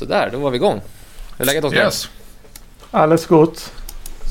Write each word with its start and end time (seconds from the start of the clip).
Sådär, 0.00 0.28
då 0.32 0.38
var 0.38 0.50
vi 0.50 0.56
igång. 0.56 0.80
Hur 1.36 1.42
är 1.42 1.46
läget 1.46 1.64
Oskar? 1.64 1.78
Yes. 1.84 2.08
Alldeles 2.90 3.26
gott. 3.26 3.72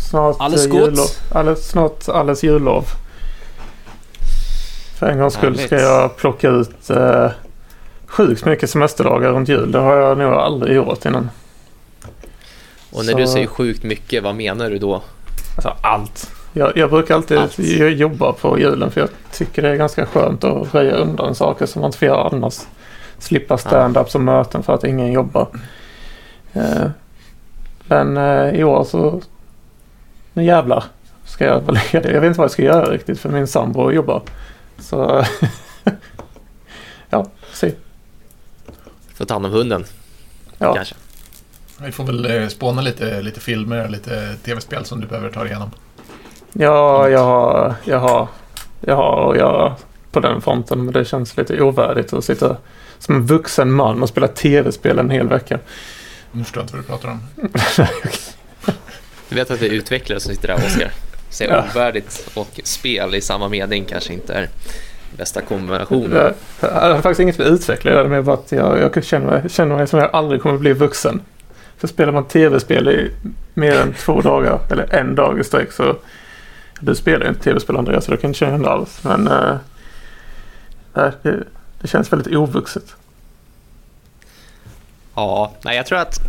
Snart 0.09 0.35
Alles 0.39 0.65
eh, 0.65 0.71
gott. 0.71 0.79
jullov. 0.81 1.07
Alldeles, 1.31 1.67
snart 1.69 2.09
alles 2.09 2.43
jullov. 2.43 2.85
För 4.99 5.07
en 5.07 5.19
gångs 5.19 5.33
skull 5.33 5.57
ska 5.59 5.79
jag 5.81 6.17
plocka 6.17 6.49
ut 6.49 6.89
eh, 6.89 7.29
sjukt 8.05 8.45
mycket 8.45 8.69
semesterdagar 8.69 9.29
runt 9.31 9.49
jul. 9.49 9.71
Det 9.71 9.79
har 9.79 9.95
jag 9.95 10.17
nog 10.17 10.33
aldrig 10.33 10.75
gjort 10.75 11.05
innan. 11.05 11.29
Och 12.91 13.05
när 13.05 13.11
Så- 13.11 13.17
du 13.17 13.27
säger 13.27 13.47
sjukt 13.47 13.83
mycket, 13.83 14.23
vad 14.23 14.35
menar 14.35 14.69
du 14.69 14.77
då? 14.77 15.01
Alltså 15.55 15.73
allt. 15.81 16.31
Jag, 16.53 16.77
jag 16.77 16.89
brukar 16.89 17.15
alltid 17.15 17.37
Allt. 17.37 17.59
jobba 17.99 18.33
på 18.33 18.59
julen 18.59 18.91
för 18.91 19.01
jag 19.01 19.09
tycker 19.31 19.61
det 19.61 19.69
är 19.69 19.75
ganska 19.75 20.05
skönt 20.05 20.43
att 20.43 20.73
röja 20.73 20.95
undan 20.95 21.35
saker 21.35 21.65
som 21.65 21.81
man 21.81 21.87
inte 21.89 21.97
får 21.97 22.07
göra 22.07 22.29
annars. 22.31 22.59
Slippa 23.19 23.57
stand-ups 23.57 24.15
och 24.15 24.21
möten 24.21 24.63
för 24.63 24.73
att 24.73 24.83
ingen 24.83 25.11
jobbar. 25.11 25.47
Eh, 26.53 26.85
men 27.87 28.17
eh, 28.17 28.59
i 28.59 28.63
år 28.63 28.83
så... 28.83 29.21
Nu 30.33 30.43
jävlar 30.43 30.83
ska 31.25 31.45
jag 31.45 31.61
vara 31.61 31.79
ledig. 31.93 32.09
Jag 32.15 32.21
vet 32.21 32.27
inte 32.27 32.37
vad 32.37 32.45
jag 32.45 32.51
ska 32.51 32.63
göra 32.63 32.91
riktigt 32.91 33.19
för 33.19 33.29
min 33.29 33.47
sambo 33.47 33.91
jobbar. 33.91 34.21
Så... 34.79 35.25
ja, 37.09 37.25
se. 37.53 37.71
Får 39.13 39.25
ta 39.25 39.33
hand 39.33 39.45
om 39.45 39.51
hunden, 39.51 39.85
Ja. 40.57 40.73
kanske. 40.73 40.95
Vi 41.81 41.91
får 41.91 42.03
väl 42.03 42.25
eh, 42.41 42.47
spåna 42.47 42.81
lite, 42.81 43.21
lite 43.21 43.39
filmer 43.39 43.83
och 43.83 43.89
lite 43.89 44.35
tv-spel 44.43 44.85
som 44.85 45.01
du 45.01 45.07
behöver 45.07 45.29
ta 45.29 45.39
dig 45.39 45.49
igenom. 45.49 45.71
Ja, 46.53 47.09
jag 47.09 47.23
har, 47.23 47.75
jag 47.85 47.99
har, 47.99 48.27
jag 48.81 48.95
har 48.95 49.31
att 49.31 49.37
göra 49.37 49.75
på 50.11 50.19
den 50.19 50.41
fronten. 50.41 50.85
Men 50.85 50.93
det 50.93 51.05
känns 51.05 51.37
lite 51.37 51.61
ovärdigt 51.61 52.13
att 52.13 52.25
sitta 52.25 52.57
som 52.99 53.15
en 53.15 53.25
vuxen 53.25 53.71
man 53.71 54.03
och 54.03 54.09
spela 54.09 54.27
tv-spel 54.27 54.99
en 54.99 55.09
hel 55.09 55.27
vecka. 55.27 55.59
Nu 56.31 56.43
förstår 56.43 56.61
jag 56.61 56.65
inte 56.65 56.75
vad 56.75 56.83
du 56.83 56.87
pratar 56.87 57.09
om. 57.09 57.21
Du 59.29 59.35
vet 59.35 59.51
att 59.51 59.59
det 59.59 59.67
är 59.67 59.71
utvecklare 59.71 60.19
som 60.19 60.33
sitter 60.35 60.47
där, 60.47 60.55
Oskar. 60.55 60.91
Säger 61.29 61.51
Ja. 61.53 61.65
ovärdigt 61.71 62.29
och 62.33 62.59
spel 62.63 63.15
i 63.15 63.21
samma 63.21 63.49
mening 63.49 63.85
kanske 63.85 64.13
inte 64.13 64.33
är 64.33 64.49
bästa 65.17 65.41
kombinationen. 65.41 66.09
Det 66.09 66.33
det 66.59 66.71
hade 66.73 67.01
faktiskt 67.01 67.19
inget 67.19 67.37
med 67.37 67.47
utvecklare 67.47 67.95
att 67.95 67.99
göra, 67.99 68.09
med 68.09 68.23
bara 68.23 68.35
att 68.35 68.51
jag, 68.51 68.79
jag 68.79 69.03
känner, 69.03 69.25
mig, 69.25 69.49
känner 69.49 69.75
mig 69.75 69.87
som 69.87 69.99
jag 69.99 70.09
aldrig 70.13 70.41
kommer 70.41 70.57
bli 70.57 70.73
vuxen. 70.73 71.21
För 71.77 71.87
spelar 71.87 72.11
man 72.13 72.25
tv-spel 72.25 72.87
i 72.89 73.11
mer 73.53 73.75
än 73.79 73.93
två 73.93 74.21
dagar, 74.21 74.59
eller 74.71 74.95
en 74.95 75.15
dag 75.15 75.39
i 75.39 75.43
sträck 75.43 75.71
så... 75.71 75.95
Du 76.79 76.95
spelar 76.95 77.25
ju 77.25 77.29
inte 77.29 77.43
tv-spel 77.43 77.77
Andreas, 77.77 78.05
så 78.05 78.11
du 78.11 78.17
kan 78.17 78.29
inte 78.29 78.39
känna 78.39 78.57
det 78.57 78.69
alls. 78.69 79.03
Men... 79.03 79.29
nej, 80.93 81.11
det, 81.21 81.43
det 81.81 81.87
känns 81.87 82.13
väldigt 82.13 82.35
ovuxet. 82.35 82.95
Ja, 85.15 85.51
nej 85.61 85.75
jag 85.75 85.85
tror 85.85 85.97
att 85.97 86.19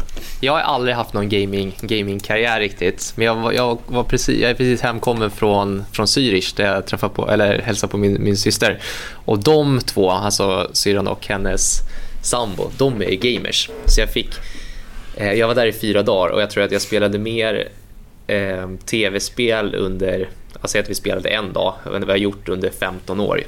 jag 0.40 0.52
har 0.52 0.60
aldrig 0.60 0.96
haft 0.96 1.12
någon 1.12 1.28
gaming, 1.28 1.76
gamingkarriär 1.80 2.60
riktigt. 2.60 3.12
Men 3.16 3.26
jag 3.26 3.34
var, 3.34 3.52
jag 3.52 3.78
var 3.86 4.04
precis, 4.04 4.40
jag 4.40 4.50
är 4.50 4.54
precis 4.54 4.80
hemkommen 4.80 5.30
från, 5.30 5.84
från 5.92 6.06
Zürich 6.06 6.56
där 6.56 6.74
jag 6.74 6.86
träffade 6.86 7.14
på, 7.14 7.30
eller 7.30 7.58
hälsade 7.58 7.90
på 7.90 7.96
min, 7.96 8.24
min 8.24 8.36
syster. 8.36 8.82
Och 9.12 9.38
de 9.38 9.80
två, 9.80 10.10
alltså 10.10 10.70
syrran 10.72 11.08
och 11.08 11.26
hennes 11.26 11.78
sambo, 12.22 12.70
de 12.78 13.02
är 13.02 13.14
gamers. 13.14 13.70
Så 13.86 14.00
jag 14.00 14.08
fick, 14.08 14.30
eh, 15.16 15.32
jag 15.32 15.48
var 15.48 15.54
där 15.54 15.66
i 15.66 15.72
fyra 15.72 16.02
dagar 16.02 16.32
och 16.32 16.42
jag 16.42 16.50
tror 16.50 16.64
att 16.64 16.72
jag 16.72 16.82
spelade 16.82 17.18
mer 17.18 17.68
eh, 18.26 18.68
tv-spel 18.86 19.74
under, 19.74 20.28
alltså 20.60 20.78
att 20.78 20.90
vi 20.90 20.94
spelade 20.94 21.28
en 21.28 21.52
dag, 21.52 21.74
än 21.86 21.92
vad 21.92 22.02
jag 22.02 22.08
har 22.08 22.16
gjort 22.16 22.48
under 22.48 22.70
15 22.70 23.20
år. 23.20 23.42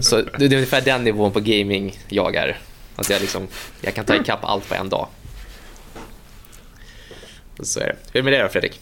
Så 0.00 0.16
det 0.38 0.44
är 0.44 0.54
ungefär 0.54 0.80
den 0.80 1.04
nivån 1.04 1.32
på 1.32 1.40
gaming 1.40 1.98
jag 2.08 2.34
är. 2.36 2.58
Att 2.96 3.10
jag, 3.10 3.20
liksom, 3.20 3.46
jag 3.80 3.94
kan 3.94 4.04
ta 4.04 4.14
ikapp 4.16 4.44
allt 4.44 4.68
på 4.68 4.74
en 4.74 4.88
dag. 4.88 5.08
Så 7.60 7.80
är 7.80 7.84
det. 7.86 7.96
Hur 8.12 8.18
är 8.18 8.22
det 8.22 8.22
med 8.22 8.32
dig 8.32 8.42
då 8.42 8.48
Fredrik? 8.48 8.80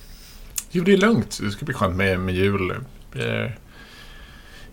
Jo, 0.71 0.85
det 0.85 0.93
är 0.93 0.97
lugnt. 0.97 1.39
Det 1.43 1.51
ska 1.51 1.65
bli 1.65 1.75
skönt 1.75 1.97
med, 1.97 2.21
med 2.21 2.35
jul. 2.35 2.75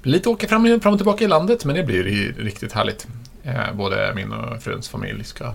Blir 0.02 0.14
lite 0.14 0.30
åka 0.30 0.47
fram, 0.47 0.81
fram 0.81 0.94
och 0.94 1.00
tillbaka 1.00 1.24
i 1.24 1.28
landet, 1.28 1.66
men 1.66 1.75
det 1.75 1.84
blir 1.84 2.03
riktigt 2.38 2.72
härligt. 2.74 3.08
Eh, 3.44 3.74
både 3.74 4.13
min 4.16 4.31
och 4.31 4.63
fruns 4.63 4.90
familj 4.90 5.24
ska, 5.24 5.53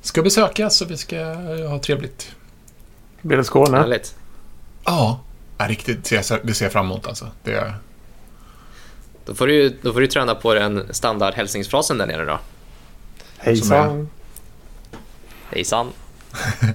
ska 0.00 0.22
besökas 0.22 0.80
och 0.80 0.90
vi 0.90 0.96
ska 0.96 1.16
eh, 1.20 1.68
ha 1.70 1.78
trevligt. 1.78 2.34
Blir 3.22 3.36
det 3.36 3.44
Skåne? 3.44 3.76
Härligt. 3.78 4.14
Ja, 4.84 5.20
ja 5.58 5.68
riktigt. 5.68 6.04
Det 6.10 6.22
ser 6.22 6.34
jag- 6.36 6.46
det 6.46 6.54
ser 6.54 6.64
jag 6.64 6.72
fram 6.72 6.86
emot 6.86 7.06
alltså. 7.06 7.28
Det, 7.42 7.74
Då 9.24 9.34
får, 9.34 9.46
du, 9.46 9.78
då 9.82 9.92
får 9.92 10.00
du 10.00 10.06
träna 10.06 10.34
på 10.34 10.54
den 10.54 10.86
standard 10.90 11.34
hälsningsfrasen 11.34 11.98
där 11.98 12.06
nere 12.06 12.24
då. 12.24 12.38
Hejsan. 13.38 14.08
Hejsan. 15.50 15.92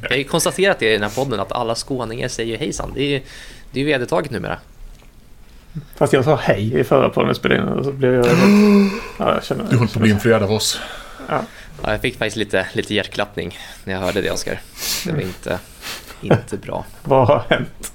Jag 0.01 0.09
har 0.09 0.15
ju 0.15 0.23
konstaterat 0.23 0.79
det 0.79 0.89
i 0.89 0.93
den 0.93 1.03
här 1.03 1.09
podden 1.09 1.39
att 1.39 1.51
alla 1.51 1.75
skåningar 1.75 2.27
säger 2.27 2.57
hejsan. 2.57 2.91
Det 2.95 3.01
är 3.01 3.09
ju 3.09 3.21
det 3.71 3.79
är 3.79 3.83
ju 3.85 3.91
vedertaget 3.91 4.31
numera. 4.31 4.59
Fast 5.95 6.13
jag 6.13 6.25
sa 6.25 6.35
hej 6.35 6.79
i 6.79 6.83
förra 6.83 7.09
podden 7.09 7.29
vi 7.29 7.35
spelade 7.35 7.61
in 7.61 7.67
och 7.67 7.85
så 7.85 7.91
blev 7.91 8.13
jag... 8.13 8.25
Ja, 9.19 9.33
jag 9.33 9.43
känner... 9.43 9.63
du 9.69 9.75
håller 9.75 9.91
på 9.91 9.99
att 9.99 10.03
bli 10.03 10.11
influerad 10.11 10.43
av 10.43 10.51
oss. 10.51 10.79
Ja, 11.29 11.41
jag 11.81 12.01
fick 12.01 12.17
faktiskt 12.17 12.37
lite, 12.37 12.67
lite 12.73 12.93
hjärtklappning 12.93 13.57
när 13.83 13.93
jag 13.93 14.01
hörde 14.01 14.21
det 14.21 14.31
Oskar. 14.31 14.59
Det 15.05 15.11
var 15.11 15.19
inte, 15.19 15.59
inte 16.21 16.57
bra. 16.57 16.85
Vad 17.03 17.27
har 17.27 17.43
hänt? 17.49 17.93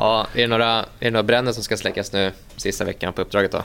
Ja, 0.00 0.26
är 0.34 0.40
det, 0.40 0.46
några, 0.46 0.78
är 0.78 0.84
det 0.98 1.10
några 1.10 1.22
bränder 1.22 1.52
som 1.52 1.62
ska 1.62 1.76
släckas 1.76 2.12
nu 2.12 2.32
sista 2.56 2.84
veckan 2.84 3.12
på 3.12 3.22
uppdraget 3.22 3.52
då? 3.52 3.62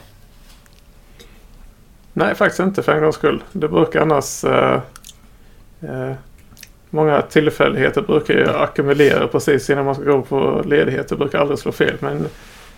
Nej, 2.12 2.34
faktiskt 2.34 2.60
inte 2.60 2.82
för 2.82 2.92
en 2.92 3.02
gångs 3.02 3.14
skull. 3.14 3.42
Det 3.52 3.68
brukar 3.68 4.00
annars... 4.00 4.44
Eh, 4.44 4.80
eh, 5.80 6.12
många 6.90 7.22
tillfälligheter 7.22 8.02
brukar 8.02 8.34
ju 8.34 8.48
ackumulera 8.50 9.28
precis 9.28 9.70
innan 9.70 9.84
man 9.84 9.94
ska 9.94 10.04
gå 10.04 10.22
på 10.22 10.62
ledighet. 10.64 11.08
Det 11.08 11.16
brukar 11.16 11.38
aldrig 11.38 11.58
slå 11.58 11.72
fel. 11.72 11.96
Men 12.00 12.26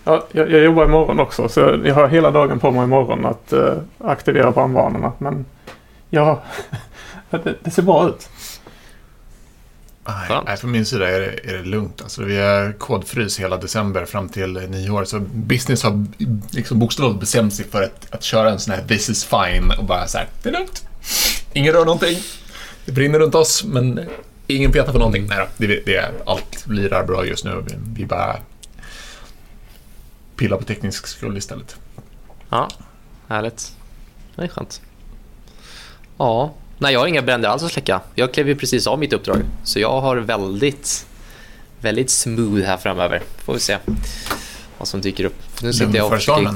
ja, 0.03 0.25
jag, 0.31 0.51
jag 0.51 0.63
jobbar 0.63 0.85
imorgon 0.85 1.19
också 1.19 1.49
så 1.49 1.79
jag 1.85 1.95
har 1.95 2.07
hela 2.07 2.31
dagen 2.31 2.59
på 2.59 2.71
mig 2.71 2.83
imorgon 2.83 3.25
att 3.25 3.53
eh, 3.53 3.73
aktivera 3.97 4.51
brandvarnarna. 4.51 5.11
Men 5.17 5.45
ja, 6.09 6.43
det, 7.29 7.55
det 7.63 7.71
ser 7.71 7.83
bra 7.83 8.07
ut. 8.07 8.29
Nej, 10.07 10.41
nej, 10.45 10.57
från 10.57 10.71
min 10.71 10.85
sida 10.85 11.09
är 11.09 11.19
det, 11.19 11.51
är 11.51 11.57
det 11.57 11.63
lugnt. 11.63 12.01
Alltså, 12.01 12.23
vi 12.23 12.37
är 12.37 12.73
kodfrys 12.73 13.39
hela 13.39 13.57
december 13.57 14.05
fram 14.05 14.29
till 14.29 14.57
eh, 14.57 14.63
nyår. 14.63 15.05
Så 15.05 15.19
business 15.19 15.83
har 15.83 16.05
liksom 16.51 16.79
bokstavligt 16.79 17.19
bestämt 17.19 17.53
sig 17.53 17.65
för 17.65 17.83
att, 17.83 18.13
att 18.13 18.23
köra 18.23 18.49
en 18.49 18.59
sån 18.59 18.73
här 18.73 18.87
this 18.87 19.09
is 19.09 19.25
fine 19.25 19.71
och 19.77 19.85
bara 19.85 20.07
så 20.07 20.17
här, 20.17 20.27
det 20.43 20.49
är 20.49 20.53
lugnt. 20.53 20.87
Ingen 21.53 21.73
rör 21.73 21.85
någonting. 21.85 22.17
Det 22.85 22.91
brinner 22.91 23.19
runt 23.19 23.35
oss, 23.35 23.63
men 23.63 24.09
ingen 24.47 24.71
petar 24.71 24.91
på 24.91 24.97
någonting. 24.97 25.27
Nej 25.27 25.37
då, 25.37 25.67
det, 25.67 25.85
det 25.85 26.11
allt 26.25 26.67
lirar 26.67 27.05
bra 27.05 27.25
just 27.25 27.45
nu. 27.45 27.63
Vi, 27.67 27.75
vi 27.95 28.05
bara 28.05 28.35
pillar 30.35 30.57
på 30.57 30.63
teknisk 30.63 31.07
skull 31.07 31.37
istället. 31.37 31.75
Ja, 32.49 32.69
härligt. 33.27 33.75
Det 34.35 34.43
är 34.43 34.47
skönt. 34.47 34.81
Ja, 36.17 36.53
nej 36.77 36.93
jag 36.93 36.99
har 36.99 37.07
inga 37.07 37.21
bränder 37.21 37.49
alls 37.49 37.63
att 37.63 37.71
släcka. 37.71 38.01
Jag 38.15 38.33
klev 38.33 38.47
ju 38.47 38.55
precis 38.55 38.87
av 38.87 38.99
mitt 38.99 39.13
uppdrag. 39.13 39.41
Så 39.63 39.79
jag 39.79 40.01
har 40.01 40.17
väldigt, 40.17 41.07
väldigt 41.81 42.09
smooth 42.09 42.61
här 42.61 42.77
framöver. 42.77 43.21
Får 43.37 43.53
vi 43.53 43.59
se 43.59 43.77
vad 44.77 44.87
som 44.87 45.01
dyker 45.01 45.23
upp. 45.25 45.61
Nu 45.61 45.73
sitter 45.73 45.95
jag 45.95 46.05
och 46.05 46.13
försöker, 46.13 46.53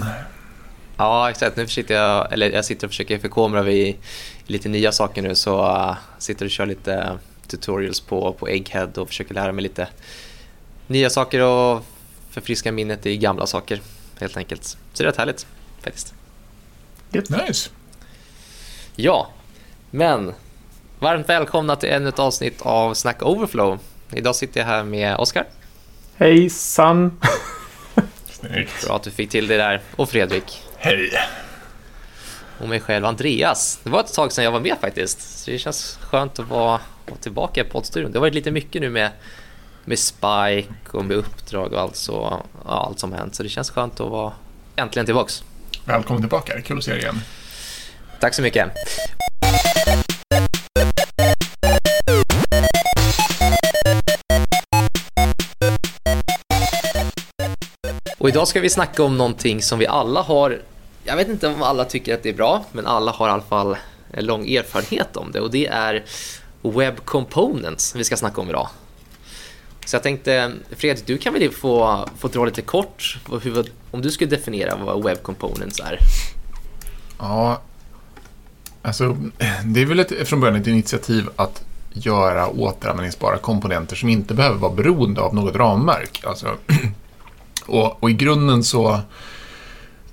ja, 0.98 1.30
exakt. 1.30 1.58
Nu 1.58 1.66
försöker 1.66 1.94
jag, 1.94 2.34
eller 2.34 2.52
jag 2.52 2.66
sitter 2.66 2.88
och 2.88 2.92
försöker 2.92 3.20
förkovra 3.20 3.64
mig 3.64 3.80
i, 3.80 3.90
i 3.90 3.98
lite 4.46 4.70
nya 4.70 4.92
saker 4.92 5.22
nu. 5.22 5.36
Så 5.36 5.66
uh, 5.66 5.96
sitter 6.18 6.46
och 6.46 6.52
kör 6.52 6.66
lite 6.66 7.18
tutorials 7.48 8.00
på, 8.00 8.34
på 8.34 8.48
Egghead 8.50 8.90
och 8.96 9.08
försöker 9.08 9.34
lära 9.34 9.52
mig 9.52 9.64
lite 9.64 9.88
nya 10.88 11.10
saker 11.10 11.40
och 11.40 11.86
förfriska 12.30 12.72
minnet 12.72 13.06
i 13.06 13.18
gamla 13.18 13.48
saker 13.48 13.82
helt 14.20 14.38
enkelt. 14.38 14.64
Så 14.64 14.78
det 14.94 15.04
är 15.04 15.06
rätt 15.06 15.18
härligt 15.18 15.48
faktiskt. 15.82 16.14
Nice. 17.12 17.70
Ja, 18.96 19.30
men 19.92 20.34
varmt 21.00 21.30
välkomna 21.30 21.76
till 21.76 21.90
ännu 21.90 22.10
ett 22.10 22.20
avsnitt 22.20 22.62
av 22.62 22.94
Snack 22.94 23.22
Overflow. 23.22 23.80
Idag 24.14 24.36
sitter 24.36 24.60
jag 24.60 24.68
här 24.68 24.84
med 24.84 25.16
Oskar. 25.18 25.46
Hejsan! 26.16 27.20
Snyggt. 28.32 28.86
Bra 28.86 28.96
att 28.96 29.04
du 29.04 29.12
fick 29.12 29.30
till 29.30 29.48
det 29.48 29.58
där. 29.58 29.82
Och 29.96 30.10
Fredrik. 30.10 30.62
Hej. 30.78 31.12
Och 32.60 32.70
mig 32.70 32.80
själv 32.80 33.06
Andreas. 33.06 33.80
Det 33.84 33.90
var 33.90 34.00
ett 34.00 34.14
tag 34.14 34.32
sedan 34.32 34.44
jag 34.44 34.52
var 34.52 34.60
med 34.60 34.76
faktiskt. 34.82 35.40
Så 35.40 35.52
det 35.52 35.58
känns 35.58 36.00
skönt 36.02 36.40
att 36.40 36.48
vara, 36.48 36.80
vara 37.06 37.18
tillbaka 37.22 37.62
i 37.62 37.64
poddstudion. 37.64 38.12
Det 38.12 38.18
har 38.18 38.22
varit 38.22 38.34
lite 38.34 38.52
mycket 38.52 38.82
nu 38.82 38.90
med, 38.90 39.10
med 39.86 40.00
Spike 40.00 40.74
och 40.92 41.06
med 41.06 41.18
uppdrag 41.18 41.74
och 41.74 41.80
allt, 41.80 41.96
så, 41.96 42.42
ja, 42.66 42.86
allt 42.88 43.00
som 43.00 43.14
hänt. 43.14 43.36
Så 43.36 43.44
det 43.44 43.50
känns 43.50 43.72
skönt 43.72 44.00
att 44.00 44.10
vara 44.10 44.34
äntligen 44.76 45.06
tillbaks. 45.06 45.44
Välkommen 45.86 46.22
tillbaka. 46.22 46.62
Kul 46.62 46.78
att 46.78 46.84
se 46.84 46.92
dig 46.92 47.02
igen. 47.02 47.22
Tack 48.20 48.34
så 48.34 48.42
mycket. 48.42 48.72
Och 58.22 58.30
idag 58.30 58.48
ska 58.48 58.60
vi 58.60 58.70
snacka 58.70 59.04
om 59.04 59.18
någonting 59.18 59.62
som 59.62 59.80
vi 59.80 59.88
alla 59.88 60.22
har, 60.22 60.62
jag 61.04 61.16
vet 61.16 61.28
inte 61.28 61.48
om 61.48 61.64
alla 61.64 61.86
tycker 61.86 62.14
att 62.14 62.24
det 62.24 62.30
är 62.30 62.34
bra, 62.34 62.66
men 62.72 62.88
alla 62.88 63.12
har 63.12 63.28
i 63.28 63.32
alla 63.32 63.42
fall 63.42 63.78
en 64.12 64.26
lång 64.26 64.50
erfarenhet 64.50 65.18
om 65.18 65.32
det 65.32 65.40
och 65.40 65.52
det 65.52 65.68
är 65.68 66.04
Web 66.62 67.06
Components 67.06 67.96
vi 67.96 68.04
ska 68.04 68.18
snacka 68.18 68.42
om 68.42 68.50
idag. 68.50 68.70
Så 69.86 69.96
jag 69.96 70.04
tänkte, 70.04 70.52
Fredrik, 70.72 71.06
du 71.06 71.18
kan 71.18 71.34
väl 71.34 71.52
få, 71.52 72.06
få 72.18 72.28
dra 72.28 72.46
lite 72.46 72.62
kort 72.62 73.18
hur, 73.42 73.66
om 73.92 74.02
du 74.02 74.12
skulle 74.12 74.30
definiera 74.30 74.76
vad 74.76 75.04
Web 75.04 75.24
Components 75.24 75.80
är? 75.80 75.98
Ja, 77.20 77.62
alltså 78.82 79.18
det 79.66 79.82
är 79.82 79.86
väl 79.86 80.00
ett, 80.00 80.28
från 80.28 80.40
början 80.40 80.56
ett 80.56 80.68
initiativ 80.68 81.30
att 81.36 81.64
göra 81.94 82.48
återanvändningsbara 82.48 83.38
komponenter 83.38 83.96
som 83.96 84.10
inte 84.10 84.34
behöver 84.34 84.58
vara 84.58 84.74
beroende 84.74 85.22
av 85.22 85.36
något 85.36 85.56
ramverk. 85.56 86.24
Alltså, 86.24 86.48
och, 87.66 88.04
och 88.04 88.10
i 88.10 88.14
grunden 88.14 88.64
så, 88.64 89.00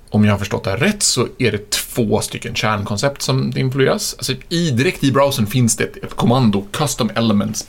om 0.09 0.25
jag 0.25 0.33
har 0.33 0.39
förstått 0.39 0.63
det 0.63 0.69
här 0.69 0.77
rätt, 0.77 1.03
så 1.03 1.27
är 1.37 1.51
det 1.51 1.69
två 1.69 2.21
stycken 2.21 2.55
kärnkoncept 2.55 3.21
som 3.21 3.51
det 3.51 3.59
influeras. 3.59 4.15
Alltså, 4.17 4.33
i, 4.49 4.71
direkt 4.71 5.03
i 5.03 5.11
browsern 5.11 5.47
finns 5.47 5.75
det 5.75 5.83
ett, 5.83 6.03
ett 6.03 6.15
kommando, 6.15 6.65
custom 6.71 7.11
elements 7.15 7.67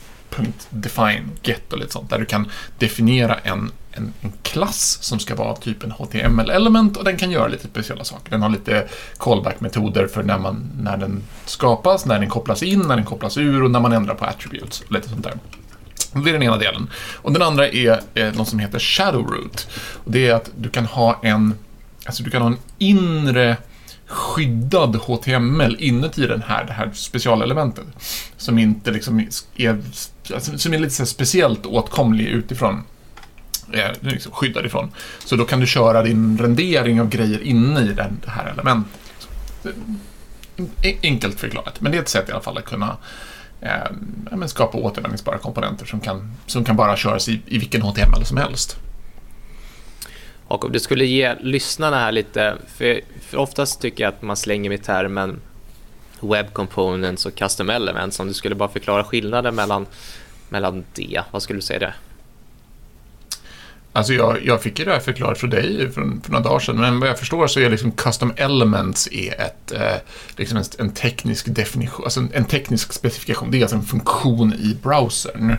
.define 0.69 1.29
get 1.43 1.73
och 1.73 1.79
lite 1.79 1.91
sånt, 1.91 2.09
där 2.09 2.19
du 2.19 2.25
kan 2.25 2.51
definiera 2.77 3.35
en, 3.35 3.71
en, 3.91 4.13
en 4.21 4.33
klass 4.41 4.97
som 5.01 5.19
ska 5.19 5.35
vara 5.35 5.55
typ 5.55 5.83
en 5.83 5.91
HTML-element 5.91 6.97
och 6.97 7.03
den 7.03 7.17
kan 7.17 7.31
göra 7.31 7.47
lite 7.47 7.67
speciella 7.67 8.03
saker. 8.03 8.31
Den 8.31 8.41
har 8.41 8.49
lite 8.49 8.87
callback-metoder 9.17 10.07
för 10.07 10.23
när, 10.23 10.39
man, 10.39 10.71
när 10.81 10.97
den 10.97 11.23
skapas, 11.45 12.05
när 12.05 12.19
den 12.19 12.29
kopplas 12.29 12.63
in, 12.63 12.79
när 12.79 12.95
den 12.95 13.05
kopplas 13.05 13.37
ur 13.37 13.63
och 13.63 13.71
när 13.71 13.79
man 13.79 13.93
ändrar 13.93 14.15
på 14.15 14.25
attributes 14.25 14.81
och 14.81 14.91
lite 14.91 15.09
sånt 15.09 15.23
där. 15.23 15.33
Det 16.13 16.29
är 16.29 16.33
den 16.33 16.43
ena 16.43 16.57
delen. 16.57 16.89
Och 17.15 17.33
den 17.33 17.41
andra 17.41 17.67
är 17.67 18.01
eh, 18.13 18.33
något 18.33 18.47
som 18.47 18.59
heter 18.59 18.79
shadow 18.79 19.27
root. 19.27 19.67
Och 19.93 20.11
det 20.11 20.27
är 20.27 20.33
att 20.33 20.49
du 20.57 20.69
kan 20.69 20.85
ha 20.85 21.19
en, 21.23 21.53
alltså 22.05 22.23
du 22.23 22.29
kan 22.29 22.41
ha 22.41 22.49
en 22.49 22.57
inre 22.77 23.57
skyddad 24.05 24.95
HTML 24.95 25.75
inuti 25.79 26.27
den 26.27 26.41
här, 26.41 26.65
det 26.65 26.73
här 26.73 26.91
specialelementet. 26.93 27.85
Som 28.37 28.59
inte 28.59 28.91
liksom 28.91 29.27
är, 29.55 29.77
alltså, 30.33 30.57
som 30.57 30.73
är 30.73 30.79
lite 30.79 30.93
så 30.93 31.05
speciellt 31.05 31.65
åtkomlig 31.65 32.25
utifrån. 32.25 32.83
Eh, 33.73 33.79
är 33.79 33.95
liksom 34.01 34.31
skyddad 34.31 34.65
ifrån. 34.65 34.91
Så 35.25 35.35
då 35.35 35.45
kan 35.45 35.59
du 35.59 35.67
köra 35.67 36.03
din 36.03 36.37
rendering 36.37 37.01
av 37.01 37.09
grejer 37.09 37.41
inne 37.43 37.79
i 37.79 37.93
det 37.93 38.09
här 38.27 38.45
elementet. 38.53 38.99
Eh, 40.83 40.95
enkelt 41.03 41.39
förklarat, 41.39 41.81
men 41.81 41.91
det 41.91 41.97
är 41.97 42.01
ett 42.01 42.09
sätt 42.09 42.29
i 42.29 42.31
alla 42.31 42.41
fall 42.41 42.57
att 42.57 42.65
kunna 42.65 42.97
eh, 43.61 44.45
skapa 44.45 44.77
återanvändningsbara 44.77 45.37
komponenter 45.37 45.85
som 45.85 45.99
kan, 45.99 46.31
som 46.47 46.63
kan 46.63 46.75
bara 46.75 46.97
köras 46.97 47.29
i, 47.29 47.41
i 47.45 47.57
vilken 47.57 47.81
HTML 47.81 48.25
som 48.25 48.37
helst. 48.37 48.77
Och 50.47 50.65
om 50.65 50.71
du 50.71 50.79
skulle 50.79 51.05
ge 51.05 51.35
lyssnarna 51.39 51.99
här 51.99 52.11
lite, 52.11 52.55
för, 52.67 53.01
för 53.21 53.37
oftast 53.37 53.81
tycker 53.81 54.03
jag 54.03 54.13
att 54.13 54.21
man 54.21 54.37
slänger 54.37 54.69
med 54.69 54.83
termen 54.83 55.41
Web 56.19 56.53
Components 56.53 57.25
och 57.25 57.35
Custom 57.35 57.69
Elements. 57.69 58.19
Om 58.19 58.27
du 58.27 58.33
skulle 58.33 58.55
bara 58.55 58.69
förklara 58.69 59.03
skillnaden 59.03 59.55
mellan, 59.55 59.85
mellan 60.49 60.85
det, 60.93 61.21
vad 61.31 61.41
skulle 61.41 61.57
du 61.57 61.61
säga 61.61 61.79
det? 61.79 61.93
Alltså 63.93 64.13
jag, 64.13 64.45
jag 64.45 64.61
fick 64.61 64.79
ju 64.79 64.85
det 64.85 64.91
här 64.91 64.99
förklarat 64.99 65.37
för 65.37 65.47
dig 65.47 65.91
för, 65.91 66.01
för 66.23 66.31
några 66.31 66.43
dagar 66.43 66.59
sedan, 66.59 66.75
men 66.75 66.99
vad 66.99 67.09
jag 67.09 67.19
förstår 67.19 67.47
så 67.47 67.59
är 67.59 67.69
liksom 67.69 67.91
Custom 67.91 68.33
Elements 68.35 69.07
är 69.11 69.41
ett, 69.41 69.71
eh, 69.71 69.95
liksom 70.37 70.57
en, 70.57 70.63
en, 70.79 70.91
teknisk 70.91 71.55
definition, 71.55 72.03
alltså 72.03 72.19
en, 72.19 72.29
en, 72.33 72.45
teknisk 72.45 72.93
specifikation. 72.93 73.51
Det 73.51 73.57
är 73.57 73.61
alltså 73.61 73.75
en 73.75 73.83
funktion 73.83 74.53
i 74.53 74.77
browsern. 74.83 75.55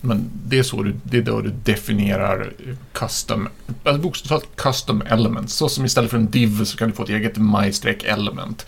Men 0.00 0.30
det 0.46 0.58
är, 0.58 0.62
så 0.62 0.82
du, 0.82 0.94
det 1.02 1.18
är 1.18 1.22
då 1.22 1.40
du 1.40 1.50
definierar 1.50 2.52
custom, 2.92 3.48
alltså 3.84 4.02
bokstavligt 4.02 4.56
custom 4.56 5.02
elements. 5.02 5.54
Så 5.54 5.68
som 5.68 5.84
istället 5.84 6.10
för 6.10 6.18
en 6.18 6.30
div 6.30 6.64
så 6.64 6.76
kan 6.76 6.88
du 6.90 6.94
få 6.94 7.02
ett 7.02 7.08
eget 7.08 7.36
my-element. 7.36 8.66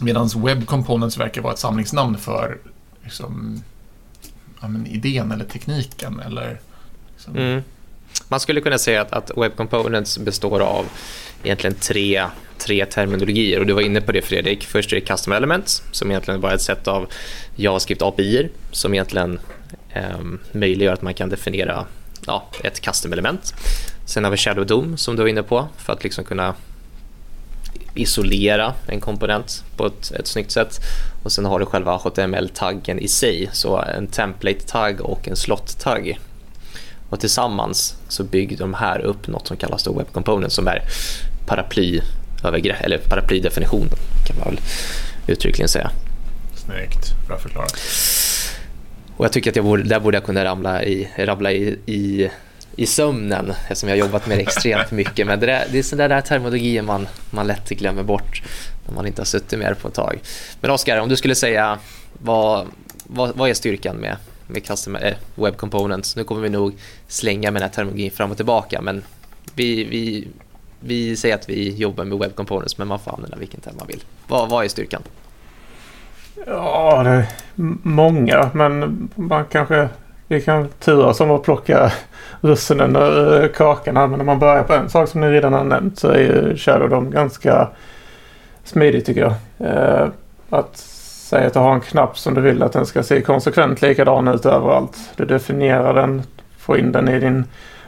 Medan 0.00 0.28
web 0.36 0.66
components 0.66 1.18
verkar 1.18 1.42
vara 1.42 1.52
ett 1.52 1.58
samlingsnamn 1.58 2.18
för 2.18 2.58
liksom, 3.04 3.62
ja, 4.60 4.68
men 4.68 4.86
idén 4.86 5.32
eller 5.32 5.44
tekniken 5.44 6.20
eller 6.20 6.60
liksom. 7.18 7.36
mm. 7.36 7.62
Man 8.28 8.40
skulle 8.40 8.60
kunna 8.60 8.78
säga 8.78 9.02
att, 9.02 9.12
att 9.12 9.30
web 9.36 9.56
components 9.56 10.18
består 10.18 10.60
av 10.60 10.86
egentligen 11.42 11.74
tre, 11.74 12.24
tre 12.58 12.86
terminologier 12.86 13.60
och 13.60 13.66
du 13.66 13.72
var 13.72 13.82
inne 13.82 14.00
på 14.00 14.12
det 14.12 14.22
Fredrik. 14.22 14.66
Först 14.66 14.92
är 14.92 14.96
det 14.96 15.00
custom 15.00 15.32
elements 15.32 15.82
som 15.92 16.10
egentligen 16.10 16.40
bara 16.40 16.52
är 16.52 16.56
ett 16.56 16.62
sätt 16.62 16.88
av 16.88 17.08
JavaScript 17.56 18.02
API 18.02 18.48
som 18.70 18.94
egentligen 18.94 19.40
eh, 19.92 20.20
möjliggör 20.52 20.92
att 20.92 21.02
man 21.02 21.14
kan 21.14 21.28
definiera 21.28 21.86
ja, 22.26 22.48
ett 22.64 22.80
custom-element. 22.80 23.54
Sen 24.06 24.24
har 24.24 24.30
vi 24.30 24.36
Shadow 24.36 24.66
DOM 24.66 24.96
som 24.96 25.16
du 25.16 25.22
var 25.22 25.28
inne 25.28 25.42
på 25.42 25.68
för 25.76 25.92
att 25.92 26.04
liksom 26.04 26.24
kunna 26.24 26.54
isolera 27.94 28.74
en 28.86 29.00
komponent 29.00 29.64
på 29.76 29.86
ett, 29.86 30.10
ett 30.10 30.26
snyggt 30.26 30.50
sätt. 30.50 30.80
Och 31.22 31.32
sen 31.32 31.44
har 31.44 31.58
du 31.58 31.66
själva 31.66 31.96
HTML-taggen 31.96 32.98
i 32.98 33.08
sig, 33.08 33.50
så 33.52 33.82
en 33.82 34.06
template-tagg 34.06 35.00
och 35.00 35.28
en 35.28 35.36
slot-tagg. 35.36 36.18
Och 37.10 37.20
tillsammans 37.20 37.96
så 38.08 38.24
bygger 38.24 38.56
de 38.56 38.74
här 38.74 39.00
upp 39.00 39.26
något 39.26 39.46
som 39.46 39.56
kallas 39.56 39.82
då 39.82 39.92
Web 39.92 40.12
Component 40.12 40.52
som 40.52 40.68
är 40.68 40.82
paraply 41.46 42.00
eller 42.42 42.98
paraplydefinitionen 42.98 43.98
kan 44.26 44.38
man 44.38 44.48
väl 44.48 44.60
uttryckligen 45.26 45.68
säga. 45.68 45.90
Snyggt, 46.54 47.26
bra 47.26 47.38
förklarat. 47.38 47.78
Och 49.16 49.24
jag 49.24 49.32
tycker 49.32 49.50
att 49.50 49.56
jag 49.56 49.64
borde, 49.64 49.82
där 49.82 50.00
borde 50.00 50.16
jag 50.16 50.24
kunna 50.24 50.44
ramla 50.44 50.84
i, 50.84 51.08
ramla 51.18 51.52
i, 51.52 51.78
i, 51.86 52.30
i 52.76 52.86
sömnen 52.86 53.52
eftersom 53.68 53.88
jag 53.88 53.96
har 53.96 54.00
jobbat 54.00 54.26
med 54.26 54.38
det 54.38 54.42
extremt 54.42 54.90
mycket. 54.90 55.26
Men 55.26 55.40
det, 55.40 55.46
där, 55.46 55.66
det 55.72 55.78
är 55.78 55.82
sådana 55.82 56.14
där 56.14 56.20
terminologier 56.20 56.82
man, 56.82 57.08
man 57.30 57.46
lätt 57.46 57.68
glömmer 57.68 58.02
bort 58.02 58.42
när 58.86 58.94
man 58.94 59.06
inte 59.06 59.20
har 59.20 59.26
suttit 59.26 59.58
med 59.58 59.70
det 59.70 59.74
på 59.74 59.88
ett 59.88 59.94
tag. 59.94 60.18
Men 60.60 60.70
Oskar, 60.70 60.98
om 60.98 61.08
du 61.08 61.16
skulle 61.16 61.34
säga 61.34 61.78
vad, 62.12 62.66
vad, 63.04 63.36
vad 63.36 63.50
är 63.50 63.54
styrkan 63.54 63.96
med, 63.96 64.16
med 64.48 64.66
custom, 64.66 64.96
äh, 64.96 65.02
eh, 65.02 65.14
web 65.34 65.56
components? 65.56 66.16
Nu 66.16 66.24
kommer 66.24 66.42
vi 66.42 66.48
nog 66.48 66.72
slänga 67.06 67.50
med 67.50 67.62
den 67.62 67.68
här 67.68 67.74
terminologin 67.74 68.10
fram 68.10 68.30
och 68.30 68.36
tillbaka 68.36 68.80
men 68.80 69.02
vi, 69.54 69.84
vi, 69.84 70.28
vi 70.80 71.16
säger 71.16 71.34
att 71.34 71.48
vi 71.48 71.74
jobbar 71.74 72.04
med 72.04 72.18
web 72.18 72.34
components 72.34 72.78
men 72.78 72.88
man 72.88 72.98
får 72.98 73.14
använda 73.14 73.36
vilken 73.36 73.60
term 73.60 73.74
man 73.78 73.86
vill. 73.86 74.02
Vad, 74.28 74.48
vad 74.48 74.64
är 74.64 74.68
styrkan? 74.68 75.02
Ja, 76.46 77.02
det 77.02 77.10
är 77.10 77.26
många. 77.82 78.50
Men 78.54 79.08
man 79.14 79.44
kanske... 79.44 79.88
Vi 80.30 80.40
kan 80.40 80.68
turas 80.68 81.20
om 81.20 81.30
att 81.30 81.42
plocka 81.42 81.92
russinen 82.40 82.96
ur 82.96 83.42
eh, 83.42 83.48
kakan 83.48 83.96
här. 83.96 84.06
Men 84.06 84.20
om 84.20 84.26
man 84.26 84.38
börjar 84.38 84.62
på 84.62 84.74
en 84.74 84.90
sak 84.90 85.08
som 85.08 85.20
ni 85.20 85.30
redan 85.30 85.52
har 85.52 85.64
nämnt 85.64 85.98
så 85.98 86.08
är 86.08 86.18
ju 86.18 86.56
Shadow 86.56 87.10
ganska 87.10 87.68
smidigt 88.64 89.06
tycker 89.06 89.20
jag. 89.20 89.34
Eh, 89.58 90.08
att 90.50 90.76
Säg 91.28 91.46
att 91.46 91.52
du 91.52 91.58
har 91.58 91.74
en 91.74 91.80
knapp 91.80 92.18
som 92.18 92.34
du 92.34 92.40
vill 92.40 92.62
att 92.62 92.72
den 92.72 92.86
ska 92.86 93.02
se 93.02 93.20
konsekvent 93.20 93.82
likadan 93.82 94.28
ut 94.28 94.46
överallt. 94.46 94.98
Du 95.16 95.24
definierar 95.24 95.94
den, 95.94 96.22
får 96.58 96.78
in 96.78 96.92
den 96.92 97.08
i 97.08 97.20
din 97.20 97.44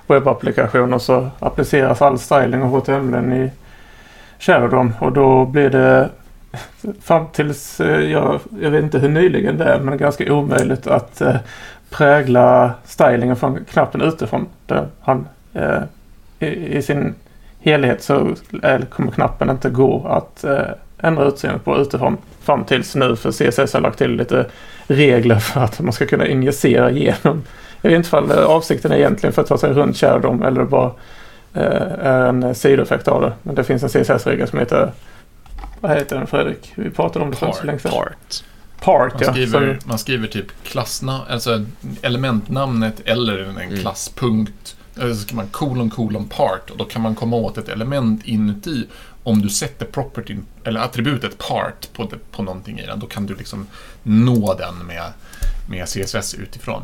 webbapplikation 0.07 0.93
och 0.93 1.03
så 1.03 1.31
appliceras 1.39 2.03
all 2.03 2.19
styling 2.19 2.63
och 2.63 2.69
HTML 2.69 3.33
i 3.33 3.51
Shadow 4.39 4.93
och 5.01 5.13
då 5.13 5.45
blir 5.45 5.71
det 5.71 6.09
fram 7.03 7.27
tills, 7.33 7.81
eh, 7.81 8.11
jag, 8.11 8.41
jag 8.61 8.71
vet 8.71 8.85
inte 8.85 8.99
hur 8.99 9.09
nyligen 9.09 9.59
det 9.59 9.65
är, 9.65 9.81
men 9.81 9.99
ganska 9.99 10.33
omöjligt 10.33 10.87
att 10.87 11.21
eh, 11.21 11.37
prägla 11.91 12.75
stylingen 12.85 13.37
från 13.37 13.65
knappen 13.65 14.01
utifrån. 14.01 14.47
Där 14.67 14.89
han, 15.01 15.29
eh, 15.53 15.83
i, 16.39 16.77
i, 16.77 16.83
sin 16.83 17.15
helhet 17.61 18.03
så 18.03 18.35
kommer 18.91 19.13
knappen 19.13 19.51
inte 19.51 19.71
gå 19.71 20.07
att 20.07 20.45
eh, 20.45 20.71
ändra 21.03 21.25
utseendet 21.25 21.65
på 21.65 21.79
utifrån. 21.79 22.17
Fram 22.43 22.65
tills 22.65 22.95
nu 22.95 23.17
för 23.17 23.31
CSS 23.33 23.73
har 23.73 23.81
lagt 23.81 23.99
till 23.99 24.11
lite 24.11 24.47
regler 24.87 25.39
för 25.39 25.61
att 25.61 25.81
man 25.81 25.93
ska 25.93 26.07
kunna 26.07 26.27
injicera 26.27 26.91
igenom. 26.91 27.43
Jag 27.83 27.91
vet 27.91 27.97
inte 27.97 28.17
om 28.17 28.31
avsikten 28.47 28.93
är 28.93 28.97
egentligen 28.97 29.33
för 29.33 29.43
att 29.43 29.49
ta 29.49 29.59
sig 29.59 29.73
runt 29.73 29.97
Shadow 29.97 30.45
eller 30.45 30.65
bara 30.65 30.93
eh, 31.55 31.93
är 32.01 32.27
en 32.27 32.55
sidoeffekt 32.55 33.09
av 33.09 33.23
det. 33.23 33.33
Men 33.43 33.55
det 33.55 33.65
finns 33.65 33.83
en 33.83 33.89
CSS-regel 33.89 34.49
som 34.49 34.59
heter 34.59 34.93
vad 35.81 35.91
heter 35.91 36.17
den 36.17 36.27
Fredrik? 36.27 36.73
Vi 36.75 36.91
pratade 36.91 37.25
om 37.25 37.31
det 37.31 37.37
för 37.37 37.53
så 37.53 37.65
länge 37.65 37.79
sedan. 37.79 37.91
Part. 37.91 38.45
Part, 38.81 39.21
man 39.21 39.35
skriver, 39.35 39.67
ja. 39.67 39.75
Man 39.85 39.99
skriver 39.99 40.29
typ 40.29 40.47
klassna, 40.65 41.21
alltså 41.29 41.65
elementnamnet 42.03 43.01
eller 43.05 43.39
en 43.39 43.59
mm. 43.59 43.79
klasspunkt. 43.79 44.77
Eller 44.97 45.15
så 45.15 45.21
ska 45.21 45.37
man 45.37 45.49
kolon 45.49 45.91
kolon 45.91 46.29
part 46.29 46.71
och 46.71 46.77
då 46.77 46.85
kan 46.85 47.03
man 47.03 47.15
komma 47.15 47.37
åt 47.37 47.59
ett 47.59 47.69
element 47.69 48.25
inuti. 48.25 48.87
Om 49.31 49.43
du 49.43 49.49
sätter 49.49 49.87
property, 49.87 50.37
eller 50.65 50.81
attributet 50.81 51.39
part 51.39 51.93
på, 51.93 52.05
det, 52.05 52.17
på 52.33 52.43
någonting 52.43 52.79
i 52.79 52.87
den, 52.87 52.99
då 52.99 53.07
kan 53.07 53.27
du 53.27 53.35
liksom 53.35 53.67
nå 54.03 54.55
den 54.55 54.87
med, 54.87 55.13
med 55.69 55.87
CSS 55.87 56.35
utifrån. 56.35 56.83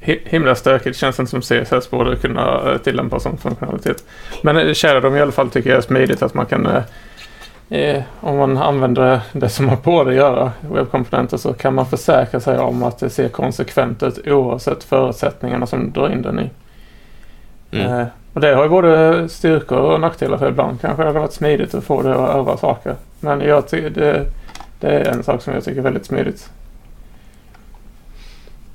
Himla 0.00 0.54
stökigt. 0.54 0.98
Känns 0.98 1.20
inte 1.20 1.30
som 1.30 1.40
CSS 1.40 1.90
borde 1.90 2.16
kunna 2.16 2.72
eh, 2.72 2.78
tillämpa 2.78 3.20
som 3.20 3.38
funktionalitet. 3.38 4.04
Men 4.42 4.56
eh, 4.56 4.74
Shadowdom 4.74 5.16
i 5.16 5.20
alla 5.20 5.32
fall 5.32 5.50
tycker 5.50 5.70
jag 5.70 5.76
är 5.76 5.82
smidigt 5.82 6.22
att 6.22 6.34
man 6.34 6.46
kan 6.46 6.66
eh, 6.66 6.82
Eh, 7.68 8.02
om 8.20 8.36
man 8.36 8.56
använder 8.56 9.20
det 9.32 9.48
som 9.48 9.66
man 9.66 9.76
borde 9.82 10.14
göra, 10.14 10.52
webbkomponenter, 10.70 11.36
så 11.36 11.52
kan 11.52 11.74
man 11.74 11.86
försäkra 11.86 12.40
sig 12.40 12.58
om 12.58 12.82
att 12.82 12.98
det 12.98 13.10
ser 13.10 13.28
konsekvent 13.28 14.02
ut 14.02 14.26
oavsett 14.26 14.84
förutsättningarna 14.84 15.66
som 15.66 15.84
du 15.84 15.90
drar 15.90 16.12
in 16.12 16.22
den 16.22 16.40
i. 16.40 16.50
Mm. 17.70 18.00
Eh, 18.00 18.06
och 18.36 18.42
det 18.42 18.54
har 18.54 18.62
ju 18.62 18.68
både 18.68 19.28
styrkor 19.28 19.78
och 19.78 20.00
nackdelar 20.00 20.38
för 20.38 20.48
ibland 20.48 20.80
kanske 20.80 21.02
det 21.02 21.06
hade 21.06 21.20
varit 21.20 21.32
smidigt 21.32 21.74
att 21.74 21.84
få 21.84 22.02
det 22.02 22.14
att 22.14 22.34
öva 22.36 22.56
saker. 22.56 22.96
Men 23.20 23.40
jag 23.40 23.68
tycker 23.68 23.90
det, 23.90 24.26
Det 24.80 24.88
är 24.88 25.04
en 25.04 25.24
sak 25.24 25.42
som 25.42 25.54
jag 25.54 25.64
tycker 25.64 25.78
är 25.78 25.82
väldigt 25.82 26.06
smidigt. 26.06 26.50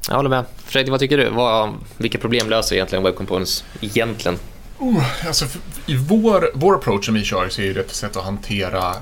Jag 0.10 0.16
håller 0.16 0.30
med. 0.30 0.46
Fredrik, 0.58 0.92
vad 0.92 1.00
tycker 1.00 1.18
du? 1.18 1.30
Vad, 1.30 1.74
vilka 1.98 2.18
problem 2.18 2.50
löser 2.50 2.76
egentligen 2.76 3.04
Web 3.04 3.16
Components 3.16 3.66
egentligen? 3.82 4.38
Uh, 4.82 5.28
alltså, 5.28 5.46
I 5.86 5.96
vår, 5.96 6.50
vår 6.54 6.76
approach 6.76 7.06
som 7.06 7.14
vi 7.14 7.24
kör 7.24 7.50
så 7.50 7.62
är 7.62 7.74
det 7.74 7.80
ett 7.80 7.92
sätt 7.92 8.18
att 8.18 8.24
hantera 8.24 8.94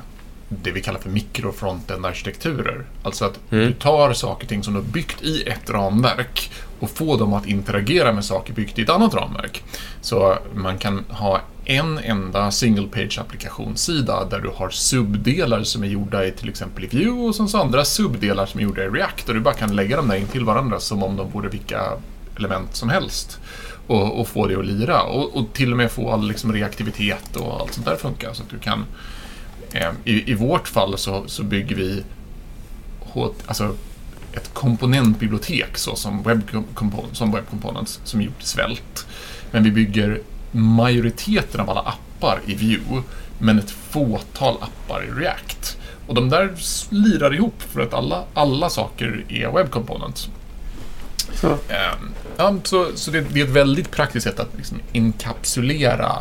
det 0.49 0.71
vi 0.71 0.81
kallar 0.81 0.99
för 0.99 1.09
mikrofrontend-arkitekturer. 1.09 2.85
Alltså 3.03 3.25
att 3.25 3.39
mm. 3.51 3.65
du 3.65 3.73
tar 3.73 4.13
saker 4.13 4.45
och 4.45 4.49
ting 4.49 4.63
som 4.63 4.73
du 4.73 4.79
har 4.79 4.87
byggt 4.87 5.21
i 5.21 5.43
ett 5.43 5.69
ramverk 5.69 6.51
och 6.79 6.89
får 6.89 7.17
dem 7.17 7.33
att 7.33 7.47
interagera 7.47 8.13
med 8.13 8.25
saker 8.25 8.53
byggt 8.53 8.79
i 8.79 8.81
ett 8.81 8.89
annat 8.89 9.13
ramverk. 9.13 9.63
Så 10.01 10.37
man 10.53 10.77
kan 10.77 11.05
ha 11.09 11.41
en 11.65 11.97
enda 11.97 12.51
single 12.51 12.87
page-applikationssida 12.87 14.25
där 14.29 14.39
du 14.39 14.49
har 14.55 14.69
subdelar 14.69 15.63
som 15.63 15.83
är 15.83 15.87
gjorda 15.87 16.25
i 16.25 16.31
till 16.31 16.49
exempel 16.49 16.83
i 16.83 16.87
Vue 16.87 17.27
och 17.27 17.35
sen 17.35 17.47
så 17.47 17.61
andra 17.61 17.85
subdelar 17.85 18.45
som 18.45 18.59
är 18.59 18.63
gjorda 18.63 18.83
i 18.83 18.87
React 18.87 19.29
och 19.29 19.35
du 19.35 19.39
bara 19.39 19.53
kan 19.53 19.75
lägga 19.75 19.97
dem 19.97 20.07
där 20.07 20.15
in 20.15 20.27
till 20.27 20.45
varandra 20.45 20.79
som 20.79 21.03
om 21.03 21.15
de 21.15 21.31
vore 21.31 21.49
vilka 21.49 21.83
element 22.37 22.75
som 22.75 22.89
helst 22.89 23.39
och, 23.87 24.19
och 24.19 24.27
få 24.27 24.47
det 24.47 24.55
att 24.55 24.65
lira 24.65 25.01
och, 25.01 25.35
och, 25.35 25.53
till 25.53 25.71
och 25.71 25.77
med 25.77 25.91
få 25.91 26.11
all 26.11 26.27
liksom, 26.27 26.53
reaktivitet 26.53 27.35
och 27.35 27.61
allt 27.61 27.73
sånt 27.73 27.85
där 27.85 27.95
funka 27.95 28.33
så 28.33 28.43
att 28.43 28.49
du 28.49 28.59
kan 28.59 28.85
i, 30.03 30.31
i 30.31 30.33
vårt 30.33 30.67
fall 30.67 30.97
så, 30.97 31.23
så 31.27 31.43
bygger 31.43 31.75
vi 31.75 32.03
alltså, 33.45 33.75
ett 34.33 34.53
komponentbibliotek 34.53 35.77
så 35.77 35.95
som 35.95 36.23
Web, 36.23 36.41
som 37.11 37.31
web 37.31 37.43
Components 37.49 37.99
som 38.03 38.21
gjort 38.21 38.41
svält. 38.41 39.07
Men 39.51 39.63
vi 39.63 39.71
bygger 39.71 40.21
majoriteten 40.51 41.61
av 41.61 41.69
alla 41.69 41.81
appar 41.81 42.41
i 42.45 42.55
Vue 42.55 43.03
men 43.39 43.59
ett 43.59 43.71
fåtal 43.71 44.57
appar 44.61 45.03
i 45.03 45.21
React. 45.21 45.77
Och 46.07 46.15
de 46.15 46.29
där 46.29 46.51
lirar 46.89 47.33
ihop 47.33 47.61
för 47.61 47.81
att 47.81 47.93
alla, 47.93 48.23
alla 48.33 48.69
saker 48.69 49.25
är 49.29 49.51
Web 49.51 49.69
Components. 49.69 50.29
Så, 51.33 51.47
um, 51.47 51.57
ja, 52.37 52.55
så, 52.63 52.87
så 52.95 53.11
det, 53.11 53.21
det, 53.21 53.41
är 53.41 53.43
ett 53.43 53.49
väldigt 53.49 53.91
praktiskt 53.91 54.23
sätt 54.23 54.39
att 54.39 54.49
liksom 54.57 54.79
inkapsulera, 54.91 56.15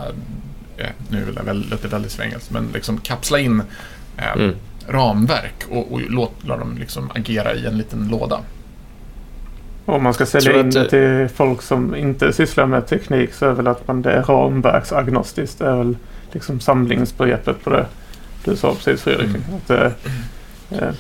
eh, 0.78 0.90
nu 1.08 1.26
låter 1.70 1.82
det 1.82 1.88
väldigt 1.88 2.12
svängt, 2.12 2.50
men 2.50 2.68
liksom 2.75 2.99
kapsla 2.99 3.38
in 3.38 3.62
eh, 4.16 4.32
mm. 4.32 4.54
ramverk 4.88 5.64
och, 5.70 5.92
och 5.92 6.00
låta 6.00 6.56
dem 6.56 6.76
liksom 6.78 7.11
agera 7.14 7.54
i 7.54 7.66
en 7.66 7.78
liten 7.78 8.08
låda. 8.08 8.40
Om 9.85 10.02
man 10.02 10.14
ska 10.14 10.26
sälja 10.26 10.61
in 10.61 10.70
det 10.70 10.88
till 10.88 11.37
folk 11.37 11.62
som 11.62 11.94
inte 11.94 12.32
sysslar 12.32 12.66
med 12.66 12.87
teknik 12.87 13.35
så 13.35 13.47
är 13.47 13.52
väl 13.52 13.66
att 13.66 13.88
man 13.88 14.02
det 14.02 14.12
är 14.12 14.23
ramverksagnostiskt. 14.23 15.58
Det 15.58 15.66
är 15.66 15.76
väl 15.76 15.97
liksom 16.32 16.61
samlingsbegreppet 16.61 17.64
på 17.64 17.70
det 17.70 17.87
du 18.44 18.56
sa 18.56 18.75
precis 18.75 19.02
Fredrik. 19.02 19.28
Mm. 19.28 19.42
Att, 19.56 19.70
eh, 19.70 19.92
eh, 20.70 20.94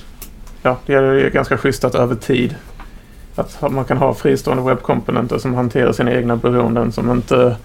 ja, 0.62 0.78
det 0.86 0.94
är 0.94 1.30
ganska 1.30 1.58
schysst 1.58 1.84
att 1.84 1.94
över 1.94 2.14
tid 2.14 2.54
att 3.34 3.72
man 3.72 3.84
kan 3.84 3.96
ha 3.96 4.14
fristående 4.14 4.62
webbkomponenter 4.62 5.38
som 5.38 5.54
hanterar 5.54 5.92
sina 5.92 6.12
egna 6.12 6.36
beroenden 6.36 6.92
som 6.92 7.10
inte 7.10 7.56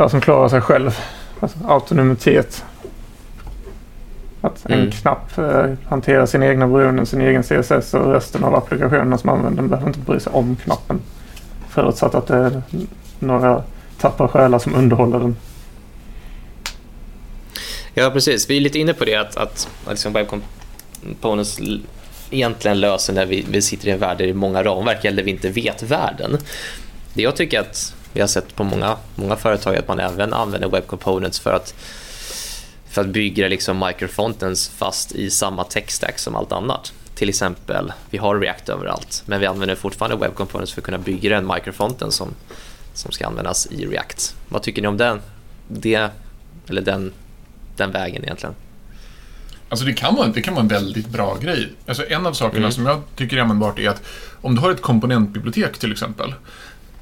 ja, 0.00 0.08
som 0.08 0.20
klarar 0.20 0.48
sig 0.48 0.60
själv. 0.60 0.98
Alltså, 1.40 1.58
autonomitet. 1.68 2.64
Att 4.40 4.66
en 4.66 4.72
mm. 4.72 4.90
knapp 4.90 5.38
eh, 5.38 5.64
hanterar 5.88 6.26
sina 6.26 6.46
egna 6.46 6.66
beroenden, 6.66 7.06
sin 7.06 7.20
egen 7.20 7.42
CSS 7.42 7.94
och 7.94 8.12
resten 8.12 8.44
av 8.44 8.54
applikationen 8.54 9.18
som 9.18 9.30
använder 9.30 9.62
den 9.62 9.70
behöver 9.70 9.88
inte 9.88 10.00
bry 10.00 10.20
sig 10.20 10.32
om 10.32 10.56
knappen. 10.56 11.00
Förutsatt 11.68 12.14
att 12.14 12.26
det 12.26 12.36
är 12.36 12.62
några 13.18 13.62
tappra 13.98 14.28
själar 14.28 14.58
som 14.58 14.74
underhåller 14.74 15.18
den. 15.18 15.36
Ja, 17.94 18.10
precis. 18.10 18.50
Vi 18.50 18.56
är 18.56 18.60
lite 18.60 18.78
inne 18.78 18.94
på 18.94 19.04
det 19.04 19.16
att, 19.16 19.36
att 19.36 19.68
liksom 19.88 20.12
Web 20.12 20.26
Components 20.28 21.60
egentligen 22.30 22.80
löser 22.80 23.12
när 23.12 23.26
vi, 23.26 23.46
vi 23.50 23.62
sitter 23.62 23.88
i 23.88 23.90
en 23.90 23.98
värld 23.98 24.18
där 24.18 24.24
det 24.24 24.30
är 24.30 24.34
många 24.34 24.62
ramverk 24.62 25.04
eller 25.04 25.22
vi 25.22 25.30
inte 25.30 25.50
vet 25.50 25.82
världen. 25.82 26.38
Det 27.14 27.22
jag 27.22 27.36
tycker 27.36 27.60
att 27.60 27.94
vi 28.12 28.20
har 28.20 28.28
sett 28.28 28.56
på 28.56 28.64
många, 28.64 28.96
många 29.14 29.36
företag 29.36 29.76
att 29.76 29.88
man 29.88 30.00
även 30.00 30.32
använder 30.32 30.68
Web 30.68 30.86
Components 30.86 31.40
för 31.40 31.52
att, 31.52 31.74
för 32.88 33.00
att 33.00 33.08
bygga 33.08 33.48
liksom 33.48 33.78
microfontens 33.78 34.68
fast 34.68 35.12
i 35.12 35.30
samma 35.30 35.64
tech-stack 35.64 36.18
som 36.18 36.36
allt 36.36 36.52
annat. 36.52 36.92
Till 37.14 37.28
exempel, 37.28 37.92
vi 38.10 38.18
har 38.18 38.38
React 38.38 38.68
överallt, 38.68 39.22
men 39.26 39.40
vi 39.40 39.46
använder 39.46 39.74
fortfarande 39.74 40.16
Web 40.16 40.34
Components 40.34 40.72
för 40.72 40.80
att 40.80 40.84
kunna 40.84 40.98
bygga 40.98 41.30
den 41.30 41.46
microfonten 41.54 42.12
som, 42.12 42.34
som 42.94 43.12
ska 43.12 43.26
användas 43.26 43.66
i 43.66 43.86
React. 43.86 44.34
Vad 44.48 44.62
tycker 44.62 44.82
ni 44.82 44.88
om 44.88 44.96
den, 44.96 45.20
det, 45.68 46.10
eller 46.68 46.82
den, 46.82 47.12
den 47.76 47.90
vägen 47.90 48.24
egentligen? 48.24 48.54
Alltså 49.70 49.86
det 49.86 49.92
kan, 49.92 50.14
vara, 50.14 50.28
det 50.28 50.42
kan 50.42 50.54
vara 50.54 50.62
en 50.62 50.68
väldigt 50.68 51.08
bra 51.08 51.36
grej. 51.40 51.72
Alltså 51.86 52.06
en 52.08 52.26
av 52.26 52.32
sakerna 52.32 52.58
mm. 52.58 52.72
som 52.72 52.86
jag 52.86 53.02
tycker 53.16 53.36
är 53.36 53.40
användbart 53.40 53.78
är 53.78 53.88
att 53.88 54.02
om 54.40 54.54
du 54.54 54.60
har 54.60 54.70
ett 54.70 54.82
komponentbibliotek 54.82 55.78
till 55.78 55.92
exempel. 55.92 56.34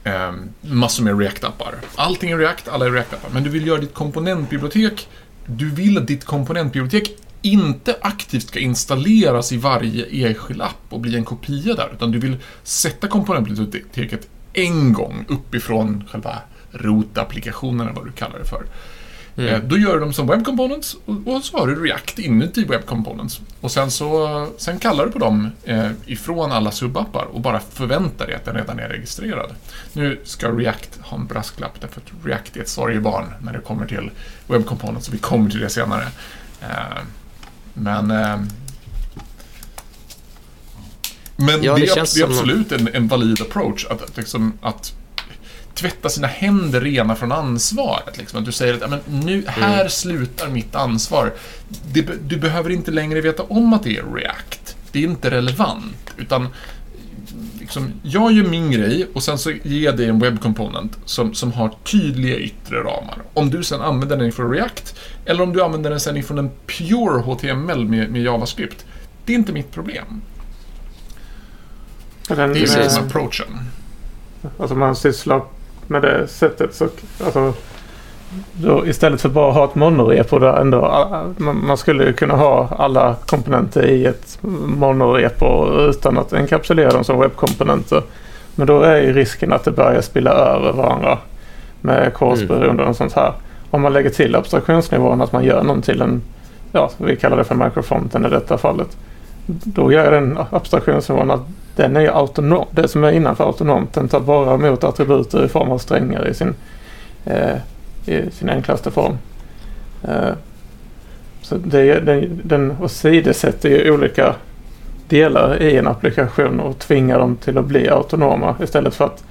Eh, 0.05 0.33
massor 0.61 1.05
med 1.05 1.19
React-appar. 1.19 1.75
Allting 1.95 2.31
är 2.31 2.39
React, 2.39 2.69
alla 2.69 2.87
är 2.87 2.91
React-appar. 2.91 3.31
Men 3.33 3.43
du 3.43 3.51
vill 3.51 3.67
göra 3.67 3.81
ditt 3.81 3.95
komponentbibliotek. 3.95 5.09
Du 5.47 5.71
vill 5.71 5.99
att 5.99 6.07
ditt 6.07 6.25
komponentbibliotek 6.25 7.17
inte 7.43 7.97
aktivt 8.01 8.49
ska 8.49 8.59
installeras 8.59 9.53
i 9.53 9.57
varje 9.57 10.29
enskild 10.29 10.63
app 10.63 10.83
och 10.89 11.01
bli 11.01 11.17
en 11.17 11.25
kopia 11.25 11.75
där. 11.75 11.91
Utan 11.95 12.11
du 12.13 12.19
vill 12.19 12.37
sätta 12.63 13.09
komponentbiblioteket 13.09 14.29
en 14.53 14.93
gång 14.93 15.25
uppifrån 15.29 16.05
själva 16.11 16.39
rotapplikationen, 16.71 17.87
eller 17.87 17.97
vad 17.97 18.07
du 18.07 18.13
kallar 18.13 18.39
det 18.39 18.45
för. 18.45 18.63
Mm. 19.39 19.55
Eh, 19.55 19.61
då 19.61 19.79
gör 19.79 19.95
du 19.95 20.01
dem 20.01 20.13
som 20.13 20.27
Web 20.27 20.45
Components 20.45 20.97
och 21.27 21.45
så 21.45 21.59
har 21.59 21.67
du 21.67 21.85
React 21.85 22.19
inuti 22.19 22.65
Web 22.65 22.87
Components. 22.87 23.41
Och 23.61 23.71
sen, 23.71 23.91
så, 23.91 24.49
sen 24.57 24.79
kallar 24.79 25.07
du 25.07 25.13
på 25.13 25.19
dem 25.19 25.51
eh, 25.65 25.91
ifrån 26.07 26.53
alla 26.53 26.71
subappar 26.71 27.25
och 27.25 27.41
bara 27.41 27.61
förväntar 27.61 28.27
dig 28.27 28.35
att 28.35 28.45
den 28.45 28.55
redan 28.55 28.79
är 28.79 28.89
registrerad. 28.89 29.55
Nu 29.93 30.21
ska 30.25 30.51
React 30.51 30.99
ha 31.01 31.17
en 31.17 31.27
brasklapp 31.27 31.81
därför 31.81 32.01
att 32.01 32.27
React 32.27 32.57
är 32.57 32.61
ett 32.61 32.69
sorgebarn 32.69 33.25
när 33.43 33.53
det 33.53 33.59
kommer 33.59 33.87
till 33.87 34.11
Web 34.47 34.67
Components 34.67 35.09
och 35.09 35.15
vi 35.15 35.19
kommer 35.19 35.51
till 35.51 35.61
det 35.61 35.71
senare. 35.71 36.05
Eh, 36.63 36.99
men 37.75 38.13
men 41.41 41.63
ja, 41.63 41.75
det, 41.75 41.81
det, 41.81 41.91
är, 41.91 41.95
det, 42.15 42.21
är, 42.21 42.25
absolut 42.25 42.73
en, 42.73 42.89
en 42.93 43.09
valid 43.09 43.43
approach 43.43 43.87
att, 43.87 44.17
liksom, 44.17 44.53
att 44.61 44.95
tvätta 45.81 46.09
sina 46.09 46.27
händer 46.27 46.81
rena 46.81 47.15
från 47.15 47.33
ansvaret. 47.33 48.19
Liksom. 48.19 48.39
Att 48.39 48.45
du 48.45 48.53
säger 48.53 48.75
att 48.75 48.91
men 48.91 49.01
nu, 49.07 49.45
här 49.47 49.75
mm. 49.75 49.91
slutar 49.91 50.49
mitt 50.49 50.75
ansvar. 50.75 51.33
Det, 51.93 52.03
du 52.29 52.37
behöver 52.37 52.71
inte 52.71 52.91
längre 52.91 53.21
veta 53.21 53.43
om 53.43 53.73
att 53.73 53.83
det 53.83 53.97
är 53.97 54.05
React. 54.15 54.77
Det 54.93 54.99
är 54.99 55.03
inte 55.03 55.31
relevant. 55.31 56.15
Utan 56.17 56.49
liksom, 57.61 57.93
jag 58.03 58.33
gör 58.33 58.45
min 58.45 58.71
grej 58.71 59.07
och 59.15 59.23
sen 59.23 59.39
så 59.39 59.51
ger 59.51 59.85
jag 59.85 59.97
dig 59.97 60.09
en 60.09 60.19
webbkomponent 60.19 60.99
som, 61.05 61.35
som 61.35 61.53
har 61.53 61.75
tydliga 61.85 62.37
yttre 62.37 62.79
ramar. 62.79 63.23
Om 63.35 63.51
du 63.51 63.63
sen 63.65 63.81
använder 63.81 64.17
den 64.17 64.33
från 64.33 64.51
React 64.51 64.99
eller 65.25 65.43
om 65.43 65.53
du 65.53 65.63
använder 65.63 65.91
den 65.91 66.01
sen 66.01 66.23
från 66.23 66.39
en 66.39 66.51
pure 66.67 67.21
HTML 67.21 67.85
med, 67.85 68.11
med 68.11 68.23
JavaScript. 68.23 68.87
Det 69.25 69.33
är 69.33 69.37
inte 69.37 69.53
mitt 69.53 69.71
problem. 69.71 70.23
Den, 72.29 72.37
det 72.37 72.59
är 72.63 72.83
liksom 72.83 73.05
approachen. 73.05 73.59
Alltså 74.59 74.75
man 74.75 74.97
sysslar 74.97 75.43
med 75.89 76.03
det 76.03 76.27
sättet 76.29 76.75
så 76.75 76.89
alltså, 77.25 77.53
då, 78.53 78.87
istället 78.87 79.21
för 79.21 79.29
bara 79.29 79.53
ha 79.53 79.65
ett 79.65 79.75
monorepo 79.75 80.39
där 80.39 80.57
ändå. 80.61 81.09
Man, 81.39 81.77
skulle 81.77 82.13
kunna 82.13 82.35
ha 82.35 82.69
alla 82.79 83.17
komponenter 83.27 83.87
i 83.87 84.07
ett 84.07 84.39
monorepo 84.67 85.79
utan 85.81 86.19
att 86.19 86.33
enkapsulera 86.33 86.91
dem 86.91 87.05
som 87.05 87.21
webbkomponenter. 87.21 88.03
Men 88.55 88.67
då 88.67 88.81
är 88.81 89.03
ju 89.03 89.13
risken 89.13 89.53
att 89.53 89.65
det 89.65 89.71
börjar 89.71 90.01
spilla 90.01 90.31
över 90.31 90.73
varandra 90.73 91.19
med 91.81 92.15
korsberoenden 92.15 92.87
och 92.87 92.97
sånt 92.97 93.13
här. 93.13 93.33
Om 93.71 93.83
man 93.83 93.93
lägger 93.93 94.11
till 94.11 94.37
abstraktionsnivån 94.37 95.23
att 95.23 95.33
man 95.33 95.45
gör 95.45 95.63
någon 95.63 95.83
till 95.83 96.03
en, 96.03 96.23
ja 96.73 96.91
vi 96.97 97.17
kallar 97.17 97.37
det 97.37 97.45
för 97.45 97.55
microfonten 97.55 98.27
i 98.27 98.29
detta 98.29 98.59
fallet. 98.59 98.97
Då 99.51 99.93
gör 99.93 100.05
jag 100.05 100.13
den 100.13 100.39
abstraktionsnivån 100.51 101.31
att 101.31 101.41
den 101.77 101.97
är 101.97 102.09
autonom. 102.09 102.67
Det 102.71 102.89
som 102.89 103.05
är 103.05 103.13
innanför 103.13 103.45
autonomt, 103.45 103.93
den 103.93 104.09
tar 104.09 104.21
bara 104.21 104.55
emot 104.55 104.85
attributer 104.85 105.45
i 105.45 105.49
form 105.49 105.71
av 105.71 105.79
strängar 105.79 106.29
i 106.29 106.35
sin, 106.35 106.55
eh, 107.25 107.57
i 108.07 108.31
sin 108.31 108.49
enklaste 108.49 108.91
form. 108.91 109.19
Eh, 110.03 110.33
så 111.43 111.57
det, 111.57 112.01
den, 112.01 112.41
den 112.45 112.77
åsidosätter 112.81 113.69
ju 113.69 113.91
olika 113.91 114.35
delar 115.09 115.63
i 115.63 115.77
en 115.77 115.87
applikation 115.87 116.61
och 116.61 116.79
tvingar 116.79 117.19
dem 117.19 117.37
till 117.37 117.59
att 117.59 117.65
bli 117.65 117.89
autonoma 117.89 118.57
istället 118.63 118.95
för 118.95 119.05
att 119.05 119.25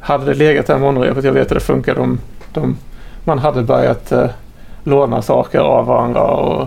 hade 0.00 0.24
det 0.24 0.34
legat 0.34 0.66
där 0.66 0.78
monorepet, 0.78 1.24
jag 1.24 1.32
vet 1.32 1.46
att 1.46 1.58
det 1.58 1.60
funkar, 1.60 1.94
de, 1.94 2.20
de, 2.52 2.76
man 3.24 3.38
hade 3.38 3.62
börjat 3.62 4.12
eh, 4.12 4.30
låna 4.84 5.22
saker 5.22 5.58
av 5.58 5.86
varandra 5.86 6.22
och 6.22 6.62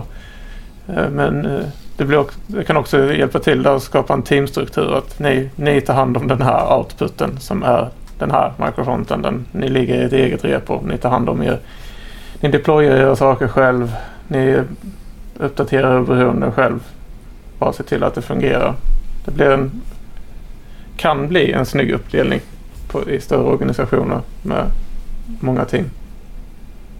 eh, 0.88 1.08
men 1.10 1.46
eh, 1.46 1.64
det, 1.96 2.04
blir 2.04 2.18
också, 2.18 2.38
det 2.46 2.64
kan 2.64 2.76
också 2.76 3.14
hjälpa 3.14 3.38
till 3.38 3.66
att 3.66 3.82
skapa 3.82 4.14
en 4.14 4.22
teamstruktur. 4.22 4.98
Att 4.98 5.18
ni, 5.18 5.50
ni 5.56 5.80
tar 5.80 5.94
hand 5.94 6.16
om 6.16 6.28
den 6.28 6.42
här 6.42 6.76
outputen 6.78 7.40
som 7.40 7.62
är 7.62 7.88
den 8.18 8.30
här 8.30 8.52
microfronten. 8.66 9.22
Den, 9.22 9.46
ni 9.52 9.68
ligger 9.68 9.94
i 9.94 10.04
ett 10.04 10.12
eget 10.12 10.44
repo. 10.44 10.80
Ni 10.86 10.98
tar 10.98 11.10
hand 11.10 11.28
om 11.28 11.42
er. 11.42 11.58
Ni 12.40 12.48
deployar 12.48 12.96
era 12.96 13.16
saker 13.16 13.48
själv. 13.48 13.94
Ni 14.28 14.58
uppdaterar 15.38 16.02
beroenden 16.02 16.52
själv. 16.52 16.80
bara 17.58 17.72
se 17.72 17.82
till 17.82 18.02
att 18.02 18.14
det 18.14 18.22
fungerar. 18.22 18.74
Det 19.24 19.30
blir 19.30 19.50
en, 19.50 19.82
kan 20.96 21.28
bli 21.28 21.52
en 21.52 21.66
snygg 21.66 21.90
uppdelning 21.90 22.40
på, 22.88 23.10
i 23.10 23.20
större 23.20 23.42
organisationer 23.42 24.20
med 24.42 24.66
många 25.40 25.64
team. 25.64 25.84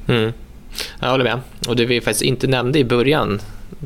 Mm. 0.09 0.33
Jag 1.01 1.11
håller 1.11 1.25
med. 1.25 1.41
Och 1.69 1.77
det 1.77 1.87
vi 1.87 2.01
faktiskt 2.01 2.23
inte 2.23 2.47
nämnde 2.47 2.79
i 2.79 2.85
början, 2.85 3.41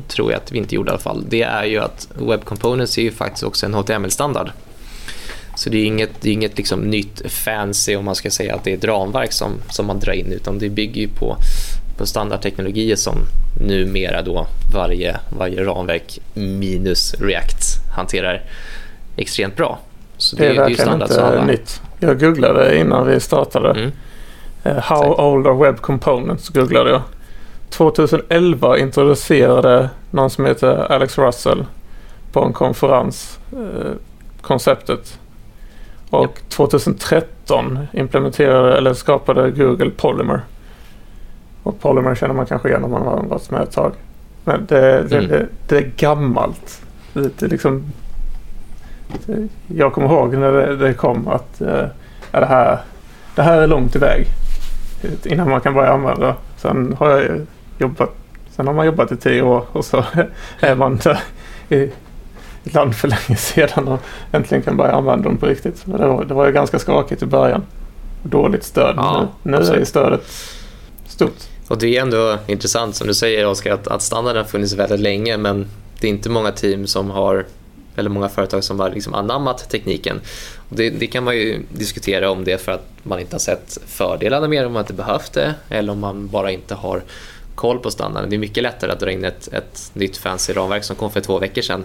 tror 0.07 0.31
jag 0.31 0.41
att 0.41 0.51
vi 0.51 0.57
inte 0.57 0.75
gjorde 0.75 0.89
i 0.89 0.91
alla 0.91 0.99
fall, 0.99 1.23
det 1.29 1.41
är 1.41 1.63
ju 1.63 1.77
att 1.77 2.07
Web 2.15 2.45
Components 2.45 2.97
är 2.97 3.01
ju 3.01 3.11
faktiskt 3.11 3.43
också 3.43 3.65
en 3.65 3.73
HTML-standard. 3.73 4.51
Så 5.55 5.69
det 5.69 5.77
är 5.77 5.85
inget, 5.85 6.09
det 6.21 6.29
är 6.29 6.33
inget 6.33 6.57
liksom 6.57 6.79
nytt 6.79 7.31
fancy 7.31 7.95
om 7.95 8.05
man 8.05 8.15
ska 8.15 8.31
säga 8.31 8.55
att 8.55 8.63
det 8.63 8.71
är 8.71 8.77
ett 8.77 8.83
ramverk 8.83 9.31
som, 9.31 9.51
som 9.69 9.85
man 9.85 9.99
drar 9.99 10.13
in 10.13 10.31
utan 10.31 10.59
det 10.59 10.69
bygger 10.69 11.01
ju 11.01 11.07
på, 11.07 11.37
på 11.97 12.05
standardteknologier 12.05 12.95
som 12.95 13.15
numera 13.61 14.21
då 14.21 14.47
varje, 14.73 15.17
varje 15.37 15.63
ramverk 15.63 16.19
minus 16.33 17.13
React 17.19 17.63
hanterar 17.95 18.43
extremt 19.15 19.55
bra. 19.55 19.79
Så 20.17 20.35
det, 20.35 20.43
det 20.43 20.49
är 20.49 20.55
verkligen 20.55 21.01
inte 21.01 21.25
alla... 21.25 21.45
nytt. 21.45 21.81
Jag 21.99 22.19
googlade 22.19 22.79
innan 22.79 23.07
vi 23.07 23.19
startade. 23.19 23.69
Mm. 23.69 23.91
Uh, 24.65 24.81
how 24.81 25.03
Exakt. 25.03 25.19
old 25.19 25.47
are 25.47 25.65
web 25.65 25.81
components 25.81 26.49
googlade 26.49 26.89
jag. 26.89 27.01
2011 27.69 28.77
introducerade 28.77 29.89
någon 30.11 30.29
som 30.29 30.45
heter 30.45 30.91
Alex 30.91 31.17
Russell 31.17 31.65
på 32.31 32.43
en 32.43 32.53
konferens 32.53 33.39
uh, 33.53 33.91
konceptet 34.41 35.19
och 36.09 36.23
yep. 36.23 36.49
2013 36.49 37.79
implementerade 37.93 38.77
eller 38.77 38.93
skapade 38.93 39.51
Google 39.51 39.89
Polymer. 39.89 40.41
Och 41.63 41.79
Polymer 41.79 42.15
känner 42.15 42.33
man 42.33 42.45
kanske 42.45 42.69
igen 42.69 42.83
om 42.83 42.91
man 42.91 43.01
har 43.01 43.23
varit 43.23 43.51
med 43.51 43.61
ett 43.61 43.71
tag. 43.71 43.91
Men 44.43 44.65
det, 44.65 45.03
det, 45.09 45.17
mm. 45.17 45.29
det, 45.29 45.47
det 45.67 45.77
är 45.77 45.91
gammalt. 45.97 46.81
Det, 47.13 47.39
det 47.39 47.47
liksom, 47.47 47.83
jag 49.67 49.93
kommer 49.93 50.07
ihåg 50.07 50.33
när 50.33 50.51
det, 50.51 50.93
kom 50.93 51.27
att 51.27 51.61
äh, 51.61 51.85
det, 52.31 52.45
här, 52.45 52.79
det 53.35 53.41
här 53.41 53.61
är 53.61 53.67
långt 53.67 53.95
iväg 53.95 54.27
innan 55.25 55.49
man 55.49 55.61
kan 55.61 55.73
börja 55.73 55.93
använda. 55.93 56.35
Sen 56.57 56.95
har 56.99 57.09
jag 57.09 57.45
jobbat 57.77 58.15
Sen 58.57 58.67
har 58.67 58.73
man 58.73 58.85
jobbat 58.85 59.11
i 59.11 59.17
tio 59.17 59.41
år 59.41 59.65
och 59.71 59.85
så 59.85 60.05
är 60.59 60.75
man 60.75 60.99
i, 61.69 61.91
ett 62.65 62.73
land 62.73 62.95
för 62.95 63.07
länge 63.07 63.35
sedan 63.37 63.87
och 63.87 63.99
äntligen 64.31 64.61
kan 64.61 64.77
börja 64.77 64.91
använda 64.91 65.29
dem 65.29 65.37
på 65.37 65.45
riktigt. 65.45 65.85
Men 65.85 66.01
det, 66.01 66.07
var, 66.07 66.25
det 66.25 66.33
var 66.33 66.45
ju 66.45 66.51
ganska 66.51 66.79
skakigt 66.79 67.23
i 67.23 67.25
början. 67.25 67.63
Dåligt 68.23 68.63
stöd. 68.63 68.93
Ja, 68.97 69.27
nu, 69.43 69.51
nu 69.51 69.57
är 69.57 69.85
stödet 69.85 70.21
stort. 71.07 71.37
Och 71.67 71.77
det 71.77 71.97
är 71.97 72.01
ändå 72.01 72.37
intressant 72.47 72.95
som 72.95 73.07
du 73.07 73.13
säger 73.13 73.47
Oskar 73.47 73.73
att, 73.73 73.87
att 73.87 74.01
standarden 74.01 74.43
har 74.43 74.49
funnits 74.49 74.73
väldigt 74.73 74.99
länge 74.99 75.37
men 75.37 75.67
det 75.99 76.07
är 76.07 76.11
inte 76.11 76.29
många 76.29 76.51
team 76.51 76.87
som 76.87 77.09
har 77.09 77.45
eller 77.95 78.09
många 78.09 78.29
företag 78.29 78.63
som 78.63 78.79
har 78.79 78.89
liksom 78.89 79.13
anammat 79.13 79.69
tekniken. 79.69 80.21
Det, 80.69 80.89
det, 80.89 81.07
kan 81.07 81.23
man 81.23 81.35
ju 81.35 81.61
diskutera 81.69 82.31
om 82.31 82.43
det 82.43 82.51
är 82.51 82.57
för 82.57 82.71
att 82.71 82.89
man 83.03 83.19
inte 83.19 83.35
har 83.35 83.39
sett 83.39 83.77
fördelarna 83.87 84.47
med 84.47 84.63
det, 84.63 84.65
om 84.65 84.73
man 84.73 84.81
inte 84.81 84.93
behövt 84.93 85.33
det 85.33 85.53
eller 85.69 85.93
om 85.93 85.99
man 85.99 86.27
bara 86.27 86.51
inte 86.51 86.75
har 86.75 87.03
koll 87.57 87.79
på 87.79 87.91
standarden. 87.91 88.29
Det 88.29 88.35
är 88.35 88.37
mycket 88.37 88.63
lättare 88.63 88.91
att 88.91 88.99
dra 88.99 89.11
in 89.11 89.25
ett, 89.25 89.53
ett 89.53 89.91
nytt 89.93 90.17
fancy 90.17 90.53
ramverk 90.53 90.83
som 90.83 90.95
kom 90.95 91.11
för 91.11 91.21
två 91.21 91.39
veckor 91.39 91.61
sedan 91.61 91.83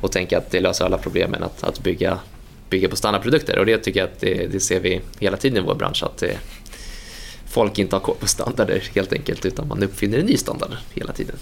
och 0.00 0.12
tänka 0.12 0.38
att 0.38 0.50
det 0.50 0.60
löser 0.60 0.84
alla 0.84 0.98
problemen 0.98 1.42
att, 1.42 1.64
att 1.64 1.80
bygga, 1.80 2.18
bygga 2.70 2.88
på 2.88 2.96
standardprodukter. 2.96 3.58
Och 3.58 3.66
det 3.66 3.78
tycker 3.78 4.00
jag 4.00 4.06
att 4.06 4.20
det, 4.20 4.46
det 4.52 4.60
ser 4.60 4.80
vi 4.80 5.00
hela 5.18 5.36
tiden 5.36 5.58
i 5.58 5.66
vår 5.66 5.74
bransch 5.74 6.02
att 6.02 6.18
det, 6.18 6.38
folk 7.46 7.78
inte 7.78 7.96
har 7.96 8.00
koll 8.00 8.16
på 8.20 8.26
standarder 8.26 8.82
helt 8.94 9.12
enkelt 9.12 9.46
utan 9.46 9.68
man 9.68 9.82
uppfinner 9.82 10.18
en 10.18 10.26
ny 10.26 10.36
standard 10.36 10.70
hela 10.94 11.12
tiden. 11.12 11.36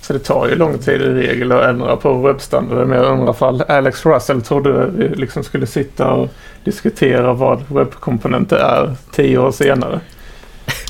Så 0.00 0.12
det 0.12 0.18
tar 0.18 0.48
ju 0.48 0.54
lång 0.54 0.78
tid 0.78 1.02
i 1.02 1.04
regel 1.04 1.52
att 1.52 1.64
ändra 1.64 1.96
på 1.96 2.14
webbstandarden. 2.14 2.88
Men 2.88 2.98
jag 2.98 3.12
undrar 3.12 3.34
ifall 3.34 3.62
Alex 3.62 4.06
Russell 4.06 4.42
trodde 4.42 4.86
vi 4.86 5.08
liksom 5.08 5.44
skulle 5.44 5.66
sitta 5.66 6.12
och 6.12 6.28
diskutera 6.64 7.32
vad 7.32 7.64
webbkomponenter 7.68 8.56
är 8.56 8.94
tio 9.12 9.38
år 9.38 9.52
senare. 9.52 10.00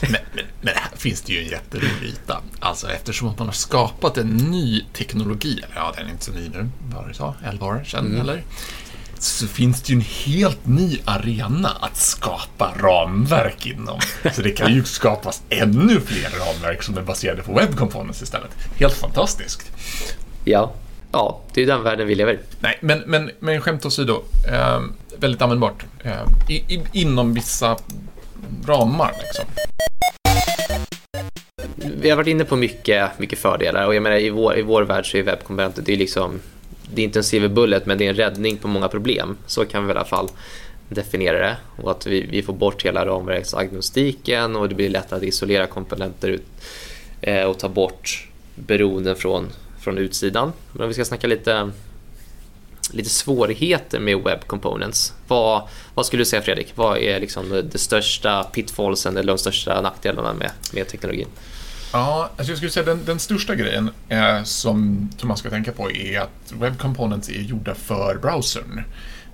Men, 0.03 0.21
men, 0.35 0.45
men, 0.61 0.75
här 0.77 0.97
finns 0.97 1.23
det 1.23 1.33
ju 1.33 1.43
en 1.43 1.49
jätterolig 1.49 2.09
yta. 2.09 2.43
Alltså 2.59 2.91
eftersom 2.91 3.35
man 3.39 3.47
har 3.47 3.53
skapat 3.53 4.19
en 4.19 4.37
ny 4.37 4.85
teknologi, 4.93 5.61
ja 5.75 5.93
den 5.97 6.07
är 6.07 6.11
inte 6.11 6.25
så 6.25 6.33
ny 6.33 6.49
nu, 6.49 6.69
vad 6.95 7.09
du 7.09 7.15
sa, 7.15 7.35
11 7.45 7.67
år 7.67 7.85
sedan 7.87 8.07
mm. 8.07 8.21
eller? 8.21 8.43
Så 9.19 9.47
finns 9.47 9.83
det 9.83 9.93
ju 9.93 9.97
en 9.97 10.05
helt 10.27 10.67
ny 10.67 10.99
arena 11.05 11.69
att 11.81 11.97
skapa 11.97 12.75
ramverk 12.77 13.67
inom. 13.67 14.01
Så 14.33 14.43
det 14.43 14.51
kan 14.51 14.75
ju 14.75 14.85
skapas 14.85 15.43
ännu 15.49 16.01
fler 16.01 16.31
ramverk 16.31 16.83
som 16.83 16.99
är 16.99 17.03
baserade 17.03 17.43
på 17.43 17.55
web 17.55 17.77
components 17.77 18.23
istället. 18.23 18.51
Helt 18.79 18.95
fantastiskt. 18.95 19.73
Ja, 20.45 20.73
ja 21.13 21.41
det 21.55 21.63
är 21.63 21.67
den 21.67 21.83
världen 21.83 22.07
vi 22.07 22.15
lever 22.15 22.33
i. 22.33 22.39
Nej, 22.61 22.79
men, 22.81 23.03
men, 23.07 23.31
men 23.41 23.61
skämt 23.61 23.87
åsido, 23.87 24.23
eh, 24.49 24.81
väldigt 25.17 25.43
användbart. 25.43 25.85
Eh, 26.05 26.23
i, 26.49 26.55
i, 26.55 26.83
inom 26.93 27.35
vissa 27.35 27.77
ramar. 28.67 29.13
Liksom. 29.23 29.45
Vi 32.01 32.11
har 32.11 32.17
varit 32.17 32.29
inne 32.29 32.45
på 32.45 32.57
mycket, 32.57 33.19
mycket 33.19 33.39
fördelar 33.39 33.87
och 33.87 33.95
jag 33.95 34.03
menar 34.03 34.17
i 34.17 34.31
vår, 34.31 34.59
i 34.59 34.63
vår 34.63 34.83
värld 34.83 35.11
så 35.11 35.17
är 35.17 35.23
webbkomponenter, 35.23 35.83
det 35.83 35.93
är 35.93 35.97
liksom 35.97 36.41
det 36.95 37.03
är 37.03 37.05
inte 37.05 37.19
en 37.19 37.25
silver 37.25 37.49
bullet 37.49 37.87
men 37.87 37.99
det 37.99 38.07
är 38.07 38.09
en 38.09 38.17
räddning 38.17 38.57
på 38.57 38.69
många 38.69 38.89
problem. 38.89 39.37
Så 39.47 39.65
kan 39.65 39.87
vi 39.87 39.93
i 39.93 39.97
alla 39.97 40.05
fall 40.05 40.29
definiera 40.89 41.39
det 41.39 41.57
och 41.83 41.91
att 41.91 42.07
vi, 42.07 42.27
vi 42.31 42.43
får 42.43 42.53
bort 42.53 42.85
hela 42.85 43.07
ramverksagnostiken 43.07 44.57
och 44.57 44.69
det 44.69 44.75
blir 44.75 44.89
lättare 44.89 45.17
att 45.17 45.23
isolera 45.23 45.67
komponenter 45.67 46.29
ut, 46.29 46.47
eh, 47.21 47.45
och 47.45 47.59
ta 47.59 47.69
bort 47.69 48.29
beroenden 48.55 49.17
från, 49.17 49.49
från 49.81 49.99
utsidan. 49.99 50.53
Men 50.73 50.83
om 50.83 50.89
vi 50.89 50.95
ska 50.95 51.05
snacka 51.05 51.27
lite 51.27 51.71
lite 52.93 53.11
svårigheter 53.11 54.01
med 54.01 54.19
web 54.19 54.47
components. 54.47 55.15
Vad, 55.29 55.69
vad 55.95 56.07
skulle 56.07 56.21
du 56.21 56.25
säga 56.25 56.43
Fredrik? 56.43 56.73
Vad 56.75 56.99
är 56.99 57.21
liksom 57.21 57.69
det 57.73 57.79
största 57.79 58.45
pitfallsen 58.45 59.17
eller 59.17 59.33
de 59.33 59.39
största 59.39 59.81
nackdelarna 59.81 60.35
med, 60.35 60.51
med 60.73 60.89
teknologin? 60.89 61.29
Ja, 61.93 62.31
alltså 62.37 62.51
jag 62.51 62.57
skulle 62.57 62.71
säga 62.71 62.87
den, 62.87 63.05
den 63.05 63.19
största 63.19 63.55
grejen 63.55 63.91
eh, 64.09 64.43
som, 64.43 65.09
som 65.19 65.29
man 65.29 65.37
ska 65.37 65.51
tänka 65.51 65.73
på 65.73 65.91
är 65.91 66.21
att 66.21 66.53
web 66.53 66.79
components 66.79 67.29
är 67.29 67.41
gjorda 67.41 67.75
för 67.75 68.19
browsern. 68.23 68.85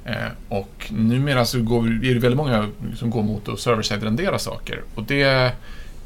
Eh, 0.05 0.29
och 0.49 0.87
numera 0.91 1.45
så 1.45 1.63
går, 1.63 1.87
är 1.87 2.15
det 2.15 2.21
väldigt 2.21 2.37
många 2.37 2.69
som 2.97 3.11
går 3.11 3.23
mot 3.23 3.49
att 3.49 3.61
server-side 3.61 4.03
rendera 4.03 4.39
saker 4.39 4.83
och 4.95 5.03
det 5.03 5.53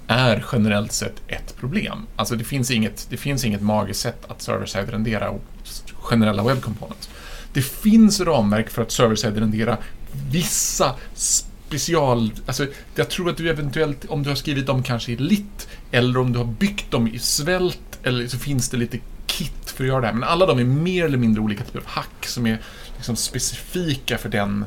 är 0.06 0.44
generellt 0.52 0.92
sett 0.92 1.14
ett 1.26 1.56
problem. 1.56 2.06
Alltså 2.16 2.36
det 2.36 2.44
finns 2.44 2.70
inget, 2.70 3.06
det 3.10 3.16
finns 3.16 3.44
inget 3.44 3.62
magiskt 3.62 4.00
sätt 4.00 4.24
att 4.28 4.42
server-side 4.42 4.90
rendera 4.90 5.34
generella 5.94 6.42
web 6.42 6.62
components. 6.62 7.10
Det 7.52 7.62
finns 7.62 8.20
ramverk 8.20 8.70
för 8.70 8.82
att 8.82 8.90
server-side 8.90 9.38
rendera 9.38 9.76
vissa 10.30 10.94
special... 11.70 12.32
Alltså, 12.46 12.66
jag 12.94 13.10
tror 13.10 13.30
att 13.30 13.36
du 13.36 13.50
eventuellt, 13.50 14.04
om 14.08 14.22
du 14.22 14.28
har 14.28 14.36
skrivit 14.36 14.66
dem 14.66 14.82
kanske 14.82 15.12
i 15.12 15.16
lit, 15.16 15.68
eller 15.90 16.18
om 16.18 16.32
du 16.32 16.38
har 16.38 16.46
byggt 16.46 16.90
dem 16.90 17.08
i 17.08 17.18
svält, 17.18 17.98
eller 18.02 18.26
så 18.26 18.38
finns 18.38 18.68
det 18.68 18.76
lite 18.76 18.98
kit 19.26 19.70
för 19.70 19.84
att 19.84 19.88
göra 19.88 20.00
det 20.00 20.06
här. 20.06 20.14
Men 20.14 20.24
alla 20.24 20.46
de 20.46 20.58
är 20.58 20.64
mer 20.64 21.04
eller 21.04 21.18
mindre 21.18 21.42
olika 21.42 21.64
typer 21.64 21.78
av 21.78 21.86
hack 21.86 22.26
som 22.26 22.46
är 22.46 22.58
liksom 22.96 23.16
specifika 23.16 24.18
för 24.18 24.28
den 24.28 24.64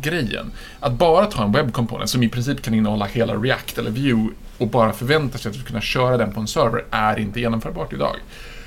grejen. 0.00 0.52
Att 0.80 0.92
bara 0.92 1.26
ta 1.26 1.44
en 1.44 1.52
webbkomponent 1.52 2.10
som 2.10 2.22
i 2.22 2.28
princip 2.28 2.62
kan 2.62 2.74
innehålla 2.74 3.04
hela 3.04 3.34
React 3.34 3.78
eller 3.78 3.90
Vue 3.90 4.28
och 4.58 4.68
bara 4.68 4.92
förvänta 4.92 5.38
sig 5.38 5.48
att 5.48 5.54
du 5.54 5.60
ska 5.60 5.68
kunna 5.68 5.80
köra 5.80 6.16
den 6.16 6.32
på 6.32 6.40
en 6.40 6.46
server 6.46 6.84
är 6.90 7.18
inte 7.18 7.40
genomförbart 7.40 7.92
idag. 7.92 8.16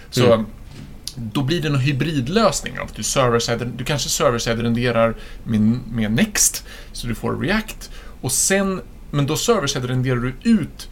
Så 0.10 0.34
mm 0.34 0.46
då 1.16 1.44
blir 1.44 1.62
det 1.62 1.68
en 1.68 1.80
hybridlösning. 1.80 2.78
Att 2.78 2.96
du, 2.96 3.04
server 3.04 3.72
du 3.78 3.84
kanske 3.84 4.10
server-side 4.10 4.62
renderar 4.62 5.16
med, 5.44 5.62
med 5.92 6.12
Next, 6.12 6.66
så 6.92 7.08
du 7.08 7.16
får 7.16 7.40
React. 7.40 7.92
Och 8.22 8.32
sen, 8.32 8.82
men 9.12 9.26
då 9.26 9.36
server-side 9.36 9.86
renderar 9.86 10.16
du 10.16 10.34
ut 10.50 10.90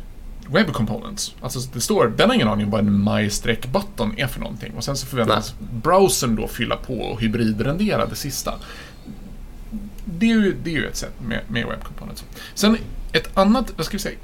Web 0.47 0.71
Components. 0.71 1.35
Alltså 1.41 1.59
det 1.73 1.81
står, 1.81 2.13
den 2.17 2.29
har 2.29 2.35
ingen 2.35 2.47
aning 2.47 2.65
om 2.65 2.71
vad 2.71 2.79
en 2.79 3.03
my-button 3.03 4.13
är 4.17 4.27
för 4.27 4.39
någonting. 4.39 4.73
Och 4.73 4.83
sen 4.83 4.97
så 4.97 5.05
förväntas 5.05 5.55
Nej. 5.59 5.69
browsern 5.83 6.35
då 6.35 6.47
fylla 6.47 6.75
på 6.75 6.99
och 6.99 7.21
hybridrendera 7.21 8.05
det 8.05 8.15
sista. 8.15 8.53
Det 10.05 10.25
är 10.25 10.29
ju, 10.29 10.55
det 10.63 10.69
är 10.69 10.73
ju 10.73 10.87
ett 10.87 10.95
sätt 10.95 11.13
med, 11.21 11.41
med 11.47 11.67
Web 11.67 11.83
Components. 11.83 12.23
Sen 12.53 12.77
ett 13.11 13.37
annat, 13.37 13.73
vad 13.75 13.85
ska 13.85 13.97
vi 13.97 14.01
säga, 14.01 14.17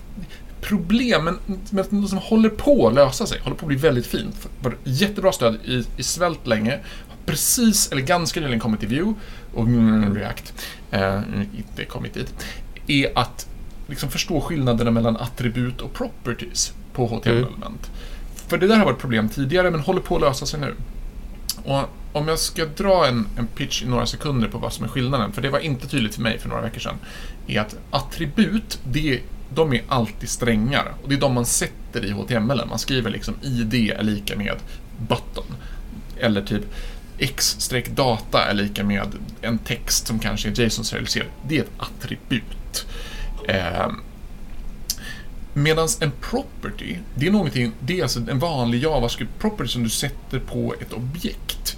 problem, 0.61 1.23
men, 1.23 1.37
men 1.69 2.07
som 2.07 2.17
håller 2.17 2.49
på 2.49 2.87
att 2.87 2.93
lösa 2.93 3.25
sig, 3.25 3.39
håller 3.39 3.55
på 3.55 3.65
att 3.65 3.67
bli 3.67 3.77
väldigt 3.77 4.07
fint. 4.07 4.49
Jättebra 4.83 5.31
stöd 5.31 5.57
i, 5.65 5.83
i 5.97 6.03
svält 6.03 6.47
länge, 6.47 6.79
precis, 7.25 7.91
eller 7.91 8.01
ganska 8.01 8.39
nyligen 8.39 8.59
kommit 8.59 8.79
till 8.79 8.89
Vue 8.89 9.13
och 9.53 9.67
React, 10.15 10.53
eh, 10.91 11.21
inte 11.57 11.85
kommit 11.85 12.13
dit, 12.13 12.33
är 12.87 13.17
att 13.17 13.47
liksom 13.87 14.09
förstå 14.09 14.41
skillnaderna 14.41 14.91
mellan 14.91 15.17
attribut 15.17 15.81
och 15.81 15.93
properties 15.93 16.73
på 16.93 17.07
HTML-element. 17.07 17.63
Mm. 17.63 17.99
För 18.35 18.57
det 18.57 18.67
där 18.67 18.77
har 18.77 18.85
varit 18.85 18.99
problem 18.99 19.29
tidigare, 19.29 19.71
men 19.71 19.79
håller 19.79 20.01
på 20.01 20.15
att 20.15 20.21
lösa 20.21 20.45
sig 20.45 20.59
nu. 20.59 20.75
Och 21.63 21.89
om 22.11 22.27
jag 22.27 22.39
ska 22.39 22.65
dra 22.65 23.07
en, 23.07 23.27
en 23.37 23.47
pitch 23.47 23.83
i 23.83 23.87
några 23.87 24.05
sekunder 24.05 24.47
på 24.47 24.57
vad 24.57 24.73
som 24.73 24.85
är 24.85 24.89
skillnaden, 24.89 25.31
för 25.31 25.41
det 25.41 25.49
var 25.49 25.59
inte 25.59 25.87
tydligt 25.87 26.15
för 26.15 26.21
mig 26.21 26.39
för 26.39 26.49
några 26.49 26.61
veckor 26.61 26.79
sedan, 26.79 26.95
är 27.47 27.61
att 27.61 27.75
attribut, 27.91 28.79
det 28.83 29.13
är 29.13 29.19
de 29.53 29.73
är 29.73 29.83
alltid 29.87 30.29
strängar. 30.29 30.93
Och 31.03 31.09
det 31.09 31.15
är 31.15 31.19
de 31.19 31.33
man 31.33 31.45
sätter 31.45 32.05
i 32.05 32.11
HTML. 32.11 32.61
Man 32.69 32.79
skriver 32.79 33.09
liksom 33.09 33.35
ID 33.41 33.73
är 33.73 34.03
lika 34.03 34.35
med 34.35 34.55
button. 35.07 35.45
Eller 36.19 36.41
typ 36.41 36.63
x-data 37.17 38.45
är 38.45 38.53
lika 38.53 38.83
med 38.83 39.07
en 39.41 39.57
text 39.57 40.07
som 40.07 40.19
kanske 40.19 40.49
är 40.49 40.53
JSON-serialiserad. 40.53 41.27
Det 41.47 41.57
är 41.57 41.61
ett 41.61 41.71
attribut. 41.77 42.85
Eh, 43.47 43.87
Medan 45.53 45.87
en 45.99 46.11
property, 46.21 46.95
det 47.15 47.27
är, 47.27 47.31
någonting, 47.31 47.71
det 47.79 47.99
är 47.99 48.03
alltså 48.03 48.19
en 48.19 48.39
vanlig 48.39 48.83
JavaScript-property 48.83 49.67
som 49.67 49.83
du 49.83 49.89
sätter 49.89 50.39
på 50.39 50.75
ett 50.81 50.93
objekt. 50.93 51.77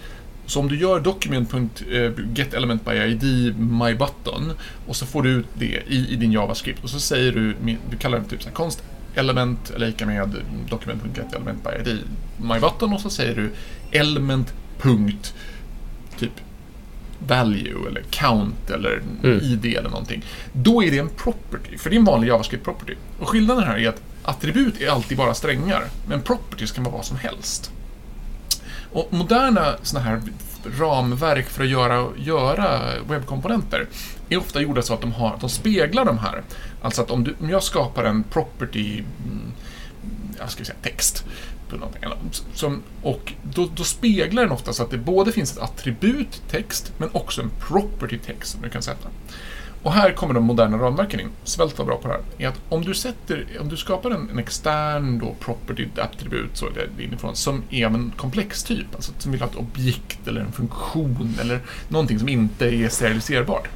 Så 0.52 0.60
om 0.60 0.68
du 0.68 0.78
gör 0.78 1.00
document.getElementById 1.00 3.60
mybutton 3.60 4.54
och 4.88 4.96
så 4.96 5.06
får 5.06 5.24
du 5.24 5.30
ut 5.30 5.48
det 5.54 5.84
i, 5.88 6.08
i 6.10 6.16
din 6.16 6.32
JavaScript 6.32 6.84
och 6.84 6.90
så 6.90 7.00
säger 7.00 7.32
du, 7.32 7.56
du 7.90 7.98
kallar 7.98 8.20
det 8.20 8.26
typ 8.26 8.42
så 8.42 8.50
här, 8.50 8.56
const 8.56 8.84
element 9.16 9.70
är 9.70 9.80
lika 9.80 10.06
med 10.06 10.36
document.getElementById 10.70 12.00
mybutton 12.38 12.94
och 12.94 13.02
så 13.02 13.10
säger 13.10 13.36
du 13.36 13.52
element. 13.92 14.54
typ 16.20 16.34
value 17.28 17.88
eller 17.88 18.02
count 18.10 18.70
eller 18.70 19.02
mm. 19.24 19.40
id 19.42 19.66
eller 19.66 19.90
någonting. 19.90 20.26
Då 20.54 20.84
är 20.84 20.92
det 20.92 20.98
en 20.98 21.10
property, 21.10 21.78
för 21.78 21.90
det 21.90 21.96
är 21.96 22.00
en 22.00 22.06
vanlig 22.06 22.28
JavaScript 22.28 22.64
property. 22.64 22.96
Och 23.20 23.30
skillnaden 23.30 23.64
här 23.64 23.78
är 23.78 23.90
att 23.90 24.02
attribut 24.24 24.82
är 24.82 24.90
alltid 24.90 25.18
bara 25.18 25.34
strängar, 25.34 25.84
men 26.08 26.22
properties 26.22 26.72
kan 26.72 26.84
vara 26.84 26.96
vad 26.96 27.06
som 27.06 27.18
helst. 27.18 27.72
Och 28.92 29.14
moderna 29.14 29.76
sådana 29.84 30.10
här 30.10 30.22
ramverk 30.80 31.50
för 31.50 31.64
att 31.64 31.70
göra, 31.70 32.08
göra 32.18 32.82
webbkomponenter 33.10 33.88
är 34.30 34.38
ofta 34.38 34.62
gjorda 34.62 34.82
så 34.82 34.94
att 34.94 35.02
de, 35.02 35.12
har, 35.12 35.38
de 35.42 35.50
speglar 35.50 36.06
de 36.06 36.18
här. 36.18 36.44
Alltså 36.82 37.02
att 37.02 37.12
om, 37.12 37.24
du, 37.24 37.36
om 37.40 37.50
jag 37.50 37.64
skapar 37.64 38.04
en 38.04 38.24
property, 38.24 38.98
mm, 38.98 39.52
jag 40.40 40.50
ska 40.52 40.66
säga 40.66 40.78
text, 40.82 41.26
som, 42.54 42.84
och 43.02 43.34
då, 43.44 43.70
då, 43.76 43.84
speglar 43.84 44.44
den 44.44 44.52
ofta 44.52 44.74
så 44.74 44.84
att 44.84 44.92
det 44.92 44.98
både 44.98 45.32
finns 45.32 45.52
ett 45.52 45.64
attribut 45.64 46.42
text 46.50 46.94
men 46.98 47.10
också 47.12 47.42
en 47.42 47.52
property 47.68 48.18
text 48.18 48.52
som 48.52 48.62
du 48.62 48.70
kan 48.70 48.82
sätta. 48.82 49.10
Och 49.84 49.94
här 49.94 50.12
kommer 50.12 50.34
de 50.34 50.44
moderna 50.44 50.78
ramverken 50.78 51.20
in. 51.20 51.30
Svält 51.44 51.78
var 51.78 51.86
bra 51.86 51.98
på 51.98 52.08
det 52.08 52.14
här. 52.14 52.22
Är 52.38 52.48
att 52.48 52.62
om 52.70 52.86
du, 52.86 52.94
sätter, 52.94 53.48
om 53.60 53.70
du 53.70 53.78
skapar 53.78 54.12
en, 54.12 54.30
en 54.30 54.40
extern 54.40 55.20
då 55.20 55.36
property 55.40 55.88
attribut 55.98 56.58
så 56.58 56.66
det 56.70 57.04
inifrån, 57.04 57.36
som 57.36 57.64
är 57.70 57.86
av 57.86 57.96
en 57.96 58.14
komplex 58.18 58.64
typ, 58.64 58.96
alltså 58.96 59.12
som 59.18 59.32
vill 59.32 59.42
ha 59.42 59.48
ett 59.48 59.56
objekt 59.56 60.28
eller 60.28 60.42
en 60.42 60.52
funktion 60.52 61.38
eller 61.42 61.60
någonting 61.88 62.20
som 62.20 62.30
inte 62.30 62.66
är 62.66 62.90
serialiserbart. 62.90 63.68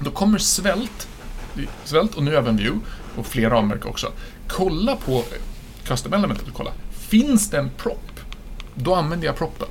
Då 0.00 0.10
kommer 0.10 0.38
svält, 0.38 1.08
svält 1.84 2.14
och 2.14 2.22
nu 2.22 2.36
även 2.36 2.56
view 2.56 2.86
och 3.16 3.26
fler 3.26 3.50
ramverk 3.50 3.86
också, 3.86 4.12
kolla 4.48 4.96
på 4.96 5.24
custom 5.84 6.12
elementet 6.12 6.48
och 6.48 6.54
kolla. 6.54 6.72
Finns 6.90 7.50
det 7.50 7.58
en 7.58 7.70
prop, 7.76 8.20
då 8.74 8.94
använder 8.94 9.26
jag 9.26 9.36
proppen. 9.36 9.68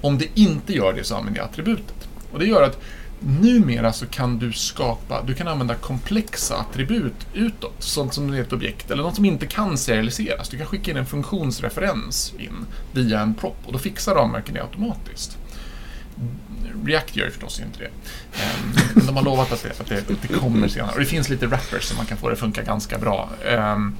Om 0.00 0.18
det 0.18 0.28
inte 0.34 0.72
gör 0.72 0.92
det 0.92 1.04
så 1.04 1.16
använder 1.16 1.40
jag 1.40 1.48
attributet. 1.48 2.08
Och 2.32 2.38
det 2.38 2.46
gör 2.46 2.62
att 2.62 2.80
numera 3.26 3.92
så 3.92 4.06
kan 4.06 4.38
du 4.38 4.52
skapa, 4.52 5.22
du 5.22 5.34
kan 5.34 5.48
använda 5.48 5.74
komplexa 5.74 6.56
attribut 6.56 7.26
utåt, 7.34 7.74
sånt 7.78 8.14
som 8.14 8.32
är 8.32 8.40
ett 8.40 8.52
objekt, 8.52 8.90
eller 8.90 9.02
något 9.02 9.16
som 9.16 9.24
inte 9.24 9.46
kan 9.46 9.78
serialiseras. 9.78 10.48
Du 10.48 10.58
kan 10.58 10.66
skicka 10.66 10.90
in 10.90 10.96
en 10.96 11.06
funktionsreferens 11.06 12.34
in 12.38 12.66
via 12.92 13.20
en 13.20 13.34
prop 13.34 13.56
och 13.66 13.72
då 13.72 13.78
fixar 13.78 14.14
ramverken 14.14 14.54
det 14.54 14.62
automatiskt. 14.62 15.38
React 16.84 17.16
gör 17.16 17.30
förstås 17.30 17.60
inte 17.60 17.78
det. 17.78 17.90
Ehm, 18.42 18.72
men 18.94 19.06
de 19.06 19.16
har 19.16 19.22
lovat 19.22 19.52
att 19.52 19.62
det, 19.62 19.80
att 19.80 19.86
det, 19.86 19.98
att 19.98 20.22
det 20.22 20.28
kommer 20.28 20.68
senare. 20.68 20.92
Och 20.92 21.00
det 21.00 21.06
finns 21.06 21.28
lite 21.28 21.46
wrappers 21.46 21.84
som 21.84 21.96
man 21.96 22.06
kan 22.06 22.18
få 22.18 22.28
det 22.28 22.32
att 22.32 22.38
funka 22.38 22.62
ganska 22.62 22.98
bra. 22.98 23.30
Ehm, 23.44 23.96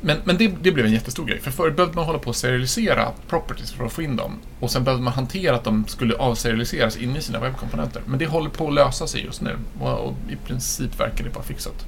men, 0.00 0.16
men 0.24 0.36
det, 0.36 0.52
det, 0.62 0.72
blev 0.72 0.86
en 0.86 0.92
jättestor 0.92 1.24
grej, 1.24 1.40
för 1.40 1.50
förr 1.50 1.70
behövde 1.70 1.96
man 1.96 2.04
hålla 2.04 2.18
på 2.18 2.30
att 2.30 2.36
serialisera 2.36 3.08
properties 3.28 3.72
för 3.72 3.84
att 3.84 3.92
få 3.92 4.02
in 4.02 4.16
dem. 4.16 4.32
Och 4.60 4.70
sen 4.70 4.84
behövde 4.84 5.04
man 5.04 5.12
hantera 5.12 5.56
att 5.56 5.64
de 5.64 5.84
skulle 5.88 6.14
avserialiseras 6.14 6.96
in 6.96 7.16
i 7.16 7.20
sina 7.20 7.40
webbkomponenter. 7.40 8.02
Men 8.06 8.18
det 8.18 8.26
håller 8.26 8.50
på 8.50 8.68
att 8.68 8.74
lösa 8.74 9.06
sig 9.06 9.24
just 9.24 9.40
nu 9.40 9.56
och, 9.80 9.98
och 9.98 10.14
i 10.28 10.36
princip 10.36 11.00
verkar 11.00 11.24
det 11.24 11.30
vara 11.30 11.44
fixat. 11.44 11.86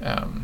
Um, 0.00 0.42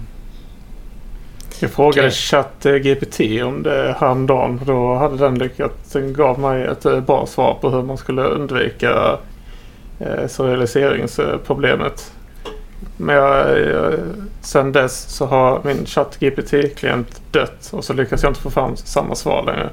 jag 1.60 1.70
frågade 1.70 2.08
okay. 2.08 2.10
ChatGPT 2.10 3.20
om 3.44 3.62
det 3.62 3.96
häromdagen. 4.00 4.60
Då 4.66 4.94
hade 4.94 5.16
den 5.16 5.38
lyckats. 5.38 5.92
Den 5.92 6.12
gav 6.12 6.40
mig 6.40 6.64
ett 6.64 6.84
eh, 6.84 7.00
bra 7.00 7.26
svar 7.26 7.58
på 7.60 7.70
hur 7.70 7.82
man 7.82 7.96
skulle 7.96 8.22
undvika 8.22 9.18
eh, 10.00 10.26
serialiseringsproblemet. 10.26 12.12
Men 12.96 13.16
jag, 13.16 13.60
jag, 13.60 13.94
sen 14.40 14.72
dess 14.72 15.00
så 15.08 15.26
har 15.26 15.60
min 15.64 15.86
ChatGPT-klient 15.86 17.20
dött 17.30 17.68
och 17.72 17.84
så 17.84 17.92
lyckas 17.92 18.22
jag 18.22 18.30
inte 18.30 18.40
få 18.40 18.50
fram 18.50 18.76
samma 18.76 19.14
svar 19.14 19.44
längre. 19.44 19.70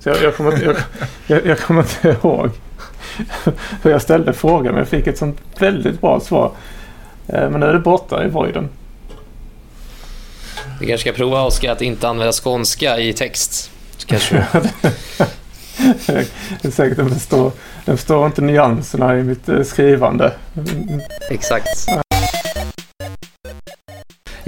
Så 0.00 0.08
jag, 0.08 0.22
jag, 0.22 0.36
kommer, 0.36 0.52
inte, 0.52 0.64
jag, 0.64 0.76
jag, 1.26 1.46
jag 1.46 1.58
kommer 1.58 1.82
inte 1.82 2.08
ihåg 2.08 2.50
hur 3.82 3.90
jag 3.90 4.02
ställde 4.02 4.32
frågan 4.32 4.72
men 4.72 4.78
jag 4.78 4.88
fick 4.88 5.06
ett 5.06 5.18
sånt 5.18 5.38
väldigt 5.58 6.00
bra 6.00 6.20
svar. 6.20 6.52
Eh, 7.28 7.50
men 7.50 7.60
nu 7.60 7.66
är 7.66 7.72
det 7.72 7.78
borta 7.78 8.24
i 8.24 8.28
voiden. 8.28 8.68
Du 10.80 10.86
kanske 10.86 11.08
ska 11.10 11.16
prova 11.16 11.42
Oskar 11.42 11.72
att 11.72 11.82
inte 11.82 12.08
använda 12.08 12.32
skånska 12.32 12.98
i 12.98 13.12
text. 13.12 13.70
kanske... 14.06 14.46
det 16.06 16.64
är 16.64 16.70
säkert 16.70 16.96
den 16.96 17.10
förstår, 17.10 17.52
den 17.84 17.96
förstår 17.96 18.26
inte 18.26 18.42
nyanserna 18.42 19.18
i 19.18 19.22
mitt 19.22 19.48
eh, 19.48 19.62
skrivande. 19.62 20.32
Exakt. 21.30 21.88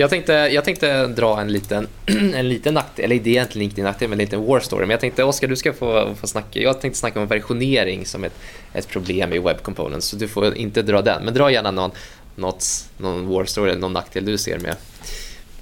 Jag 0.01 0.11
tänkte, 0.11 0.33
jag 0.33 0.65
tänkte 0.65 1.07
dra 1.07 1.41
en 1.41 1.53
liten, 1.53 1.87
en 2.35 2.49
liten 2.49 2.75
nackdel, 2.75 3.05
eller 3.05 3.17
det 3.17 3.31
är 3.31 3.33
egentligen 3.33 3.65
inte 3.71 3.81
en 3.81 3.85
nackdel, 3.85 4.09
men 4.09 4.21
en 4.21 4.25
liten 4.25 4.47
war 4.47 4.61
story. 4.61 4.81
Men 4.81 4.91
jag 4.91 5.01
tänkte, 5.01 5.25
Oskar, 5.25 5.49
du 5.49 5.57
ska 5.57 5.73
få, 5.73 6.15
få 6.21 6.27
snacka. 6.27 6.61
Jag 6.61 6.81
tänkte 6.81 6.99
snacka 6.99 7.21
om 7.21 7.27
versionering 7.27 8.07
som 8.07 8.25
ett, 8.25 8.33
ett 8.73 8.89
problem 8.89 9.33
i 9.33 9.39
Web 9.39 9.63
Components, 9.63 10.07
så 10.07 10.17
du 10.17 10.29
får 10.29 10.55
inte 10.55 10.83
dra 10.83 11.03
den. 11.03 11.25
Men 11.25 11.35
dra 11.35 11.51
gärna 11.51 11.71
någon, 11.71 11.91
något, 12.37 12.65
någon 12.99 13.29
war 13.29 13.45
story 13.45 13.71
eller 13.71 13.81
någon 13.81 13.93
nackdel 13.93 14.25
du 14.25 14.39
ser 14.39 14.59
med, 14.59 14.77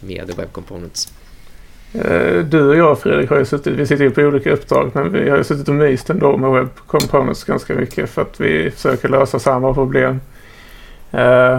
med 0.01 0.33
Web 0.37 0.53
Components. 0.53 1.12
Eh, 1.92 2.38
du 2.44 2.68
och 2.68 2.77
jag 2.77 2.99
Fredrik 2.99 3.31
har 3.31 3.38
ju 3.38 3.44
suttit, 3.44 3.72
vi 3.72 3.87
sitter 3.87 4.05
ju 4.05 4.11
på 4.11 4.20
olika 4.20 4.53
uppdrag 4.53 4.90
men 4.94 5.12
vi 5.12 5.31
har 5.31 5.37
ju 5.37 5.44
suttit 5.44 5.68
och 5.68 5.75
myst 5.75 6.11
ändå 6.11 6.37
med 6.37 6.51
Web 6.51 6.68
Components 6.87 7.44
ganska 7.44 7.75
mycket 7.75 8.11
för 8.11 8.22
att 8.22 8.40
vi 8.40 8.70
försöker 8.70 9.09
lösa 9.09 9.38
samma 9.38 9.75
problem. 9.75 10.20
Eh, 11.12 11.59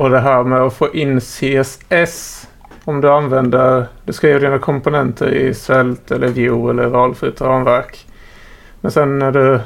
och 0.00 0.10
det 0.10 0.20
här 0.20 0.44
med 0.44 0.60
att 0.60 0.74
få 0.74 0.94
in 0.94 1.20
CSS 1.20 2.48
om 2.84 3.00
du 3.00 3.10
använder, 3.10 3.86
du 4.04 4.12
skriver 4.12 4.40
dina 4.40 4.58
komponenter 4.58 5.28
i 5.34 5.54
svält 5.54 6.10
eller 6.10 6.28
Vue 6.28 6.70
eller 6.70 6.86
valfritt 6.86 7.40
ramverk. 7.40 8.06
Men 8.80 8.92
sen 8.92 9.18
när 9.18 9.32
du, 9.32 9.60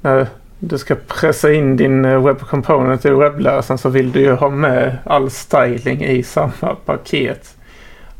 när 0.00 0.26
du 0.58 0.78
ska 0.78 0.94
pressa 1.06 1.52
in 1.52 1.76
din 1.76 2.04
eh, 2.04 2.24
Web 2.24 2.40
Component 2.40 3.04
i 3.04 3.10
webbläsaren 3.10 3.78
så 3.78 3.88
vill 3.88 4.12
du 4.12 4.20
ju 4.20 4.32
ha 4.32 4.50
med 4.50 4.98
all 5.04 5.30
styling 5.30 6.04
i 6.04 6.22
samma 6.22 6.74
paket. 6.84 7.56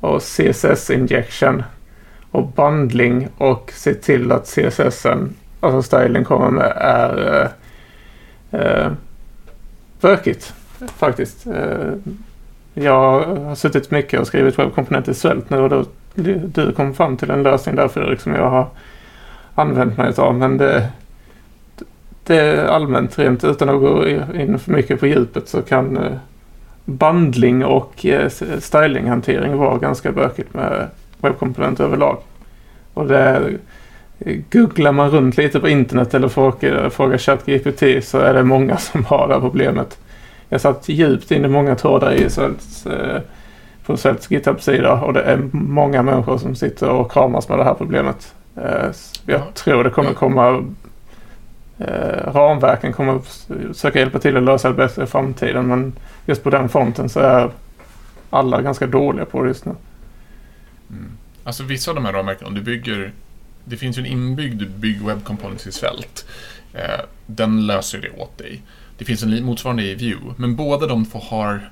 Och 0.01 0.23
CSS 0.23 0.91
injection 0.91 1.63
och 2.31 2.47
bundling 2.47 3.29
och 3.39 3.73
se 3.75 3.95
till 3.95 4.33
att 4.33 4.47
CSSen, 4.47 5.35
alltså 5.61 5.83
styling 5.83 6.25
kommer 6.25 6.51
med 6.51 6.73
är 6.77 7.51
eh, 8.51 8.61
eh, 8.61 8.93
bökigt 10.01 10.55
faktiskt. 10.97 11.47
Eh, 11.47 11.93
jag 12.75 13.21
har 13.21 13.55
suttit 13.55 13.91
mycket 13.91 14.21
och 14.21 14.27
skrivit 14.27 14.59
webbkomponenter 14.59 15.13
i 15.13 15.15
Svält 15.15 15.51
nu 15.51 15.59
och 15.59 15.71
då 15.71 15.85
du 16.45 16.73
kom 16.73 16.95
fram 16.95 17.17
till 17.17 17.31
en 17.31 17.43
lösning 17.43 17.75
där 17.75 17.89
Fredrik 17.89 18.21
som 18.21 18.35
jag 18.35 18.51
har 18.51 18.69
använt 19.55 19.97
mig 19.97 20.13
av. 20.17 20.35
Men 20.35 20.59
det, 20.59 20.89
det 22.25 22.37
är 22.37 22.67
allmänt 22.67 23.19
rent 23.19 23.45
utan 23.45 23.69
att 23.69 23.81
gå 23.81 24.09
in 24.09 24.59
för 24.59 24.73
mycket 24.73 25.01
på 25.01 25.07
djupet 25.07 25.49
så 25.49 25.63
kan 25.63 25.97
eh, 25.97 26.13
bandling 26.85 27.65
och 27.65 28.07
eh, 28.07 28.29
stylinghantering 28.59 29.57
vara 29.57 29.79
ganska 29.79 30.13
bökigt 30.13 30.55
med 30.55 30.89
webbkomponenter 31.19 31.85
överlag. 31.85 32.19
Och 32.95 33.07
det 33.07 33.53
Googlar 34.51 34.93
man 34.93 35.11
runt 35.11 35.37
lite 35.37 35.61
på 35.61 35.69
internet 35.69 36.15
eller 36.15 36.29
frågar, 36.29 36.91
frågar 36.91 37.19
ChatGPT 37.19 38.05
så 38.05 38.19
är 38.19 38.35
det 38.35 38.43
många 38.43 38.77
som 38.79 39.05
har 39.05 39.29
det 39.29 39.35
här 39.35 39.41
problemet 39.41 39.99
jag 40.55 40.61
satt 40.61 40.89
djupt 40.89 41.31
in 41.31 41.45
i 41.45 41.49
många 41.49 41.75
trådar 41.75 42.13
i 42.13 42.31
Svälts, 42.31 42.87
eh, 42.87 43.21
på 43.87 43.97
Svälts 43.97 44.31
GitHub-sida 44.31 44.93
och 44.93 45.13
det 45.13 45.23
är 45.23 45.37
många 45.53 46.03
människor 46.03 46.39
som 46.39 46.55
sitter 46.55 46.89
och 46.89 47.13
kramas 47.13 47.49
med 47.49 47.59
det 47.59 47.65
här 47.65 47.75
problemet. 47.75 48.35
Eh, 48.57 48.91
jag 49.27 49.41
ja. 49.41 49.47
tror 49.55 49.85
det 49.85 49.91
kommer 49.91 50.13
komma 50.13 50.65
eh, 51.79 52.33
ramverken 52.33 52.93
kommer 52.93 53.19
försöka 53.19 53.99
hjälpa 53.99 54.19
till 54.19 54.37
att 54.37 54.43
lösa 54.43 54.69
det 54.69 54.75
bättre 54.75 55.05
i 55.05 55.07
framtiden 55.07 55.67
men 55.67 55.93
just 56.27 56.43
på 56.43 56.51
den 56.51 56.69
fronten 56.69 57.09
så 57.09 57.21
är 57.21 57.51
alla 58.31 58.63
ganska 58.63 58.87
dåliga 58.87 59.25
på 59.25 59.43
det 59.43 59.49
just 59.49 59.65
nu. 59.65 59.75
Mm. 60.91 61.11
Alltså 61.45 61.63
vissa 61.63 61.91
av 61.91 61.95
de 61.95 62.05
här 62.05 62.13
ramverken, 62.13 62.47
om 62.47 62.55
du 62.55 62.63
bygger 62.63 63.13
det 63.65 63.77
finns 63.77 63.99
ju 63.99 64.01
en 64.01 64.07
inbyggd 64.07 64.71
bygg 64.77 65.03
web 65.03 65.25
components 65.25 65.67
i 65.67 65.73
Svält. 65.73 66.27
Eh, 66.73 67.01
den 67.27 67.67
löser 67.67 67.99
det 67.99 68.11
åt 68.11 68.39
dig. 68.39 68.63
Det 68.99 69.05
finns 69.05 69.23
en 69.23 69.45
motsvarande 69.45 69.83
i 69.83 69.95
Vue, 69.95 70.35
men 70.37 70.57
båda 70.57 70.87
de 70.87 71.05
två 71.05 71.19
har 71.19 71.71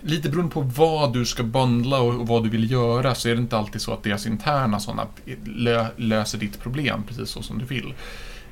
lite 0.00 0.28
beroende 0.28 0.52
på 0.52 0.60
vad 0.60 1.12
du 1.12 1.24
ska 1.24 1.42
bundla 1.42 2.00
och, 2.00 2.20
och 2.20 2.26
vad 2.26 2.44
du 2.44 2.50
vill 2.50 2.70
göra 2.70 3.14
så 3.14 3.28
är 3.28 3.34
det 3.34 3.40
inte 3.40 3.56
alltid 3.56 3.80
så 3.80 3.92
att 3.92 4.02
deras 4.02 4.26
interna 4.26 4.80
sådana 4.80 5.06
lö, 5.44 5.86
löser 5.96 6.38
ditt 6.38 6.60
problem 6.60 7.02
precis 7.08 7.28
så 7.28 7.42
som 7.42 7.58
du 7.58 7.64
vill. 7.64 7.94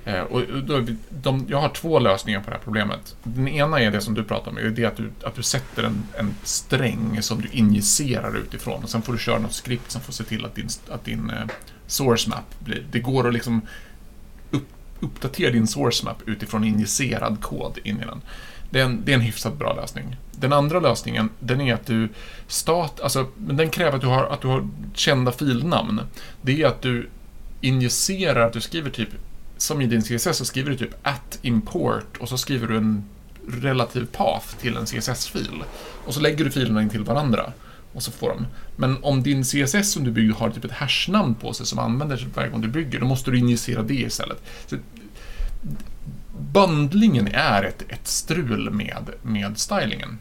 Eh, 0.04 0.20
och 0.20 0.42
då, 0.62 0.86
de, 1.10 1.46
jag 1.48 1.60
har 1.60 1.68
två 1.68 1.98
lösningar 1.98 2.40
på 2.40 2.50
det 2.50 2.56
här 2.56 2.62
problemet. 2.64 3.16
Den 3.22 3.48
ena 3.48 3.80
är 3.80 3.90
det 3.90 4.00
som 4.00 4.14
du 4.14 4.24
pratar 4.24 4.50
om, 4.50 4.74
det 4.74 4.82
är 4.82 4.86
att 4.86 4.96
du, 4.96 5.10
att 5.22 5.34
du 5.34 5.42
sätter 5.42 5.82
en, 5.82 6.02
en 6.18 6.34
sträng 6.42 7.22
som 7.22 7.40
du 7.40 7.48
injicerar 7.52 8.36
utifrån 8.36 8.82
och 8.82 8.90
sen 8.90 9.02
får 9.02 9.12
du 9.12 9.18
köra 9.18 9.38
något 9.38 9.52
skript 9.52 9.90
som 9.90 10.00
får 10.00 10.12
se 10.12 10.24
till 10.24 10.44
att 10.44 10.54
din, 10.54 10.68
att 10.88 11.04
din 11.04 11.30
eh, 11.30 11.46
source 11.86 12.30
map 12.30 12.60
blir... 12.60 12.84
Det 12.90 13.00
går 13.00 13.28
att 13.28 13.34
liksom 13.34 13.62
uppdatera 15.00 15.50
din 15.50 15.66
source 15.66 16.04
map 16.04 16.22
utifrån 16.26 16.64
injicerad 16.64 17.42
kod 17.42 17.78
in 17.84 17.96
i 17.96 18.04
den. 18.04 18.20
Det 18.70 18.80
är, 18.80 18.84
en, 18.84 19.04
det 19.04 19.12
är 19.12 19.14
en 19.14 19.20
hyfsat 19.20 19.58
bra 19.58 19.74
lösning. 19.74 20.16
Den 20.32 20.52
andra 20.52 20.80
lösningen, 20.80 21.30
den 21.40 21.60
är 21.60 21.74
att 21.74 21.86
du 21.86 22.08
stat, 22.46 23.00
alltså, 23.00 23.26
men 23.36 23.56
den 23.56 23.70
kräver 23.70 23.96
att 23.96 24.00
du 24.00 24.06
har, 24.06 24.24
att 24.24 24.40
du 24.40 24.48
har 24.48 24.68
kända 24.94 25.32
filnamn. 25.32 26.00
Det 26.42 26.62
är 26.62 26.66
att 26.66 26.82
du 26.82 27.08
injicerar, 27.60 28.46
att 28.46 28.52
du 28.52 28.60
skriver 28.60 28.90
typ 28.90 29.08
som 29.56 29.80
i 29.80 29.86
din 29.86 30.02
CSS 30.02 30.36
så 30.36 30.44
skriver 30.44 30.70
du 30.70 30.76
typ 30.76 30.94
at 31.02 31.38
import 31.42 32.16
och 32.20 32.28
så 32.28 32.38
skriver 32.38 32.66
du 32.66 32.76
en 32.76 33.04
relativ 33.48 34.06
path 34.06 34.56
till 34.60 34.76
en 34.76 34.86
CSS-fil. 34.86 35.64
Och 36.04 36.14
så 36.14 36.20
lägger 36.20 36.44
du 36.44 36.50
filerna 36.50 36.82
in 36.82 36.90
till 36.90 37.04
varandra. 37.04 37.52
Och 37.98 38.02
så 38.02 38.10
får 38.10 38.28
de. 38.28 38.46
Men 38.76 38.96
om 39.02 39.22
din 39.22 39.44
CSS 39.44 39.92
som 39.92 40.04
du 40.04 40.10
bygger 40.10 40.34
har 40.34 40.50
typ 40.50 40.64
ett 40.64 40.72
hashnamn 40.72 41.34
på 41.34 41.52
sig 41.52 41.66
som 41.66 41.78
använder 41.78 42.28
varje 42.34 42.50
gång 42.50 42.60
du 42.60 42.68
bygger, 42.68 43.00
då 43.00 43.06
måste 43.06 43.30
du 43.30 43.38
injicera 43.38 43.82
det 43.82 43.94
istället. 43.94 44.42
Så, 44.66 44.76
bundlingen 46.38 47.28
är 47.28 47.62
ett, 47.62 47.82
ett 47.88 48.06
strul 48.06 48.70
med, 48.70 49.10
med 49.22 49.58
stylingen. 49.58 50.18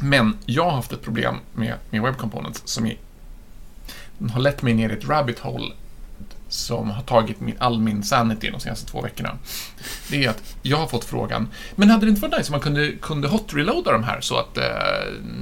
Men 0.00 0.36
jag 0.46 0.64
har 0.64 0.70
haft 0.70 0.92
ett 0.92 1.02
problem 1.02 1.36
med, 1.54 1.74
med 1.90 2.02
Web 2.02 2.16
Components 2.16 2.62
som 2.64 2.86
är, 2.86 2.96
har 4.30 4.40
lett 4.40 4.62
mig 4.62 4.74
ner 4.74 4.90
i 4.90 4.92
ett 4.92 5.08
rabbit 5.08 5.38
hole 5.38 5.72
som 6.48 6.90
har 6.90 7.02
tagit 7.02 7.40
min, 7.40 7.56
all 7.58 7.80
min 7.80 8.02
sanity 8.02 8.50
de 8.50 8.60
senaste 8.60 8.90
två 8.90 9.00
veckorna. 9.00 9.38
Det 10.10 10.24
är 10.24 10.30
att 10.30 10.56
jag 10.62 10.76
har 10.76 10.86
fått 10.86 11.04
frågan, 11.04 11.48
men 11.76 11.90
hade 11.90 12.06
det 12.06 12.10
inte 12.10 12.22
varit 12.22 12.38
nice 12.38 12.48
om 12.48 12.52
man 12.52 12.60
kunde, 12.60 12.92
kunde 13.02 13.28
hot-reloada 13.28 13.92
de 13.92 14.04
här 14.04 14.20
så 14.20 14.36
att 14.36 14.56
eh, 14.56 14.64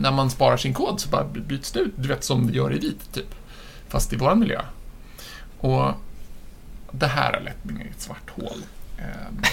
när 0.01 0.11
man 0.11 0.31
sparar 0.31 0.57
sin 0.57 0.75
kod 0.75 1.01
så 1.01 1.09
bara 1.09 1.25
byts 1.25 1.73
det 1.73 1.81
ut, 1.81 1.95
du 1.97 2.09
vet 2.09 2.25
som 2.25 2.47
vi 2.47 2.55
gör 2.55 2.75
i 2.75 2.79
vit, 2.79 3.13
typ. 3.13 3.35
Fast 3.89 4.13
i 4.13 4.17
vår 4.17 4.35
miljö. 4.35 4.61
Och 5.59 5.93
det 6.91 7.07
här 7.07 7.33
har 7.33 7.41
lett 7.41 7.65
mig 7.65 7.87
i 7.87 7.91
ett 7.91 8.01
svart 8.01 8.31
hål. 8.31 8.59
Eh, 8.99 9.49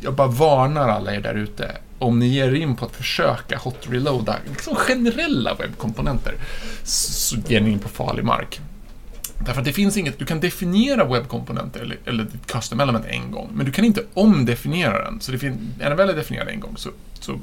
jag 0.00 0.14
bara 0.14 0.28
varnar 0.28 0.88
alla 0.88 1.14
er 1.14 1.20
där 1.20 1.34
ute. 1.34 1.76
Om 1.98 2.18
ni 2.18 2.26
ger 2.26 2.48
er 2.48 2.54
in 2.54 2.76
på 2.76 2.84
att 2.84 2.96
försöka 2.96 3.58
hot-reloada 3.58 4.36
liksom 4.48 4.74
generella 4.74 5.54
webbkomponenter 5.54 6.34
så 6.84 7.36
ger 7.36 7.60
ni 7.60 7.70
in 7.70 7.78
på 7.78 7.88
farlig 7.88 8.24
mark. 8.24 8.60
Därför 9.44 9.60
att 9.60 9.64
det 9.64 9.72
finns 9.72 9.96
inget, 9.96 10.18
du 10.18 10.26
kan 10.26 10.40
definiera 10.40 11.04
webbkomponenter 11.04 11.80
eller, 11.80 11.98
eller 12.04 12.24
ditt 12.24 12.46
custom 12.46 12.80
element 12.80 13.06
en 13.08 13.30
gång, 13.30 13.50
men 13.54 13.66
du 13.66 13.72
kan 13.72 13.84
inte 13.84 14.04
omdefiniera 14.14 15.04
den. 15.04 15.20
Så 15.20 15.32
det 15.32 15.38
finns, 15.38 15.56
är 15.80 15.88
den 15.88 15.96
väl 15.96 16.16
definierad 16.16 16.48
en 16.48 16.60
gång 16.60 16.76
så, 16.76 16.90
så 17.20 17.40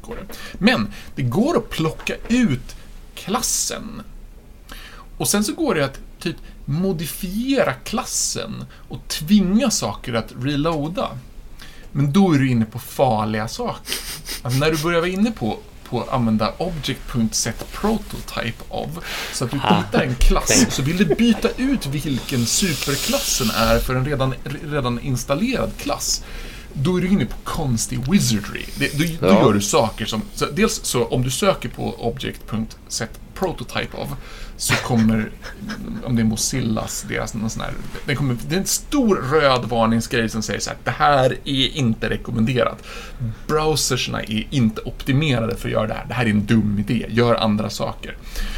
går 0.00 0.16
det. 0.16 0.34
Men 0.52 0.92
det 1.14 1.22
går 1.22 1.56
att 1.56 1.70
plocka 1.70 2.14
ut 2.28 2.76
klassen. 3.14 4.02
Och 5.18 5.28
sen 5.28 5.44
så 5.44 5.54
går 5.54 5.74
det 5.74 5.84
att 5.84 6.00
typ 6.18 6.36
modifiera 6.64 7.72
klassen 7.72 8.64
och 8.88 9.08
tvinga 9.08 9.70
saker 9.70 10.14
att 10.14 10.32
reloada. 10.40 11.10
Men 11.92 12.12
då 12.12 12.32
är 12.32 12.38
du 12.38 12.50
inne 12.50 12.64
på 12.64 12.78
farliga 12.78 13.48
saker. 13.48 13.94
Alltså 14.42 14.60
när 14.60 14.70
du 14.70 14.82
börjar 14.82 15.00
vara 15.00 15.10
inne 15.10 15.30
på 15.30 15.58
på 15.90 16.00
att 16.00 16.08
använda 16.08 16.52
object.setPrototype 16.58 18.64
of. 18.68 18.88
Så 19.32 19.44
att 19.44 19.50
du 19.50 19.56
hittar 19.56 20.02
en 20.02 20.14
klass 20.14 20.64
och 20.66 20.72
så 20.72 20.82
vill 20.82 20.96
du 20.96 21.04
byta 21.04 21.48
ut 21.56 21.86
vilken 21.86 22.46
superklassen 22.46 23.50
är 23.50 23.78
för 23.78 23.94
en 23.94 24.04
redan, 24.04 24.34
redan 24.64 25.00
installerad 25.00 25.70
klass 25.78 26.24
då 26.72 26.96
är 26.96 27.00
du 27.00 27.08
inne 27.08 27.26
på 27.26 27.36
konstig 27.44 28.10
wizardry. 28.10 28.64
Det, 28.78 28.98
då, 28.98 29.04
ja. 29.04 29.16
då 29.20 29.28
gör 29.28 29.52
du 29.52 29.60
saker 29.60 30.06
som... 30.06 30.22
Så 30.34 30.46
dels 30.46 30.84
så 30.84 31.04
om 31.04 31.22
du 31.22 31.30
söker 31.30 31.68
på 31.68 32.06
object.setPrototype 32.06 33.96
of 33.96 34.08
så 34.60 34.74
kommer, 34.74 35.30
om 36.04 36.16
det 36.16 36.22
är 36.22 36.24
Mozillas, 36.24 37.04
deras 37.08 37.34
någon 37.34 37.50
sån 37.50 37.62
här, 37.62 37.72
det, 38.06 38.14
kommer, 38.14 38.36
det 38.48 38.54
är 38.54 38.58
en 38.58 38.66
stor 38.66 39.16
röd 39.16 39.64
varningsgrej 39.64 40.28
som 40.28 40.42
säger 40.42 40.60
så 40.60 40.70
här, 40.70 40.78
det 40.84 40.90
här 40.90 41.38
är 41.44 41.76
inte 41.76 42.10
rekommenderat. 42.10 42.86
Browserserna 43.46 44.22
är 44.22 44.46
inte 44.50 44.80
optimerade 44.80 45.56
för 45.56 45.68
att 45.68 45.72
göra 45.72 45.86
det 45.86 45.94
här, 45.94 46.06
det 46.08 46.14
här 46.14 46.26
är 46.26 46.30
en 46.30 46.46
dum 46.46 46.78
idé, 46.78 47.06
gör 47.08 47.34
andra 47.34 47.70
saker. 47.70 48.16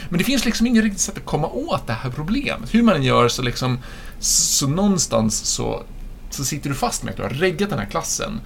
Men 0.08 0.18
det 0.18 0.24
finns 0.24 0.44
liksom 0.44 0.66
inget 0.66 0.84
riktigt 0.84 1.00
sätt 1.00 1.16
att 1.16 1.24
komma 1.24 1.48
åt 1.48 1.86
det 1.86 1.92
här 1.92 2.10
problemet. 2.10 2.74
Hur 2.74 2.82
man 2.82 2.96
än 2.96 3.02
gör 3.02 3.28
så 3.28 3.42
liksom, 3.42 3.78
så 4.18 4.68
någonstans 4.68 5.44
så, 5.44 5.82
så 6.30 6.44
sitter 6.44 6.68
du 6.68 6.74
fast 6.74 7.02
med 7.02 7.10
att 7.10 7.16
du 7.16 7.22
har 7.22 7.30
reggat 7.30 7.70
den 7.70 7.78
här 7.78 7.86
klassen 7.86 8.40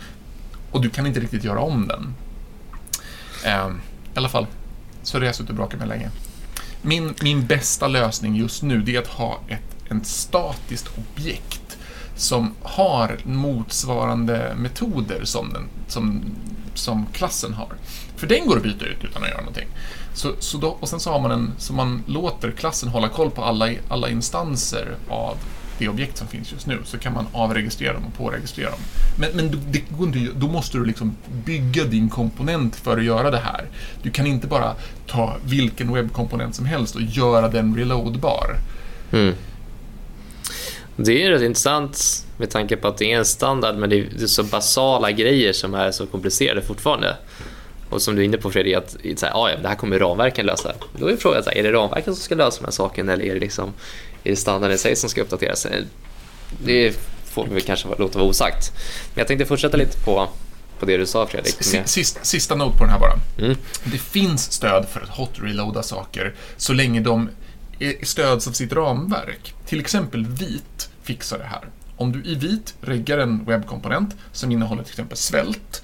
och 0.71 0.83
du 0.83 0.90
kan 0.90 1.07
inte 1.07 1.21
riktigt 1.21 1.45
göra 1.45 1.61
om 1.61 1.88
den. 1.88 2.14
Eh, 3.45 3.69
I 4.14 4.19
alla 4.19 4.29
fall, 4.29 4.47
så 5.03 5.19
har 5.19 5.25
jag 5.25 5.35
suttit 5.35 5.51
och 5.51 5.57
brakat 5.57 5.79
med 5.79 5.88
länge 5.88 6.11
min, 6.87 7.14
min 7.22 7.46
bästa 7.46 7.88
lösning 7.88 8.37
just 8.37 8.62
nu 8.62 8.83
det 8.83 8.96
är 8.96 8.99
att 8.99 9.07
ha 9.07 9.40
ett, 9.49 9.92
ett 9.92 10.07
statiskt 10.07 10.88
objekt 10.99 11.79
som 12.16 12.55
har 12.62 13.18
motsvarande 13.25 14.55
metoder 14.57 15.25
som, 15.25 15.53
den, 15.53 15.68
som, 15.88 16.25
som 16.75 17.07
klassen 17.12 17.55
har. 17.55 17.68
För 18.16 18.27
den 18.27 18.46
går 18.46 18.57
att 18.57 18.62
byta 18.62 18.85
ut 18.85 19.05
utan 19.05 19.22
att 19.22 19.29
göra 19.29 19.40
någonting. 19.40 19.68
Så, 20.14 20.33
så 20.38 20.59
då, 20.59 20.68
och 20.81 20.88
sen 20.88 21.01
så 21.01 21.12
har 21.12 21.20
man 21.20 21.31
en, 21.31 21.53
så 21.59 21.72
man 21.72 22.03
låter 22.07 22.51
klassen 22.51 22.88
hålla 22.88 23.09
koll 23.09 23.31
på 23.31 23.44
alla, 23.44 23.70
alla 23.88 24.09
instanser 24.09 24.96
av 25.09 25.37
det 25.79 25.89
objekt 25.89 26.17
som 26.17 26.29
finns 26.29 26.53
just 26.53 26.67
nu, 26.67 26.79
så 26.85 26.99
kan 26.99 27.12
man 27.12 27.27
avregistrera 27.33 27.93
dem 27.93 28.07
och 28.07 28.15
påregistrera 28.15 28.71
dem. 28.71 28.81
Men, 29.19 29.31
men 29.35 29.62
det 29.71 29.83
går 29.99 30.07
inte, 30.07 30.33
då 30.37 30.47
måste 30.47 30.79
du 30.79 30.85
liksom 30.85 31.17
bygga 31.45 31.85
din 31.85 32.09
komponent 32.09 32.77
för 32.77 32.99
att 32.99 33.05
göra 33.05 33.31
det 33.31 33.39
här. 33.39 33.67
Du 34.03 34.11
kan 34.11 34.27
inte 34.27 34.47
bara 34.47 34.75
ta 35.07 35.37
vilken 35.45 35.95
webbkomponent 35.95 36.55
som 36.55 36.67
helst 36.67 36.95
och 36.95 37.03
göra 37.03 37.49
den 37.49 37.77
reloadbar. 37.77 38.57
Mm. 39.12 39.35
Det 40.97 41.25
är 41.25 41.31
rätt 41.31 41.43
intressant 41.43 42.27
med 42.37 42.51
tanke 42.51 42.77
på 42.77 42.89
att 42.89 42.99
det 42.99 43.12
är 43.12 43.19
en 43.19 43.25
standard 43.25 43.77
men 43.77 43.91
det 43.91 43.99
är 43.99 44.27
så 44.27 44.43
basala 44.45 45.11
grejer 45.11 45.53
som 45.53 45.75
är 45.75 45.91
så 45.91 46.07
komplicerade 46.07 46.62
fortfarande. 46.62 47.17
Och 47.91 48.03
som 48.03 48.17
du 48.17 48.23
är 48.23 48.25
inne 48.25 48.37
på 48.37 48.51
Fredrik, 48.51 48.77
att 48.77 48.97
så 49.17 49.27
här, 49.27 49.33
ah, 49.35 49.51
ja, 49.51 49.57
det 49.62 49.69
här 49.69 49.75
kommer 49.75 49.99
ramverken 49.99 50.47
lösa. 50.47 50.73
Då 50.99 51.07
är 51.07 51.17
frågan, 51.17 51.43
så 51.43 51.51
här, 51.51 51.59
är 51.59 51.62
det 51.62 51.73
ramverken 51.73 52.15
som 52.15 52.23
ska 52.23 52.35
lösa 52.35 52.57
den 52.57 52.65
här 52.65 52.73
saken 52.73 53.09
eller 53.09 53.25
är 53.25 53.35
det 53.35 53.41
liksom 53.41 53.73
är 54.27 54.31
det 54.31 54.37
standarden 54.37 54.75
i 54.75 54.79
sig 54.79 54.97
som 54.97 55.11
ska 55.11 55.23
uppdateras? 55.23 55.67
Det 56.65 56.95
får 57.25 57.47
vi 57.47 57.61
kanske 57.61 57.89
låta 57.99 58.19
vara 58.19 58.29
osagt. 58.29 58.73
Men 59.15 59.21
jag 59.21 59.27
tänkte 59.29 59.47
fortsätta 59.47 59.77
lite 59.77 59.99
på, 59.99 60.29
på 60.79 60.87
det 60.87 60.97
du 60.97 61.07
sa 61.07 61.27
Fredrik. 61.27 61.57
Sista, 61.85 62.25
sista 62.25 62.55
not 62.55 62.79
på 62.79 62.85
den 62.85 62.93
här 62.93 63.01
bara. 63.01 63.19
Mm. 63.39 63.57
Det 63.85 63.99
finns 63.99 64.53
stöd 64.53 64.87
för 64.89 65.01
att 65.01 65.09
hot-reloada 65.09 65.83
saker 65.83 66.35
så 66.57 66.73
länge 66.73 67.01
de 67.01 67.31
stöds 68.03 68.49
av 68.49 68.53
sitt 68.53 68.73
ramverk. 68.73 69.55
Till 69.67 69.81
exempel 69.81 70.27
vit 70.27 70.91
fixar 71.03 71.39
det 71.39 71.45
här. 71.45 71.69
Om 71.97 72.12
du 72.12 72.31
i 72.31 72.35
vit 72.35 72.75
reggar 72.81 73.19
en 73.19 73.45
webbkomponent 73.45 74.17
som 74.33 74.53
innehåller 74.53 74.83
till 74.83 74.93
exempel 74.93 75.17
svält 75.17 75.83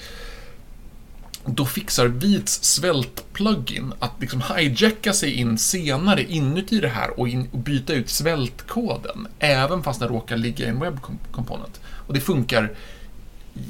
då 1.44 1.64
fixar 1.64 2.07
Vits 2.07 2.64
svält-plugin 2.64 3.92
att 3.98 4.12
liksom 4.18 4.42
hijacka 4.57 5.12
sig 5.12 5.33
in 5.35 5.59
senare 5.59 6.22
inuti 6.22 6.81
det 6.81 6.88
här 6.88 7.20
och, 7.20 7.28
in, 7.28 7.48
och 7.52 7.59
byta 7.59 7.92
ut 7.92 8.09
svältkoden, 8.09 9.28
även 9.38 9.83
fast 9.83 10.00
den 10.00 10.09
råkar 10.09 10.37
ligga 10.37 10.66
i 10.66 10.68
en 10.68 10.81
web 10.81 10.98
component. 11.31 11.81
Och 12.07 12.14
det 12.14 12.20
funkar 12.20 12.70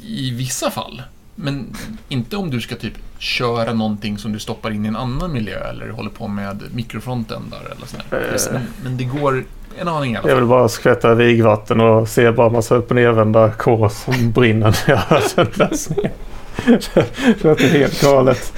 i 0.07 0.31
vissa 0.31 0.71
fall, 0.71 1.03
men 1.35 1.77
inte 2.09 2.37
om 2.37 2.51
du 2.51 2.61
ska 2.61 2.77
typ 2.77 2.95
köra 3.19 3.73
någonting 3.73 4.19
som 4.19 4.33
du 4.33 4.39
stoppar 4.39 4.71
in 4.71 4.85
i 4.85 4.89
en 4.89 4.97
annan 4.97 5.33
miljö 5.33 5.69
eller 5.69 5.91
håller 5.91 6.11
på 6.11 6.29
med 6.29 6.63
mikrofrontendar 6.75 7.75
eller 7.77 7.87
sådär. 7.87 8.55
Äh. 8.55 8.61
Men 8.83 8.97
det 8.97 9.05
går 9.05 9.45
en 9.79 9.89
aning 9.89 10.13
i 10.13 10.17
alla 10.17 10.23
fall. 10.23 10.31
Jag 10.31 10.37
vill 10.37 10.47
bara 10.47 10.69
skvätta 10.69 11.15
vigvatten 11.15 11.81
och 11.81 12.09
se 12.09 12.31
bara 12.31 12.51
massa 12.51 12.75
upp 12.75 12.91
och 12.91 12.97
nervända 12.97 13.51
kår 13.51 13.89
som 13.89 14.33
brinner 14.33 14.77
när 14.87 14.95
jag 14.95 14.97
hör 14.97 15.21
det 17.25 17.45
låter 17.45 17.69
helt 17.69 18.03
galet. 18.03 18.53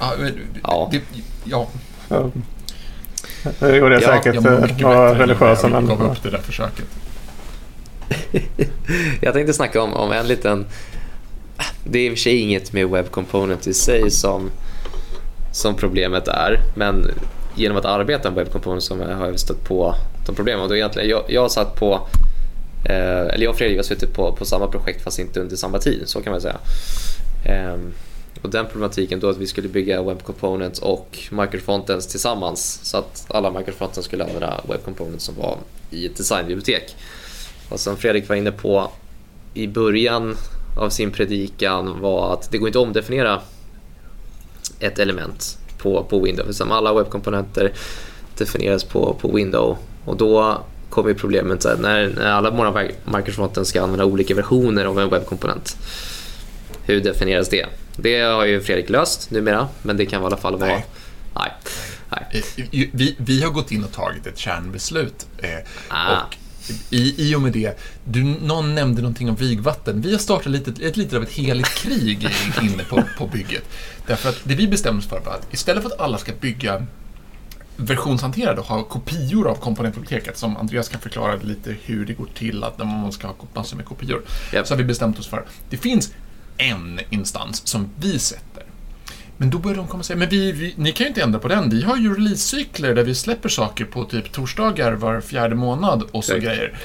Ja. 0.00 0.14
ja. 0.62 0.88
Det, 0.92 1.02
ja. 1.44 1.68
ja. 2.08 2.30
Det 3.58 3.76
gjorde 3.76 3.94
jag 3.94 4.02
säkert 4.02 4.34
jag 4.34 4.80
några 4.80 5.18
religiösa 5.18 5.68
människor. 5.68 5.90
Jag 5.90 5.98
gav 5.98 6.12
upp 6.12 6.22
det 6.22 6.30
där 6.30 6.38
försöket. 6.38 6.86
jag 9.20 9.34
tänkte 9.34 9.52
snacka 9.52 9.82
om, 9.82 9.94
om 9.94 10.12
en 10.12 10.26
liten... 10.26 10.66
Det 11.84 11.98
är 11.98 12.06
i 12.06 12.08
och 12.08 12.12
för 12.12 12.18
sig 12.18 12.36
inget 12.36 12.72
med 12.72 12.88
Web 12.88 13.10
Component 13.10 13.66
i 13.66 13.74
sig 13.74 14.10
som, 14.10 14.50
som 15.52 15.74
problemet 15.74 16.28
är. 16.28 16.60
Men 16.76 17.10
genom 17.54 17.78
att 17.78 17.84
arbeta 17.84 18.30
med 18.30 18.44
Web 18.44 18.52
Component 18.52 18.82
så 18.82 18.96
har 18.96 19.26
jag 19.26 19.40
stött 19.40 19.64
på 19.64 19.94
de 20.26 20.34
problemen. 20.34 20.62
Och 20.62 20.68
då 20.68 20.76
egentligen, 20.76 21.08
jag, 21.08 21.24
jag 21.28 21.42
har 21.42 21.48
satt 21.48 21.74
på 21.74 22.00
Eh, 22.84 23.34
eller 23.34 23.44
jag 23.44 23.50
och 23.50 23.58
Fredrik 23.58 23.78
har 23.78 23.82
suttit 23.82 24.14
på, 24.14 24.32
på 24.32 24.44
samma 24.44 24.66
projekt 24.66 25.04
fast 25.04 25.18
inte 25.18 25.40
under 25.40 25.56
samma 25.56 25.78
tid, 25.78 26.02
så 26.04 26.22
kan 26.22 26.30
man 26.30 26.40
säga. 26.40 26.58
Eh, 27.44 27.76
Och 28.42 28.50
den 28.50 28.66
problematiken 28.66 29.20
då 29.20 29.28
att 29.28 29.36
vi 29.38 29.46
skulle 29.46 29.68
bygga 29.68 30.02
Web 30.02 30.22
Components 30.22 30.80
och 30.80 31.18
Microfrontends 31.30 32.06
tillsammans 32.06 32.80
så 32.82 32.98
att 32.98 33.26
alla 33.28 33.50
Microfrontends 33.50 34.06
skulle 34.06 34.24
använda 34.24 34.60
Web 34.68 34.84
Components 34.84 35.24
som 35.24 35.34
var 35.34 35.56
i 35.90 36.06
ett 36.06 36.16
designbibliotek. 36.16 36.96
Och 37.68 37.80
som 37.80 37.96
Fredrik 37.96 38.28
var 38.28 38.36
inne 38.36 38.52
på 38.52 38.90
i 39.54 39.66
början 39.66 40.36
av 40.76 40.90
sin 40.90 41.10
predikan 41.10 42.00
var 42.00 42.32
att 42.32 42.50
det 42.50 42.58
går 42.58 42.68
inte 42.68 42.78
att 42.78 42.86
omdefiniera 42.86 43.40
ett 44.80 44.98
element 44.98 45.58
på, 45.78 46.04
på 46.04 46.20
Windows. 46.20 46.48
Utan 46.48 46.72
alla 46.72 46.94
webbkomponenter 46.94 47.72
definieras 48.38 48.84
på, 48.84 49.14
på 49.20 49.32
Windows 49.32 49.78
och 50.04 50.16
då 50.16 50.58
kommer 50.90 51.14
problemet 51.14 51.62
så 51.62 51.68
här, 51.68 51.76
när, 51.76 52.08
när 52.08 52.30
alla 52.30 52.50
våra 52.50 52.88
Microsoft 53.04 53.66
ska 53.66 53.82
använda 53.82 54.04
olika 54.04 54.34
versioner 54.34 54.84
av 54.84 55.00
en 55.00 55.10
webbkomponent. 55.10 55.76
Hur 56.82 57.00
definieras 57.00 57.48
det? 57.48 57.66
Det 57.96 58.20
har 58.20 58.44
ju 58.44 58.60
Fredrik 58.60 58.90
löst 58.90 59.30
numera, 59.30 59.68
men 59.82 59.96
det 59.96 60.06
kan 60.06 60.22
i 60.22 60.26
alla 60.26 60.36
fall 60.36 60.56
vara... 60.58 60.70
Nej. 60.70 60.86
Nej. 61.34 61.52
Nej. 62.10 62.44
Vi, 62.92 63.16
vi 63.18 63.42
har 63.42 63.50
gått 63.50 63.72
in 63.72 63.84
och 63.84 63.92
tagit 63.92 64.26
ett 64.26 64.38
kärnbeslut. 64.38 65.26
Eh, 65.38 65.50
ah. 65.88 66.12
och 66.12 66.36
i, 66.90 67.30
I 67.30 67.34
och 67.34 67.40
med 67.40 67.52
det, 67.52 67.78
du, 68.04 68.24
någon 68.24 68.74
nämnde 68.74 69.02
någonting 69.02 69.30
om 69.30 69.36
vigvatten. 69.36 70.00
Vi 70.00 70.12
har 70.12 70.18
startat 70.18 70.52
lite, 70.52 70.86
ett, 70.86 70.96
lite 70.96 71.16
av 71.16 71.22
ett 71.22 71.32
heligt 71.32 71.74
krig 71.74 72.28
inne 72.62 72.84
på, 72.84 73.02
på 73.18 73.26
bygget. 73.26 73.64
Därför 74.06 74.28
att 74.28 74.40
det 74.44 74.54
vi 74.54 74.68
bestämde 74.68 74.98
oss 74.98 75.08
för 75.08 75.20
var 75.20 75.32
att 75.32 75.54
istället 75.54 75.82
för 75.82 75.90
att 75.90 76.00
alla 76.00 76.18
ska 76.18 76.32
bygga 76.40 76.86
versionshanterade 77.80 78.60
och 78.60 78.66
ha 78.66 78.82
kopior 78.82 79.48
av 79.48 79.54
komponentbiblioteket 79.54 80.38
som 80.38 80.56
Andreas 80.56 80.88
kan 80.88 81.00
förklara 81.00 81.36
lite 81.36 81.76
hur 81.84 82.06
det 82.06 82.12
går 82.12 82.28
till 82.34 82.64
att 82.64 82.78
när 82.78 82.84
man 82.84 83.12
ska 83.12 83.26
ha 83.26 83.34
massor 83.54 83.76
med 83.76 83.86
kopior. 83.86 84.22
Yep. 84.52 84.66
Så 84.66 84.74
har 84.74 84.78
vi 84.78 84.84
bestämt 84.84 85.18
oss 85.18 85.28
för 85.28 85.44
det 85.70 85.76
finns 85.76 86.12
en 86.56 87.00
instans 87.10 87.66
som 87.66 87.90
vi 88.00 88.18
sätter. 88.18 88.64
Men 89.36 89.50
då 89.50 89.58
börjar 89.58 89.76
de 89.76 89.86
komma 89.86 89.98
och 89.98 90.06
säga, 90.06 90.16
men 90.16 90.28
vi, 90.28 90.52
vi, 90.52 90.74
ni 90.76 90.92
kan 90.92 91.04
ju 91.04 91.08
inte 91.08 91.22
ändra 91.22 91.38
på 91.38 91.48
den. 91.48 91.70
Vi 91.70 91.82
har 91.82 91.96
ju 91.96 92.14
releasecykler 92.14 92.94
där 92.94 93.04
vi 93.04 93.14
släpper 93.14 93.48
saker 93.48 93.84
på 93.84 94.04
typ 94.04 94.32
torsdagar 94.32 94.92
var 94.92 95.20
fjärde 95.20 95.54
månad 95.54 96.02
och 96.10 96.24
så 96.24 96.32
okay. 96.32 96.44
grejer. 96.44 96.78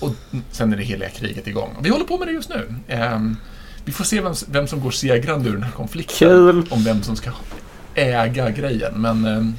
Och 0.00 0.14
sen 0.50 0.72
är 0.72 0.76
det 0.76 0.82
heliga 0.82 1.08
kriget 1.08 1.46
igång. 1.46 1.76
Vi 1.82 1.90
håller 1.90 2.04
på 2.04 2.18
med 2.18 2.28
det 2.28 2.32
just 2.32 2.48
nu. 2.48 2.74
Um, 2.94 3.36
vi 3.84 3.92
får 3.92 4.04
se 4.04 4.20
vem, 4.20 4.34
vem, 4.48 4.66
som 4.66 4.80
går 4.80 4.90
segrande 4.90 5.48
ur 5.48 5.52
den 5.52 5.62
här 5.62 5.72
konflikten. 5.72 6.28
Kul. 6.28 6.66
Om 6.70 6.84
vem 6.84 7.02
som 7.02 7.16
ska 7.16 7.30
äga 7.94 8.50
grejen. 8.50 8.92
Men 8.94 9.26
um, 9.26 9.54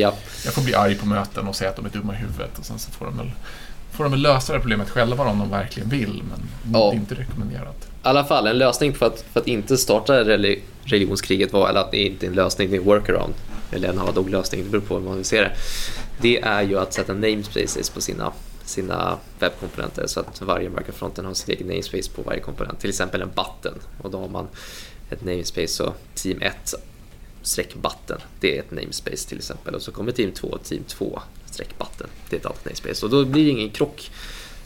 ja. 0.00 0.14
jag 0.44 0.54
får 0.54 0.62
bli 0.62 0.74
arg 0.74 0.94
på 0.94 1.06
möten 1.06 1.48
och 1.48 1.56
säga 1.56 1.70
att 1.70 1.76
de 1.76 1.84
är 1.84 1.90
dumma 1.90 2.14
i 2.14 2.16
huvudet. 2.16 2.58
Och 2.58 2.64
sen 2.64 2.78
så 2.78 2.90
får 2.90 3.06
de 3.06 3.16
väl, 3.16 3.30
får 3.92 4.04
de 4.04 4.10
väl 4.10 4.22
lösa 4.22 4.52
det 4.52 4.60
problemet 4.60 4.90
själva 4.90 5.24
om 5.24 5.38
de 5.38 5.50
verkligen 5.50 5.88
vill. 5.88 6.22
Men 6.30 6.48
ja. 6.72 6.90
det 6.90 6.96
är 6.96 7.00
inte 7.00 7.14
rekommenderat. 7.14 7.76
I 7.84 7.86
alla 8.02 8.24
fall, 8.24 8.46
en 8.46 8.58
lösning 8.58 8.94
för 8.94 9.06
att, 9.06 9.24
för 9.32 9.40
att 9.40 9.48
inte 9.48 9.76
starta 9.76 10.24
religionskriget 10.84 11.52
var, 11.52 11.68
eller 11.68 11.80
att 11.80 11.90
det 11.90 12.06
inte 12.06 12.26
är 12.26 12.28
en 12.28 12.36
lösning, 12.36 12.70
det 12.70 12.76
är 12.76 12.80
en 12.80 12.84
workaround. 12.84 13.34
Eller 13.72 13.88
en 13.88 13.98
hard 13.98 14.30
lösning, 14.30 14.64
det 14.64 14.70
beror 14.70 14.82
på 14.82 14.94
hur 14.94 15.04
man 15.04 15.16
vill 15.16 15.24
se 15.24 15.40
det. 15.40 15.52
Det 16.20 16.40
är 16.40 16.62
ju 16.62 16.78
att 16.78 16.92
sätta 16.92 17.12
namespaces 17.12 17.90
på 17.90 18.00
sina, 18.00 18.32
sina 18.64 19.18
webbkomponenter 19.38 20.06
så 20.06 20.20
att 20.20 20.42
varje 20.42 20.68
microfronten 20.68 21.24
har 21.24 21.34
sin 21.34 21.54
egen 21.54 21.66
namespace 21.66 22.10
på 22.10 22.22
varje 22.22 22.40
komponent. 22.40 22.80
Till 22.80 22.90
exempel 22.90 23.22
en 23.22 23.28
button 23.28 23.78
och 24.02 24.10
då 24.10 24.20
har 24.20 24.28
man 24.28 24.48
ett 25.10 25.24
namespace 25.24 25.68
så 25.68 25.94
team 26.14 26.42
1 26.42 26.74
streck 27.44 27.74
button, 27.74 28.20
det 28.40 28.56
är 28.56 28.60
ett 28.60 28.70
namespace 28.70 29.28
till 29.28 29.38
exempel. 29.38 29.74
Och 29.74 29.82
så 29.82 29.92
kommer 29.92 30.12
team 30.12 30.32
2 30.32 30.58
team 30.64 30.82
2 30.86 31.20
streck 31.50 31.78
button, 31.78 32.08
det 32.30 32.36
är 32.36 32.40
ett 32.40 32.46
annat 32.46 32.64
namespace. 32.64 33.06
Och 33.06 33.10
då 33.10 33.24
blir 33.24 33.44
det 33.44 33.50
ingen 33.50 33.70
krock 33.70 34.10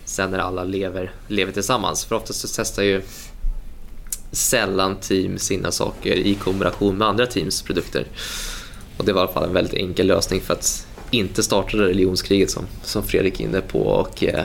sen 0.04 0.30
när 0.30 0.38
alla 0.38 0.64
lever, 0.64 1.12
lever 1.26 1.52
tillsammans. 1.52 2.04
För 2.04 2.16
oftast 2.16 2.40
så 2.40 2.48
testar 2.56 2.82
ju 2.82 3.02
sällan 4.32 4.96
team 4.96 5.38
sina 5.38 5.72
saker 5.72 6.14
i 6.14 6.34
kombination 6.34 6.98
med 6.98 7.08
andra 7.08 7.26
teams 7.26 7.62
produkter. 7.62 8.06
Och 8.96 9.04
det 9.04 9.12
var 9.12 9.20
i 9.20 9.24
alla 9.24 9.32
fall 9.32 9.44
en 9.44 9.54
väldigt 9.54 9.74
enkel 9.74 10.06
lösning 10.06 10.40
för 10.40 10.54
att 10.54 10.86
inte 11.10 11.42
starta 11.42 11.76
religionskriget 11.76 12.50
som, 12.50 12.66
som 12.82 13.02
Fredrik 13.02 13.40
är 13.40 13.44
inne 13.44 13.60
på. 13.60 13.78
Och 13.78 14.24
eh, 14.24 14.44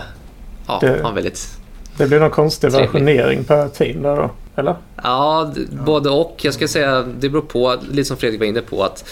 ja, 0.67 0.77
det, 0.81 1.01
han 1.03 1.15
väldigt 1.15 1.57
Det 1.97 2.07
blir 2.07 2.19
någon 2.19 2.31
konstig 2.31 2.71
versionering 2.71 3.43
per 3.43 3.69
team 3.69 4.01
där 4.01 4.15
då, 4.15 4.31
eller? 4.55 4.75
Ja, 5.03 5.53
både 5.85 6.09
och. 6.09 6.39
Jag 6.41 6.53
ska 6.53 6.67
säga 6.67 7.01
det 7.19 7.29
beror 7.29 7.41
på, 7.41 7.77
lite 7.91 8.05
som 8.05 8.17
Fredrik 8.17 8.39
var 8.39 8.47
inne 8.47 8.61
på, 8.61 8.83
att 8.83 9.09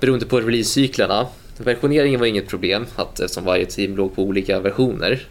beroende 0.00 0.26
på 0.26 0.40
releasecyklerna 0.40 1.26
Versioneringen 1.58 2.20
var 2.20 2.26
inget 2.26 2.48
problem 2.48 2.86
att 2.96 3.20
eftersom 3.20 3.44
varje 3.44 3.66
team 3.66 3.96
låg 3.96 4.16
på 4.16 4.22
olika 4.22 4.60
versioner. 4.60 5.26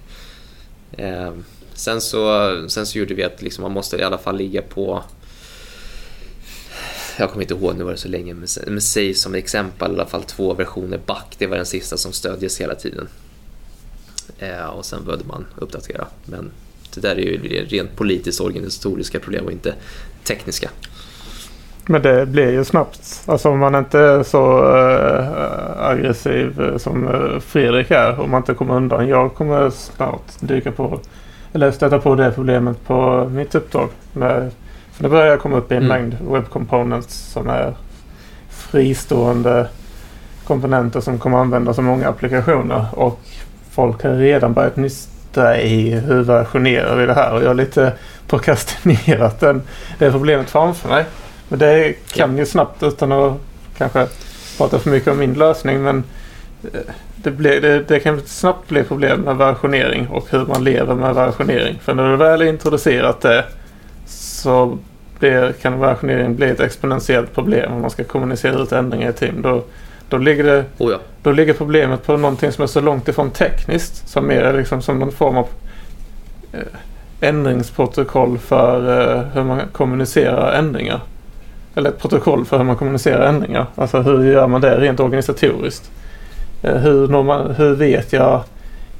Eh, 0.91 1.31
Sen 1.73 2.01
så, 2.01 2.65
sen 2.69 2.85
så 2.85 2.99
gjorde 2.99 3.13
vi 3.13 3.23
att 3.23 3.41
liksom 3.41 3.61
man 3.61 3.71
måste 3.71 3.97
i 3.97 4.03
alla 4.03 4.17
fall 4.17 4.37
ligga 4.37 4.61
på 4.61 5.03
jag 7.17 7.29
kommer 7.29 7.43
inte 7.43 7.53
ihåg, 7.53 7.75
nu 7.77 7.83
var 7.83 7.91
det 7.91 7.97
så 7.97 8.07
länge, 8.07 8.33
men, 8.33 8.81
säg 8.81 9.13
som 9.13 9.35
exempel 9.35 9.91
i 9.91 9.93
alla 9.93 10.05
fall 10.05 10.23
två 10.23 10.53
versioner 10.53 10.99
back. 11.05 11.35
Det 11.37 11.47
var 11.47 11.57
den 11.57 11.65
sista 11.65 11.97
som 11.97 12.13
stödjes 12.13 12.61
hela 12.61 12.75
tiden. 12.75 13.07
Eh, 14.39 14.65
och 14.65 14.85
sen 14.85 15.05
behövde 15.05 15.25
man 15.25 15.45
uppdatera. 15.55 16.07
Men 16.25 16.51
det 16.93 17.01
där 17.01 17.15
är 17.15 17.21
ju 17.21 17.65
rent 17.65 17.95
politiskt 17.95 18.41
organisatoriska 18.41 19.19
problem 19.19 19.45
och 19.45 19.51
inte 19.51 19.73
tekniska. 20.23 20.69
Men 21.85 22.01
det 22.01 22.25
blir 22.25 22.51
ju 22.51 22.65
snabbt. 22.65 23.23
Alltså 23.25 23.49
om 23.49 23.59
man 23.59 23.75
inte 23.75 23.99
är 23.99 24.23
så 24.23 24.73
äh, 24.75 25.87
aggressiv 25.89 26.77
som 26.77 27.07
eh, 27.07 27.39
Fredrik 27.39 27.91
är. 27.91 28.19
Om 28.19 28.31
man 28.31 28.41
inte 28.41 28.53
kommer 28.53 28.75
undan. 28.75 29.07
Jag 29.07 29.33
kommer 29.33 29.69
snart 29.69 30.39
dyka 30.39 30.71
på 30.71 30.99
eller 31.53 31.71
stöta 31.71 31.99
på 31.99 32.15
det 32.15 32.31
problemet 32.31 32.87
på 32.87 33.29
mitt 33.33 33.55
uppdrag. 33.55 33.89
Med, 34.13 34.51
för 34.91 35.03
nu 35.03 35.09
börjar 35.09 35.25
jag 35.25 35.39
komma 35.39 35.57
upp 35.57 35.71
i 35.71 35.75
en 35.75 35.83
mm. 35.83 35.97
mängd 35.97 36.17
web 36.31 36.49
components 36.49 37.31
som 37.31 37.49
är 37.49 37.73
fristående 38.49 39.67
komponenter 40.43 41.01
som 41.01 41.19
kommer 41.19 41.37
användas 41.37 41.77
av 41.77 41.83
många 41.83 42.07
applikationer. 42.09 42.85
Och 42.91 43.19
folk 43.71 44.03
har 44.03 44.11
redan 44.11 44.53
börjat 44.53 44.77
nysta 45.31 45.61
i 45.61 45.91
hur 45.91 46.23
versionerar 46.23 46.95
vi 46.95 47.05
det 47.05 47.13
här. 47.13 47.33
Och 47.33 47.43
jag 47.43 47.47
har 47.47 47.53
lite 47.53 47.93
prokrastinerat 48.27 49.39
den, 49.39 49.61
det 49.99 50.11
problemet 50.11 50.49
framför 50.49 50.89
mig. 50.89 51.05
Men 51.49 51.59
det 51.59 51.93
kan 52.13 52.37
ju 52.37 52.45
snabbt 52.45 52.83
utan 52.83 53.11
att 53.11 53.37
kanske 53.77 54.07
prata 54.57 54.79
för 54.79 54.89
mycket 54.89 55.11
om 55.11 55.19
min 55.19 55.33
lösning. 55.33 55.83
Men 55.83 56.03
eh, 56.63 56.79
det, 57.15 57.31
blir, 57.31 57.61
det, 57.61 57.83
det, 57.87 57.99
kan 57.99 58.21
snabbt 58.25 58.69
bli 58.69 58.83
problem 58.83 59.21
med 59.21 59.37
versionering 59.37 60.07
och 60.07 60.31
hur 60.31 60.45
man 60.45 60.63
lever 60.63 60.95
med 60.95 61.15
versionering. 61.15 61.79
För 61.83 61.93
när 61.93 62.11
du 62.11 62.17
väl 62.17 62.41
introducerat 62.41 63.21
det 63.21 63.45
så 64.05 64.77
blir, 65.19 65.53
kan 65.61 65.79
versionering 65.79 66.35
bli 66.35 66.49
ett 66.49 66.59
exponentiellt 66.59 67.33
problem 67.33 67.73
om 67.73 67.81
man 67.81 67.89
ska 67.89 68.03
kommunicera 68.03 68.61
ut 68.61 68.71
ändringar 68.71 69.09
i 69.09 69.13
team. 69.13 69.41
Då, 69.41 69.63
då, 70.11 70.17
ligger 70.17 70.43
det, 70.43 70.65
oh 70.77 70.91
ja. 70.91 70.97
då 71.23 71.31
ligger 71.31 71.53
problemet 71.53 72.05
på 72.05 72.17
någonting 72.17 72.51
som 72.51 72.63
är 72.63 72.67
så 72.67 72.81
långt 72.81 73.07
ifrån 73.07 73.31
tekniskt 73.31 74.09
som 74.09 74.27
mer 74.27 74.41
är 74.41 74.57
liksom 74.57 74.81
som 74.81 74.99
någon 74.99 75.11
form 75.11 75.37
av 75.37 75.47
eh, 76.53 76.59
ändringsprotokoll 77.29 78.37
för 78.37 79.01
eh, 79.17 79.23
hur 79.33 79.43
man 79.43 79.61
kommunicerar 79.71 80.53
ändringar. 80.53 80.99
Eller 81.75 81.89
ett 81.89 81.99
protokoll 81.99 82.45
för 82.45 82.57
hur 82.57 82.63
man 82.63 82.75
kommunicerar 82.75 83.27
ändringar. 83.27 83.65
Alltså 83.75 84.01
hur 84.01 84.31
gör 84.31 84.47
man 84.47 84.61
det 84.61 84.77
rent 84.79 84.99
organisatoriskt? 84.99 85.91
Eh, 86.63 86.75
hur, 86.75 87.07
normal, 87.07 87.51
hur 87.57 87.75
vet 87.75 88.13
jag? 88.13 88.43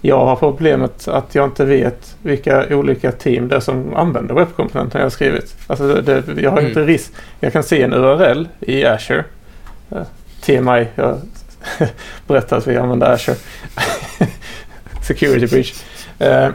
Jag 0.02 0.26
har 0.26 0.36
problemet 0.36 1.08
att 1.08 1.36
jag 1.36 1.45
inte 1.45 1.65
vet 1.65 2.15
vilka 2.21 2.76
olika 2.76 3.12
team 3.12 3.47
det 3.47 3.56
är 3.56 3.60
som 3.60 3.95
använder 3.95 4.36
webbkomponenterna 4.36 5.00
jag 5.00 5.06
har 5.06 5.10
skrivit. 5.10 5.56
Alltså 5.67 6.02
det, 6.02 6.24
jag 6.38 6.52
har 6.52 6.58
mm. 6.58 6.69
inte 6.69 6.84
risk. 6.84 7.12
Jag 7.39 7.54
kan 7.54 7.63
se 7.63 7.82
en 7.82 7.93
URL 7.93 8.47
i 8.60 8.86
Azure. 8.86 9.24
Eh, 10.42 10.62
TMI. 10.62 10.88
Jag 10.96 11.18
berättar 12.28 12.58
att 12.58 12.68
vi 12.68 12.78
använder 12.78 13.14
Azure. 13.14 13.38
Security 15.08 15.48
breach. 15.48 15.84
Uh, 16.22 16.50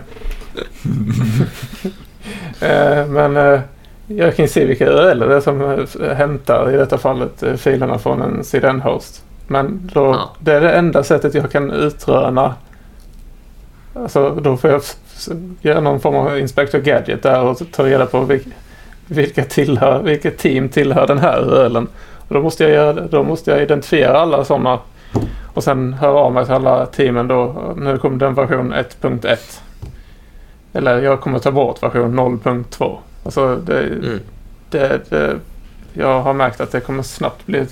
uh, 2.62 3.06
men 3.06 3.36
uh, 3.36 3.60
jag 4.06 4.36
kan 4.36 4.48
se 4.48 4.64
vilka 4.64 4.86
URL 4.86 5.18
det 5.18 5.36
är 5.36 5.40
som 5.40 5.86
hämtar 6.16 6.74
i 6.74 6.76
detta 6.76 6.98
fallet 6.98 7.44
filerna 7.56 7.98
från 7.98 8.22
en 8.22 8.44
CDN-host. 8.44 9.24
Men 9.46 9.90
då, 9.92 10.04
ja. 10.04 10.36
det 10.40 10.52
är 10.52 10.60
det 10.60 10.72
enda 10.72 11.02
sättet 11.02 11.34
jag 11.34 11.50
kan 11.50 11.70
utröna. 11.70 12.54
Alltså 13.94 14.30
då 14.30 14.56
får 14.56 14.70
jag 14.70 14.82
göra 15.60 15.80
någon 15.80 16.00
form 16.00 16.14
av 16.14 16.38
Inspector 16.38 16.78
Gadget 16.78 17.22
där 17.22 17.42
och 17.42 17.58
ta 17.72 17.84
reda 17.86 18.06
på 18.06 18.20
vilka, 18.20 18.50
vilka 19.06 19.44
tillhör, 19.44 20.02
vilket 20.02 20.38
team 20.38 20.68
tillhör 20.68 21.06
den 21.06 21.18
här 21.18 21.40
URLen. 21.40 21.88
Då, 22.28 22.42
måste 22.42 22.64
jag 22.64 23.10
då 23.10 23.22
måste 23.22 23.50
jag 23.50 23.62
identifiera 23.62 24.18
alla 24.18 24.44
sådana 24.44 24.78
och 25.54 25.64
sen 25.64 25.92
höra 25.92 26.18
av 26.18 26.32
mig 26.32 26.44
till 26.44 26.54
alla 26.54 26.86
teamen 26.86 27.28
då. 27.28 27.74
Nu 27.76 27.98
kommer 27.98 28.16
den 28.16 28.34
version 28.34 28.74
1.1. 28.74 29.60
Eller 30.72 31.02
jag 31.02 31.20
kommer 31.20 31.38
ta 31.38 31.50
bort 31.50 31.82
version 31.82 32.20
0.2. 32.20 32.96
Alltså 33.24 33.56
det, 33.56 33.80
mm. 33.80 34.20
det, 34.70 35.10
det, 35.10 35.36
jag 35.92 36.20
har 36.20 36.32
märkt 36.32 36.60
att 36.60 36.72
det 36.72 36.80
kommer 36.80 37.02
snabbt 37.02 37.46
bli 37.46 37.66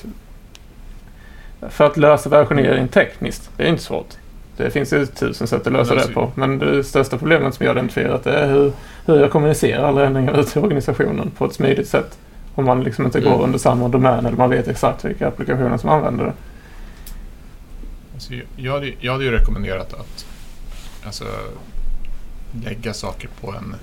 för 1.70 1.86
att 1.86 1.96
lösa 1.96 2.28
versionering 2.28 2.88
tekniskt, 2.88 3.50
det 3.56 3.62
är 3.64 3.68
inte 3.68 3.82
svårt. 3.82 4.14
Det 4.56 4.70
finns 4.70 4.92
ju 4.92 5.06
tusen 5.06 5.46
sätt 5.46 5.66
att 5.66 5.72
lösa 5.72 5.94
det 5.94 6.12
på. 6.14 6.30
Men 6.34 6.58
det 6.58 6.84
största 6.84 7.18
problemet 7.18 7.54
som 7.54 7.66
jag 7.66 7.72
identifierat 7.72 8.26
är 8.26 8.46
hur, 8.48 8.72
hur 9.06 9.20
jag 9.20 9.30
kommunicerar 9.30 9.88
alla 9.88 10.04
ändringar 10.04 10.40
ut 10.40 10.48
till 10.48 10.62
organisationen 10.62 11.30
på 11.30 11.44
ett 11.44 11.52
smidigt 11.52 11.88
sätt. 11.88 12.18
Om 12.54 12.64
man 12.64 12.82
liksom 12.84 13.04
inte 13.04 13.18
Mm. 13.18 13.32
går 13.32 13.42
under 13.44 13.58
samma 13.58 13.88
domän 13.88 14.26
eller 14.26 14.36
man 14.36 14.50
vet 14.50 14.68
exakt 14.68 15.04
vilka 15.04 15.28
applikationer 15.28 15.78
som 15.78 15.90
använder 15.90 16.24
det. 16.24 16.32
Alltså, 18.14 18.32
jag- 18.56 18.72
hade, 18.72 18.92
jag 19.00 19.12
hade 19.12 19.24
ju 19.24 19.30
rekommenderat 19.30 19.92
att 19.94 20.26
alltså, 21.06 21.24
lägga 22.64 22.94
saker 22.94 23.28
på 23.40 23.52
en 23.52 23.74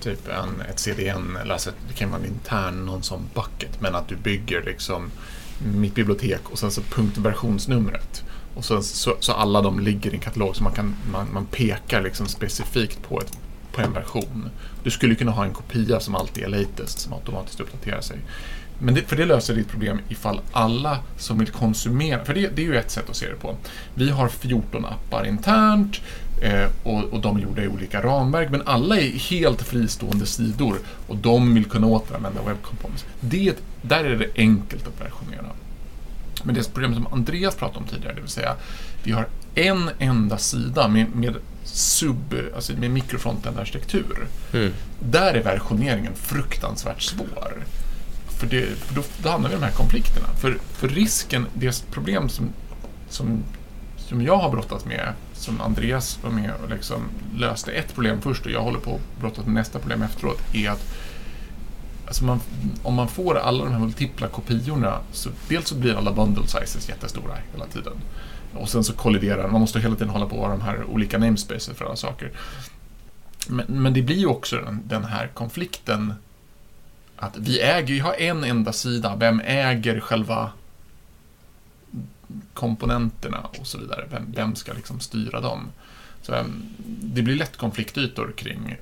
typ 0.00 0.28
en, 0.28 0.60
ett 0.70 0.78
CDN 0.78 1.36
eller 1.42 1.52
alltså, 1.52 1.70
det 1.88 1.94
kan 1.94 2.10
vara 2.10 2.20
en 2.20 2.26
intern 2.26 2.86
någon 2.86 3.02
sån 3.02 3.20
bucket 3.34 3.80
men 3.80 3.94
att 3.94 4.08
du 4.08 4.16
bygger 4.16 4.62
liksom 4.62 5.10
mitt 5.74 5.94
bibliotek 5.94 6.40
och 6.50 6.58
sen 6.58 6.70
så 6.70 6.80
punktversionsnumret 6.82 8.24
och 8.54 8.64
sen 8.64 8.82
så, 8.82 9.16
så 9.20 9.32
alla 9.32 9.62
de 9.62 9.80
ligger 9.80 10.10
i 10.10 10.14
en 10.14 10.20
katalog 10.20 10.56
så 10.56 10.62
man, 10.62 10.72
kan, 10.72 10.94
man, 11.12 11.26
man 11.32 11.46
pekar 11.46 12.02
liksom 12.02 12.26
specifikt 12.26 13.02
på, 13.08 13.20
ett, 13.20 13.38
på 13.72 13.80
en 13.80 13.92
version. 13.92 14.50
Du 14.82 14.90
skulle 14.90 15.14
kunna 15.14 15.30
ha 15.30 15.44
en 15.44 15.52
kopia 15.52 16.00
som 16.00 16.14
alltid 16.14 16.44
är 16.44 16.48
latest 16.48 16.98
som 16.98 17.12
automatiskt 17.12 17.60
uppdaterar 17.60 18.00
sig. 18.00 18.18
Men 18.78 18.94
det, 18.94 19.02
för 19.02 19.16
det 19.16 19.24
löser 19.24 19.54
ditt 19.54 19.68
problem 19.68 20.00
ifall 20.08 20.40
alla 20.52 20.98
som 21.16 21.38
vill 21.38 21.48
konsumera, 21.48 22.24
för 22.24 22.34
det, 22.34 22.56
det 22.56 22.62
är 22.62 22.66
ju 22.66 22.76
ett 22.76 22.90
sätt 22.90 23.10
att 23.10 23.16
se 23.16 23.28
det 23.28 23.36
på. 23.36 23.56
Vi 23.94 24.10
har 24.10 24.28
14 24.28 24.84
appar 24.84 25.26
internt 25.26 26.00
eh, 26.40 26.66
och, 26.82 27.04
och 27.04 27.20
de 27.20 27.36
är 27.36 27.40
gjorda 27.40 27.62
i 27.62 27.68
olika 27.68 28.02
ramverk, 28.02 28.50
men 28.50 28.62
alla 28.66 28.96
är 28.96 29.10
helt 29.10 29.62
fristående 29.62 30.26
sidor 30.26 30.76
och 31.06 31.16
de 31.16 31.54
vill 31.54 31.64
kunna 31.64 31.86
återanvända 31.86 32.42
web 32.42 32.62
components. 32.62 33.04
Det, 33.20 33.56
där 33.82 34.04
är 34.04 34.16
det 34.16 34.28
enkelt 34.36 34.86
att 34.86 35.00
versionera. 35.00 35.46
Men 36.44 36.54
det 36.54 36.74
problem 36.74 36.94
som 36.94 37.06
Andreas 37.06 37.54
pratade 37.54 37.78
om 37.78 37.84
tidigare, 37.84 38.14
det 38.14 38.20
vill 38.20 38.30
säga 38.30 38.56
vi 39.02 39.12
har 39.12 39.26
en 39.54 39.90
enda 39.98 40.38
sida 40.38 40.88
med, 40.88 41.14
med 41.14 41.36
sub, 41.72 42.34
alltså 42.54 42.72
med 42.72 42.90
mikrofronten-arkitektur. 42.90 44.26
Mm. 44.52 44.72
Där 45.00 45.34
är 45.34 45.42
versioneringen 45.42 46.14
fruktansvärt 46.14 47.02
svår. 47.02 47.64
För, 48.38 48.46
det, 48.46 48.66
för 48.78 48.94
då, 48.94 49.02
då 49.22 49.28
hamnar 49.28 49.48
vi 49.48 49.54
i 49.54 49.58
de 49.58 49.64
här 49.64 49.72
konflikterna. 49.72 50.26
För, 50.40 50.58
för 50.72 50.88
risken, 50.88 51.46
det 51.54 51.90
problem 51.90 52.28
som, 52.28 52.48
som, 53.08 53.42
som 53.96 54.22
jag 54.22 54.36
har 54.36 54.50
brottats 54.50 54.84
med, 54.84 55.12
som 55.32 55.60
Andreas 55.60 56.18
var 56.22 56.30
med 56.30 56.50
och 56.62 56.70
liksom 56.70 57.02
löste 57.36 57.72
ett 57.72 57.94
problem 57.94 58.20
först 58.20 58.46
och 58.46 58.52
jag 58.52 58.62
håller 58.62 58.78
på 58.78 58.94
att 58.94 59.20
brottas 59.20 59.44
med 59.44 59.54
nästa 59.54 59.78
problem 59.78 60.02
efteråt, 60.02 60.40
är 60.52 60.70
att 60.70 60.94
alltså 62.06 62.24
man, 62.24 62.40
om 62.82 62.94
man 62.94 63.08
får 63.08 63.38
alla 63.38 63.64
de 63.64 63.72
här 63.72 63.80
multipla 63.80 64.28
kopiorna, 64.28 64.98
så 65.12 65.30
dels 65.48 65.68
så 65.68 65.74
blir 65.74 65.94
alla 65.94 66.12
bundle 66.12 66.46
sizes 66.46 66.88
jättestora 66.88 67.34
hela 67.52 67.66
tiden. 67.66 67.92
Och 68.54 68.68
sen 68.68 68.84
så 68.84 68.92
kolliderar, 68.92 69.48
man 69.48 69.60
måste 69.60 69.80
hela 69.80 69.94
tiden 69.94 70.08
hålla 70.08 70.26
på 70.26 70.40
med 70.40 70.50
de 70.50 70.60
här 70.60 70.84
olika 70.84 71.18
namespaces 71.18 71.76
för 71.76 71.84
alla 71.84 71.96
saker. 71.96 72.30
Men, 73.48 73.66
men 73.68 73.94
det 73.94 74.02
blir 74.02 74.16
ju 74.16 74.26
också 74.26 74.56
den, 74.56 74.80
den 74.84 75.04
här 75.04 75.26
konflikten 75.26 76.14
att 77.16 77.36
vi 77.36 77.60
äger, 77.60 77.94
vi 77.94 77.98
har 77.98 78.14
en 78.14 78.44
enda 78.44 78.72
sida, 78.72 79.16
vem 79.16 79.40
äger 79.40 80.00
själva 80.00 80.52
komponenterna 82.54 83.40
och 83.58 83.66
så 83.66 83.78
vidare. 83.78 84.06
Vem, 84.10 84.32
vem 84.32 84.54
ska 84.54 84.72
liksom 84.72 85.00
styra 85.00 85.40
dem? 85.40 85.68
Så, 86.22 86.34
ehm, 86.34 86.62
det 86.86 87.22
blir 87.22 87.36
lätt 87.36 87.56
konfliktytor 87.56 88.34
kring, 88.36 88.76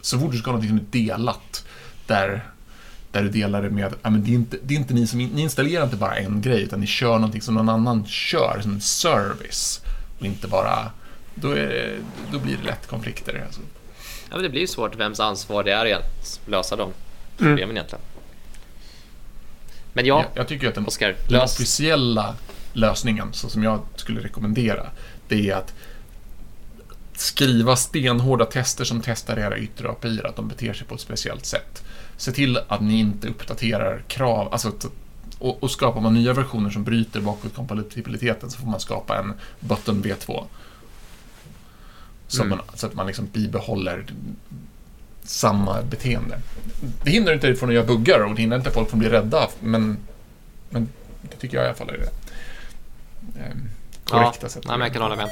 så 0.00 0.18
fort 0.18 0.32
du 0.32 0.38
ska 0.38 0.50
ha 0.50 0.58
något 0.58 0.68
som 0.68 0.76
är 0.76 0.84
delat, 0.90 1.66
där, 2.06 2.44
där 3.14 3.22
du 3.22 3.28
delar 3.28 3.62
det 3.62 3.70
med, 3.70 3.94
ja, 4.02 4.10
men 4.10 4.24
det, 4.24 4.30
är 4.30 4.34
inte, 4.34 4.56
det 4.62 4.74
är 4.74 4.78
inte 4.78 4.94
ni 4.94 5.06
som, 5.06 5.18
ni 5.18 5.42
installerar 5.42 5.84
inte 5.84 5.96
bara 5.96 6.16
en 6.16 6.40
grej, 6.42 6.62
utan 6.62 6.80
ni 6.80 6.86
kör 6.86 7.12
någonting 7.14 7.42
som 7.42 7.54
någon 7.54 7.68
annan 7.68 8.06
kör, 8.06 8.58
som 8.62 8.72
en 8.72 8.80
service. 8.80 9.80
Och 10.18 10.26
inte 10.26 10.48
bara, 10.48 10.90
då, 11.34 11.50
är 11.50 11.56
det, 11.56 11.96
då 12.32 12.38
blir 12.38 12.56
det 12.56 12.66
lätt 12.66 12.86
konflikter. 12.86 13.42
Alltså. 13.46 13.60
Ja, 14.28 14.34
men 14.36 14.42
det 14.42 14.48
blir 14.48 14.60
ju 14.60 14.66
svårt 14.66 14.96
vems 14.96 15.20
ansvar 15.20 15.64
det 15.64 15.72
är 15.72 15.94
att 15.94 16.40
lösa 16.46 16.76
de 16.76 16.92
Mm. 17.38 17.52
problemen 17.52 17.76
egentligen. 17.76 18.04
Men 19.92 20.06
ja, 20.06 20.18
Jag, 20.34 20.40
jag 20.40 20.48
tycker 20.48 20.68
att 20.68 20.74
den, 20.74 20.86
Oskar, 20.86 21.16
den 21.28 21.40
officiella 21.40 22.34
lösningen, 22.72 23.32
så 23.32 23.48
som 23.48 23.62
jag 23.62 23.80
skulle 23.96 24.20
rekommendera, 24.20 24.86
det 25.28 25.50
är 25.50 25.56
att 25.56 25.74
skriva 27.16 27.76
stenhårda 27.76 28.44
tester 28.44 28.84
som 28.84 29.02
testar 29.04 29.36
era 29.36 29.58
yttre 29.58 29.88
API, 29.88 30.20
att 30.24 30.36
de 30.36 30.48
beter 30.48 30.72
sig 30.72 30.86
på 30.86 30.94
ett 30.94 31.00
speciellt 31.00 31.46
sätt. 31.46 31.84
Se 32.16 32.32
till 32.32 32.58
att 32.68 32.80
ni 32.82 32.98
inte 33.00 33.28
uppdaterar 33.28 34.02
krav, 34.08 34.52
alltså 34.52 34.72
och, 35.38 35.62
och 35.62 35.70
skapar 35.70 36.00
man 36.00 36.14
nya 36.14 36.32
versioner 36.32 36.70
som 36.70 36.84
bryter 36.84 37.20
bakåtkompatibiliteten 37.20 38.50
så 38.50 38.58
får 38.58 38.66
man 38.66 38.80
skapa 38.80 39.18
en 39.18 39.32
button 39.60 40.02
V2. 40.04 40.44
Så, 42.28 42.42
Mm. 42.42 42.58
man, 42.58 42.66
så 42.76 42.86
att 42.86 42.94
man 42.94 43.06
liksom 43.06 43.26
bibehåller 43.32 44.04
samma 45.22 45.82
beteende. 45.82 46.40
Det 47.04 47.10
hindrar 47.10 47.34
inte 47.34 47.46
dig 47.46 47.56
från 47.56 47.68
att 47.68 47.74
göra 47.74 47.86
buggar 47.86 48.20
och 48.20 48.34
det 48.34 48.40
hindrar 48.42 48.58
inte 48.58 48.70
folk 48.70 48.90
från 48.90 48.98
att 49.00 49.08
bli 49.08 49.18
rädda, 49.18 49.48
men, 49.60 49.96
men 50.70 50.88
det 51.22 51.36
tycker 51.36 51.56
jag 51.56 51.64
i 51.64 51.68
alla 51.68 51.76
fall 51.76 51.88
är 51.88 51.98
det 51.98 52.10
ehm, 53.40 53.68
korrekta 54.04 54.38
ja, 54.42 54.48
sättet. 54.48 54.68
nej, 54.68 54.78
men 54.78 54.86
jag 54.86 54.92
kan 54.92 55.02
hålla 55.02 55.16
med. 55.16 55.28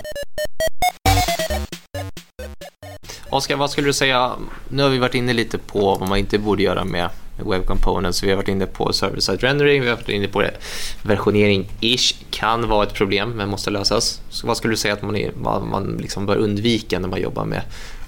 Oskar, 3.32 3.56
vad 3.56 3.70
skulle 3.70 3.88
du 3.88 3.92
säga? 3.92 4.32
Nu 4.68 4.82
har 4.82 4.90
vi 4.90 4.98
varit 4.98 5.14
inne 5.14 5.32
lite 5.32 5.58
på 5.58 5.96
vad 6.00 6.08
man 6.08 6.18
inte 6.18 6.38
borde 6.38 6.62
göra 6.62 6.84
med 6.84 7.08
Web 7.36 7.66
Components. 7.66 8.22
Vi 8.22 8.30
har 8.30 8.36
varit 8.36 8.48
inne 8.48 8.66
på 8.66 8.92
server-side 8.92 9.40
rendering, 9.42 9.82
vi 9.82 9.88
har 9.88 9.96
varit 9.96 10.08
inne 10.08 10.28
på 10.28 10.40
det. 10.40 10.54
Versionering-ish 11.02 12.14
kan 12.30 12.68
vara 12.68 12.86
ett 12.86 12.94
problem 12.94 13.30
men 13.30 13.48
måste 13.48 13.70
lösas. 13.70 14.20
Så 14.28 14.46
vad 14.46 14.56
skulle 14.56 14.72
du 14.72 14.76
säga 14.76 14.94
att 14.94 15.02
man, 15.02 15.16
är, 15.16 15.32
vad 15.34 15.62
man 15.62 15.96
liksom 16.00 16.26
bör 16.26 16.36
undvika 16.36 16.98
när 16.98 17.08
man 17.08 17.20
jobbar 17.20 17.44
med 17.44 17.62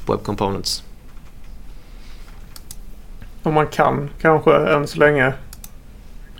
Web 0.08 0.22
Components? 0.22 0.82
Om 3.42 3.54
man 3.54 3.66
kan 3.66 4.10
kanske 4.20 4.56
än 4.56 4.86
så 4.86 4.98
länge 4.98 5.32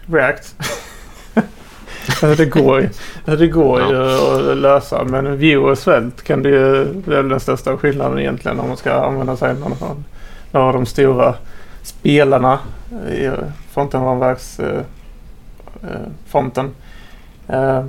React. 0.07 0.55
Det 2.37 2.47
går, 2.47 2.89
det 3.25 3.47
går 3.47 3.81
ju 3.81 3.97
att 4.51 4.57
lösa 4.57 5.05
men 5.05 5.37
Vue 5.37 5.57
och 5.57 5.79
Svelte 5.79 6.22
kan 6.22 6.43
det 6.43 6.49
ju, 6.49 6.85
det 6.85 7.12
är 7.12 7.22
väl 7.22 7.29
den 7.29 7.41
största 7.41 7.77
skillnaden 7.77 8.18
egentligen 8.18 8.61
om 8.61 8.68
man 8.68 8.77
ska 8.77 8.93
använda 8.93 9.37
sig 9.37 9.51
av 9.51 9.59
någon 9.59 9.72
av 9.72 10.03
några 10.53 10.66
av 10.66 10.72
de 10.72 10.87
stora 10.87 11.35
spelarna 11.83 12.59
i 13.11 13.31
frontenramverks 13.70 14.61
eh, 14.61 14.81
eh. 15.83 16.64
Eh, 17.49 17.85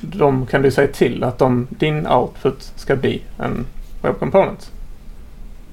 de 0.00 0.46
kan 0.46 0.62
du 0.62 0.70
säga 0.70 0.88
till 0.92 1.24
att 1.24 1.38
de, 1.38 1.66
din 1.70 2.06
output 2.06 2.72
ska 2.76 2.96
bli 2.96 3.22
en 3.38 3.66
web 4.02 4.18
component. 4.18 4.70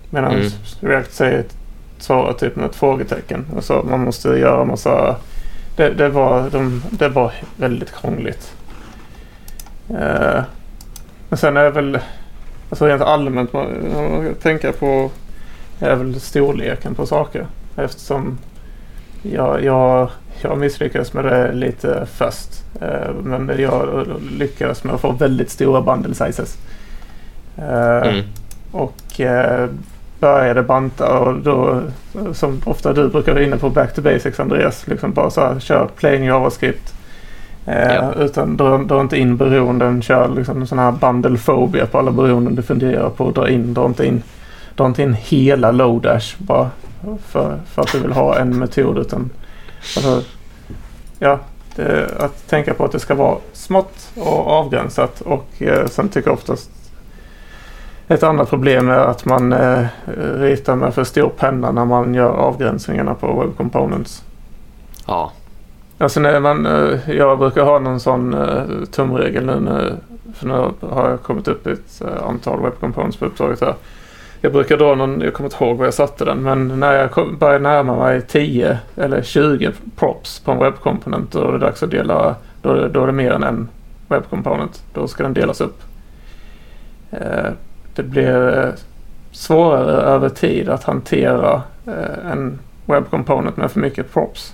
Medan 0.10 0.32
Mm. 0.36 0.50
React 0.80 1.14
säger 1.14 1.46
svarar 2.00 2.34
typ 2.34 2.56
med 2.56 2.66
ett 2.66 2.76
frågetecken. 2.76 3.46
Och 3.56 3.64
så 3.64 3.86
man 3.90 4.04
måste 4.04 4.30
göra 4.30 4.66
massa... 4.66 5.16
Det, 5.78 5.90
det, 5.90 6.10
var, 6.10 6.50
de, 6.50 6.84
det 6.92 7.10
var 7.10 7.32
väldigt 7.58 7.92
krångligt. 7.96 8.54
Eh, 9.90 10.42
men 11.30 11.38
sen 11.38 11.58
är 11.58 11.70
väl... 11.70 12.00
Alltså 12.70 12.86
rent 12.88 13.02
allmänt 13.02 13.54
man, 13.54 13.68
man 13.94 14.36
tänka 14.42 14.72
på 14.72 15.12
är 15.80 15.96
väl 15.96 16.20
storleken 16.20 16.96
på 16.96 17.06
saker. 17.06 17.48
Eftersom 17.76 18.38
jag, 19.22 19.64
jag, 19.64 20.10
jag 20.42 20.58
misslyckades 20.58 21.14
med 21.14 21.26
det 21.26 21.52
lite 21.54 22.08
först. 22.14 22.50
Eh, 22.82 23.14
men 23.24 23.52
jag 23.58 24.08
lyckades 24.32 24.84
med 24.84 24.96
att 24.96 25.02
få 25.02 25.12
väldigt 25.12 25.50
stora 25.50 25.82
bundle 25.82 26.16
sizes. 26.16 26.58
Eh, 27.58 28.08
Mm. 28.08 28.24
och 28.72 29.20
eh, 29.22 29.70
började 30.20 30.64
banta 30.64 31.20
och 31.20 31.40
då 31.40 31.82
som 32.34 32.62
ofta 32.66 32.94
du 32.94 33.10
brukar 33.10 33.34
vara 33.34 33.44
inne 33.44 33.58
på 33.58 33.70
back 33.70 33.96
to 33.96 34.02
basics 34.02 34.40
Andreas. 34.40 34.88
Liksom 34.88 35.14
bara 35.14 35.30
så 35.30 35.42
här, 35.42 35.60
kör 35.60 35.88
plain 35.96 36.24
JavaScript. 36.24 36.94
Eh, 37.66 37.94
Ja. 37.94 38.14
Utan 38.14 38.58
dra, 38.58 38.78
dra 38.78 39.02
inte 39.02 39.18
in 39.18 39.38
beroenden. 39.38 40.02
Kör 40.02 40.30
liksom 40.30 40.62
en 40.62 40.68
sån 40.68 40.80
här 40.80 40.92
bundle 40.92 41.38
phobia 41.38 41.86
på 41.86 41.98
alla 42.00 42.12
beroenden 42.12 42.56
du 42.56 42.62
funderar 42.62 43.10
på. 43.10 43.32
Dra 43.32 43.50
in, 43.50 43.74
dra 43.74 43.86
inte 43.86 44.06
in, 44.06 44.24
dra 44.76 44.86
inte 44.86 45.04
in 45.04 45.14
hela 45.14 45.72
Lodash 45.72 46.36
bara 46.38 46.70
för, 47.26 47.60
för 47.74 47.82
att 47.82 47.92
du 47.92 48.00
vill 48.00 48.12
ha 48.12 48.38
en 48.38 48.60
metod. 48.60 48.98
Utan 48.98 49.30
alltså, 49.96 50.22
ja, 51.20 51.40
det, 51.76 52.10
att 52.20 52.48
tänka 52.50 52.74
på 52.74 52.86
att 52.86 52.92
det 52.92 53.00
ska 53.00 53.16
vara 53.16 53.38
smått 53.54 54.12
och 54.16 54.48
avgränsat. 54.48 55.22
Och 55.22 55.62
eh, 55.62 55.88
sen 55.88 56.10
tycker 56.10 56.30
jag 56.30 56.38
oftast 56.38 56.70
ett 58.08 58.24
annat 58.24 58.50
problem 58.50 58.90
är 58.90 59.00
att 59.00 59.26
man 59.26 59.54
eh, 59.54 59.86
ritar 60.36 60.76
med 60.76 60.94
för 60.94 61.04
stor 61.04 61.30
penna 61.30 61.72
när 61.72 61.86
man 61.86 62.14
gör 62.14 62.30
avgränsningarna 62.30 63.14
på 63.14 63.42
Web 63.42 63.58
Components. 63.58 64.24
Ja, 65.08 65.32
Alltså 66.00 66.20
när 66.20 66.40
man, 66.40 66.66
eh, 66.66 67.00
jag 67.12 67.40
brukar 67.40 67.64
ha 67.64 67.80
någon 67.80 68.00
sån 68.00 68.34
eh, 68.34 68.64
tumregel 68.92 69.46
nu, 69.46 69.96
för 70.34 70.48
nu 70.48 70.54
har 70.88 71.10
jag 71.10 71.22
kommit 71.22 71.48
upp 71.48 71.68
i 71.68 71.72
ett 71.72 72.02
antal 72.28 72.62
Web 72.62 72.74
Components 72.80 73.18
på 73.18 73.26
uppdraget 73.26 73.62
här. 73.62 73.74
Jag 74.42 74.52
brukar 74.52 74.78
dra 74.78 74.96
någon, 74.96 75.22
jag 75.22 75.34
kommer 75.34 75.50
inte 75.50 75.64
ihåg 75.64 75.78
var 75.78 75.86
jag 75.86 75.94
satte 75.94 76.26
den, 76.26 76.44
men 76.44 76.80
när 76.80 76.94
jag 76.94 77.12
kom, 77.12 77.38
börjar 77.38 77.60
närma 77.60 77.96
mig 77.96 78.22
10 78.22 78.80
eller 78.96 79.22
20 79.22 79.72
props 79.96 80.40
på 80.40 80.52
en 80.52 80.60
webbkomponent 80.60 81.32
då 81.32 81.48
är 81.48 81.52
det 81.52 81.60
dags 81.60 81.84
att 81.84 81.92
dela, 81.92 82.36
då, 82.62 82.88
då 82.88 83.04
är 83.04 83.08
det 83.08 83.14
mer 83.14 83.32
än 83.32 83.44
en 83.44 83.70
webbkomponent. 84.08 84.84
Då 84.94 85.08
ska 85.08 85.24
den 85.24 85.34
delas 85.34 85.62
upp. 85.62 85.82
Det 87.98 88.04
blir 88.04 88.58
eh, 88.58 88.70
svårare 89.32 90.02
över 90.02 90.30
tid 90.30 90.70
att 90.70 90.84
hantera 90.84 91.62
eh, 91.88 92.32
en 92.32 92.60
web 92.86 93.10
component 93.10 93.58
med 93.58 93.72
för 93.72 93.80
mycket 93.80 94.14
props. 94.14 94.54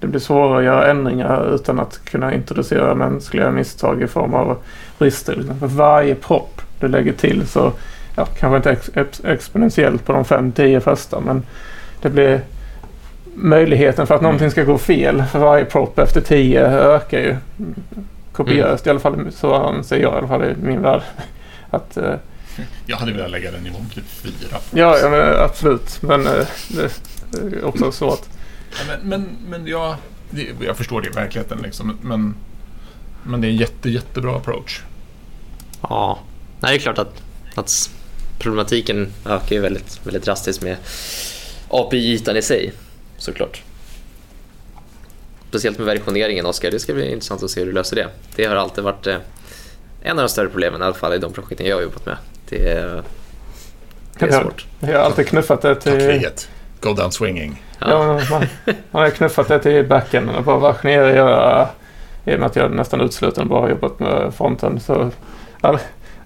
Det 0.00 0.06
blir 0.06 0.20
svårare 0.20 0.58
att 0.58 0.64
göra 0.64 0.90
ändringar 0.90 1.54
utan 1.54 1.80
att 1.80 2.04
kunna 2.04 2.34
introducera 2.34 2.94
mänskliga 2.94 3.50
misstag 3.50 4.02
i 4.02 4.06
form 4.06 4.34
av 4.34 4.56
brister. 4.98 5.42
För 5.60 5.66
varje 5.66 6.14
prop 6.14 6.62
du 6.80 6.88
lägger 6.88 7.12
till 7.12 7.46
så, 7.46 7.72
ja, 8.16 8.24
kanske 8.24 8.56
inte 8.56 8.70
ex 8.70 8.90
ex 8.94 9.24
exponentiellt 9.24 10.04
på 10.04 10.12
de 10.12 10.24
5-10 10.24 10.80
första 10.80 11.20
men 11.20 11.42
det 12.02 12.08
blir 12.08 12.40
möjligheten 13.34 14.06
för 14.06 14.14
att 14.14 14.22
någonting 14.22 14.50
ska 14.50 14.64
gå 14.64 14.78
fel 14.78 15.22
för 15.22 15.38
varje 15.38 15.64
prop 15.64 15.98
efter 15.98 16.20
10 16.20 16.66
ökar 16.66 17.18
ju 17.18 17.36
kopiöst. 18.32 18.86
I 18.86 18.90
alla 18.90 19.00
fall 19.00 19.26
så 19.30 19.54
anser 19.54 19.96
jag 19.96 20.14
i 20.14 20.16
alla 20.16 20.28
fall 20.28 20.44
i 20.44 20.54
min 20.62 20.82
värld. 20.82 21.02
Att, 21.70 21.96
eh, 21.96 22.14
Jag 22.86 22.96
hade 22.96 23.12
velat 23.12 23.30
lägga 23.30 23.50
den 23.50 23.62
nivån 23.62 23.90
typ 23.94 24.04
fyra. 24.08 24.58
ja, 24.70 24.98
ja 24.98 25.10
men 25.10 25.40
absolut. 25.40 26.02
Men 26.02 26.26
eh, 26.26 26.46
det 26.68 26.90
är 27.38 27.64
också 27.64 27.92
så 27.92 28.12
att 28.12 28.28
Ja, 28.78 28.84
men, 28.88 29.08
men, 29.08 29.36
men 29.48 29.66
jag, 29.66 29.96
det, 30.30 30.46
jag 30.60 30.76
förstår 30.76 31.00
det 31.02 31.08
i 31.08 31.12
verkligheten 31.12 31.58
liksom. 31.62 31.98
Men, 32.02 32.34
men 33.22 33.40
det 33.40 33.46
är 33.46 33.50
en 33.50 33.56
jätte, 33.56 33.90
jättebra 33.90 34.36
approach. 34.36 34.80
Ja, 35.82 36.18
Nej, 36.60 36.72
det 36.72 36.78
är 36.78 36.80
klart 36.80 36.98
att, 36.98 37.22
att 37.54 37.90
problematiken 38.38 39.12
ökar 39.26 39.56
ju 39.56 39.60
väldigt, 39.62 40.00
väldigt 40.06 40.24
drastiskt 40.24 40.62
med 40.62 40.76
API-ytan 41.68 42.36
i 42.36 42.42
sig, 42.42 42.72
såklart. 43.18 43.62
Speciellt 45.48 45.78
med 45.78 45.86
versioneringen, 45.86 46.46
Oskar. 46.46 46.70
Det 46.70 46.78
ska 46.78 46.94
bli 46.94 47.12
intressant 47.12 47.42
att 47.42 47.50
se 47.50 47.60
hur 47.60 47.66
du 47.66 47.72
löser 47.72 47.96
det. 47.96 48.08
Det 48.36 48.44
har 48.44 48.56
alltid 48.56 48.84
varit 48.84 49.06
eh, 49.06 49.16
en 50.02 50.18
av 50.18 50.24
de 50.24 50.28
större 50.28 50.48
problemen, 50.48 50.80
i 50.80 50.84
alla 50.84 50.94
fall 50.94 51.14
i 51.14 51.18
de 51.18 51.32
projekten 51.32 51.66
jag 51.66 51.76
har 51.76 51.82
jobbat 51.82 52.06
med. 52.06 52.16
Det 52.50 52.68
är, 52.72 53.02
det 54.18 54.26
är 54.26 54.32
Ja. 54.32 54.40
svårt. 54.42 54.66
jag 54.80 54.98
har 54.98 55.04
alltid 55.04 55.26
knuffat 55.28 55.62
det 55.62 55.74
Ta 55.74 55.80
till... 55.90 56.00
kriget. 56.00 56.48
Go 56.80 56.92
down 56.92 57.12
swinging. 57.12 57.62
Ja, 57.78 57.98
men 58.06 58.28
man, 58.30 58.46
man 58.90 59.02
har 59.02 59.10
knuffat 59.10 59.48
det 59.48 59.58
till 59.58 59.86
backenden 59.86 60.34
och 60.34 60.44
bara 60.44 60.58
versionera 60.58 61.04
och 61.06 61.16
göra... 61.16 61.68
I 62.24 62.34
och 62.34 62.38
med 62.38 62.46
att 62.46 62.56
jag 62.56 62.70
nästan 62.72 63.00
uteslutande 63.00 63.50
bara 63.50 63.60
har 63.60 63.68
jobbat 63.68 64.00
med 64.00 64.34
fronten 64.34 64.80
så... 64.80 65.10
All, 65.60 65.78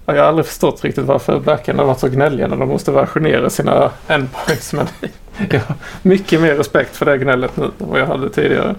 jag 0.06 0.14
har 0.14 0.20
aldrig 0.20 0.46
förstått 0.46 0.84
riktigt 0.84 1.04
varför 1.04 1.40
backend 1.40 1.78
har 1.78 1.86
varit 1.86 1.98
så 1.98 2.08
gnälliga 2.08 2.46
när 2.48 2.56
de 2.56 2.68
måste 2.68 2.90
versionera 2.92 3.50
sina 3.50 3.90
endpoints. 4.08 4.72
Men 4.72 4.86
jag 5.50 5.60
har 5.60 5.76
mycket 6.02 6.40
mer 6.40 6.54
respekt 6.54 6.96
för 6.96 7.06
det 7.06 7.18
gnället 7.18 7.56
nu 7.56 7.64
än 7.64 7.72
vad 7.78 8.00
jag 8.00 8.06
hade 8.06 8.30
tidigare. 8.30 8.74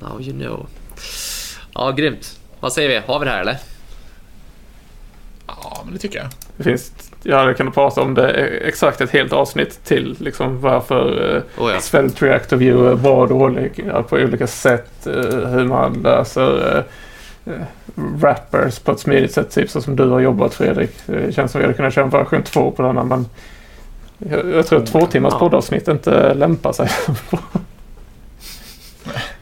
Now 0.00 0.22
you 0.22 0.32
know. 0.40 0.66
Ja, 1.74 1.90
grymt. 1.90 2.40
Vad 2.60 2.72
säger 2.72 2.88
vi? 2.88 3.06
Har 3.06 3.18
vi 3.18 3.24
det 3.24 3.30
här 3.30 3.40
eller? 3.40 3.56
Ja, 5.62 5.80
men 5.84 5.92
det 5.94 5.98
tycker 5.98 6.18
jag. 6.18 6.26
Det 6.56 6.62
finns, 6.64 6.92
jag 7.22 7.36
hade 7.38 7.54
kunnat 7.54 7.74
prata 7.74 8.02
om 8.02 8.14
det 8.14 8.30
exakt 8.46 9.00
ett 9.00 9.10
helt 9.10 9.32
avsnitt 9.32 9.84
till. 9.84 10.16
Liksom 10.20 10.60
varför 10.60 11.34
eh, 11.36 11.64
Oh, 11.64 11.72
ja. 11.72 11.80
Svelte 11.80 12.26
Reactor 12.26 12.56
View 12.56 12.90
är 12.90 12.94
bra 12.94 13.16
och 13.22 13.28
dålig 13.28 13.84
ja, 13.88 14.02
på 14.02 14.16
olika 14.16 14.46
sätt. 14.46 15.06
eh, 15.06 15.12
hur 15.48 15.64
man 15.64 15.92
löser 16.02 16.84
eh, 17.44 17.52
wrappers 17.94 18.78
på 18.78 18.92
ett 18.92 19.00
smidigt 19.00 19.32
sätt. 19.34 19.50
Typ 19.50 19.70
så 19.70 19.80
som 19.82 19.96
du 19.96 20.08
har 20.08 20.20
jobbat 20.20 20.54
Fredrik. 20.54 20.90
Det 21.06 21.34
känns 21.34 21.52
som 21.52 21.58
vi 21.58 21.64
hade 21.64 21.76
kunnat 21.76 21.94
köra 21.94 22.04
en 22.04 22.10
version 22.10 22.42
2 22.42 22.70
på 22.70 22.82
denna 22.82 23.04
men 23.04 23.26
jag, 24.18 24.50
jag 24.54 24.66
tror 24.66 24.82
att 24.82 24.86
två 24.92 25.06
timmars 25.06 25.32
Ja. 25.32 25.38
poddavsnitt 25.38 25.88
inte 25.88 26.34
lämpar 26.34 26.72
sig. 26.72 26.88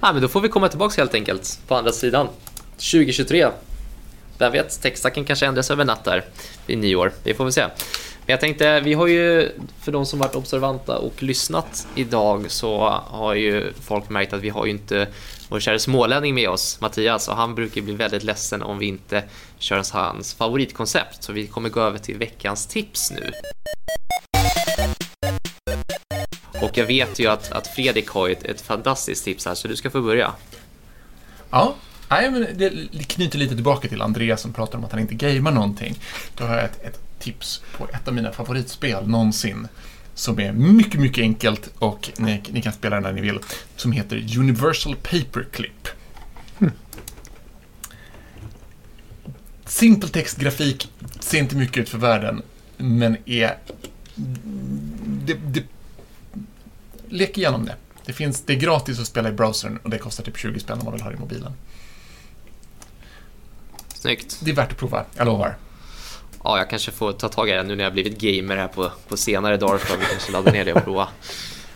Ja, 0.01 0.13
men 0.13 0.23
då 0.23 0.29
får 0.29 0.41
vi 0.41 0.49
komma 0.49 0.69
tillbaka 0.69 1.01
helt 1.01 1.15
enkelt 1.15 1.59
på 1.69 1.75
andra 1.75 1.93
sidan. 1.93 2.29
2023. 2.77 3.47
Vem 4.39 4.53
vet, 4.53 4.83
techstacken 4.83 5.25
kanske 5.25 5.47
ändras 5.47 5.71
över 5.71 5.85
natt 5.85 6.05
där 6.05 6.25
vid 6.67 6.79
nyår. 6.79 7.13
Vi 7.23 7.35
får 7.35 7.45
väl 7.45 7.53
se. 7.53 7.63
Men 8.27 8.33
jag 8.33 8.41
tänkte, 8.41 8.81
vi 8.81 8.95
har 8.95 9.07
ju, 9.07 9.51
för 9.81 9.93
de 9.93 10.07
som 10.07 10.19
varit 10.19 10.35
observanta 10.35 10.99
och 10.99 11.23
lyssnat 11.23 11.87
idag 11.95 12.51
så 12.51 12.89
har 13.07 13.35
ju 13.35 13.73
folk 13.81 14.09
märkt 14.09 14.33
att 14.33 14.41
vi 14.41 14.49
har 14.49 14.65
ju 14.65 14.71
inte 14.71 15.09
vår 15.49 15.61
kära 15.61 15.79
smålänning 15.79 16.35
med 16.35 16.49
oss, 16.49 16.81
Mattias, 16.81 17.29
och 17.29 17.37
han 17.37 17.55
brukar 17.55 17.83
bli 17.83 17.95
väldigt 17.95 18.23
ledsen 18.23 18.63
om 18.63 18.79
vi 18.79 18.87
inte 18.87 19.23
kör 19.59 19.85
hans 19.93 20.35
favoritkoncept. 20.35 21.23
Så 21.23 21.33
vi 21.33 21.47
kommer 21.47 21.69
gå 21.69 21.81
över 21.81 21.99
till 21.99 22.19
veckans 22.19 22.67
tips 22.67 23.11
nu. 23.11 23.33
Och 26.63 26.79
jag 26.79 26.87
vet 26.87 27.19
ju 27.19 27.27
att, 27.27 27.53
att 27.53 27.67
Fredrik 27.67 28.09
har 28.09 28.29
ett, 28.29 28.45
ett 28.45 28.61
fantastiskt 28.61 29.25
tips 29.25 29.47
här, 29.47 29.55
så 29.55 29.69
du 29.69 29.77
ska 29.77 29.91
få 29.91 30.01
börja. 30.01 30.33
Ja, 31.51 31.75
nej, 32.11 32.31
men 32.31 32.47
det 32.59 33.05
knyter 33.05 33.39
lite 33.39 33.55
tillbaka 33.55 33.89
till 33.89 34.03
Andreas 34.03 34.41
som 34.41 34.53
pratar 34.53 34.79
om 34.79 34.85
att 34.85 34.93
han 34.93 35.01
inte 35.01 35.15
gamer 35.15 35.51
någonting. 35.51 35.99
Då 36.35 36.45
har 36.45 36.55
jag 36.55 36.65
ett, 36.65 36.85
ett 36.85 37.01
tips 37.19 37.63
på 37.79 37.89
ett 37.93 38.09
av 38.09 38.15
mina 38.15 38.33
favoritspel 38.33 39.09
någonsin. 39.09 39.69
Som 40.15 40.41
är 40.41 40.53
mycket, 40.53 41.01
mycket 41.01 41.23
enkelt 41.23 41.71
och 41.79 42.11
ni, 42.17 42.43
ni 42.51 42.63
kan 42.63 42.73
spela 42.73 42.97
det 42.97 43.03
när 43.03 43.13
ni 43.13 43.21
vill. 43.21 43.39
Som 43.77 43.93
heter 43.93 44.39
Universal 44.39 44.97
Paperclip. 44.97 45.89
Simpel 49.67 50.09
textgrafik, 50.09 50.89
ser 51.21 51.39
inte 51.39 51.57
mycket 51.57 51.79
ut 51.79 51.89
för 51.89 51.99
världen, 51.99 52.43
men 52.77 53.17
är... 53.27 53.59
Det, 55.25 55.35
det, 55.35 55.63
lek 57.09 57.39
igenom 57.39 57.65
det. 57.65 57.75
Det, 58.05 58.13
finns, 58.13 58.43
det 58.43 58.53
är 58.53 58.57
gratis 58.57 59.01
att 59.01 59.07
spela 59.07 59.29
i 59.29 59.33
browsern 59.33 59.79
och 59.83 59.91
det 59.91 59.99
kostar 59.99 60.25
typ 60.25 60.39
20 60.39 60.61
spänn 60.61 60.79
om 60.79 60.85
man 60.85 60.95
vill 60.95 61.03
ha 61.03 61.11
det 61.11 61.17
i 61.17 61.21
mobilen. 61.21 61.53
Snyggt. 64.05 64.41
Det 64.41 64.51
är 64.51 64.55
värt 64.55 64.73
att 64.73 64.79
prova, 64.79 65.05
jag 65.17 65.27
lovar. 65.27 65.57
Ja, 66.43 66.59
jag 66.59 66.71
kanske 66.71 66.91
får 66.91 67.13
ta 67.13 67.29
tag 67.29 67.49
i 67.49 67.53
det 67.53 67.63
nu 67.63 67.77
när 67.77 67.85
jag 67.85 67.93
blivit 67.93 68.19
gamer 68.19 68.57
här 68.57 68.69
på, 68.69 68.91
på 69.09 69.17
senare 69.17 69.57
dagar. 69.57 69.79
Så 69.79 69.97
vi 69.97 70.05
kanske 70.11 70.33
ladda 70.33 70.53
ner 70.53 70.65
det 70.65 70.73
och 70.73 70.85
prova. 70.85 71.09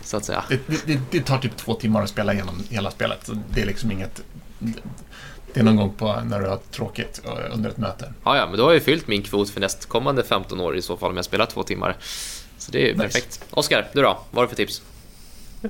Så 0.03 0.16
att 0.16 0.24
säga. 0.24 0.45
Det, 0.49 0.87
det, 0.87 1.01
det, 1.11 1.20
tar 1.20 1.39
typ 1.39 1.57
två 1.57 1.74
timmar 1.74 2.03
att 2.03 2.09
spela 2.09 2.33
igenom 2.33 2.62
hela 2.70 2.91
spelet. 2.91 3.26
Så 3.26 3.37
det 3.51 3.62
är 3.62 3.66
liksom 3.66 3.91
inget... 3.91 4.22
Det 5.53 5.61
är 5.61 5.64
någon 5.64 5.76
gång 5.76 5.93
på 5.93 6.20
när 6.20 6.41
du 6.41 6.49
har 6.49 6.57
tråkigt 6.57 7.22
under 7.53 7.70
ett 7.70 7.79
möte. 7.79 8.12
Ja, 8.24 8.37
ja, 8.37 8.47
men 8.47 8.59
då 8.59 8.64
har 8.64 8.72
jag 8.72 8.83
fyllt 8.83 9.09
min 9.09 9.22
kvot 9.22 9.51
för 9.51 9.61
nästkommande 9.61 10.24
15 10.24 10.61
år 10.61 10.76
i 10.76 10.83
så 10.83 10.97
fall 10.97 11.11
om 11.11 11.16
jag 11.16 11.24
spelar 11.24 11.47
två 11.47 11.62
timmar. 11.62 11.97
Så 12.59 12.72
det 12.72 12.91
är 12.91 12.95
Nice. 12.95 13.03
perfekt. 13.03 13.45
Oskar, 13.51 13.89
du 13.93 14.03
då? 14.03 14.18
Vad 14.31 14.39
har 14.39 14.43
du 14.43 14.49
för 14.49 14.57
tips? 14.57 14.83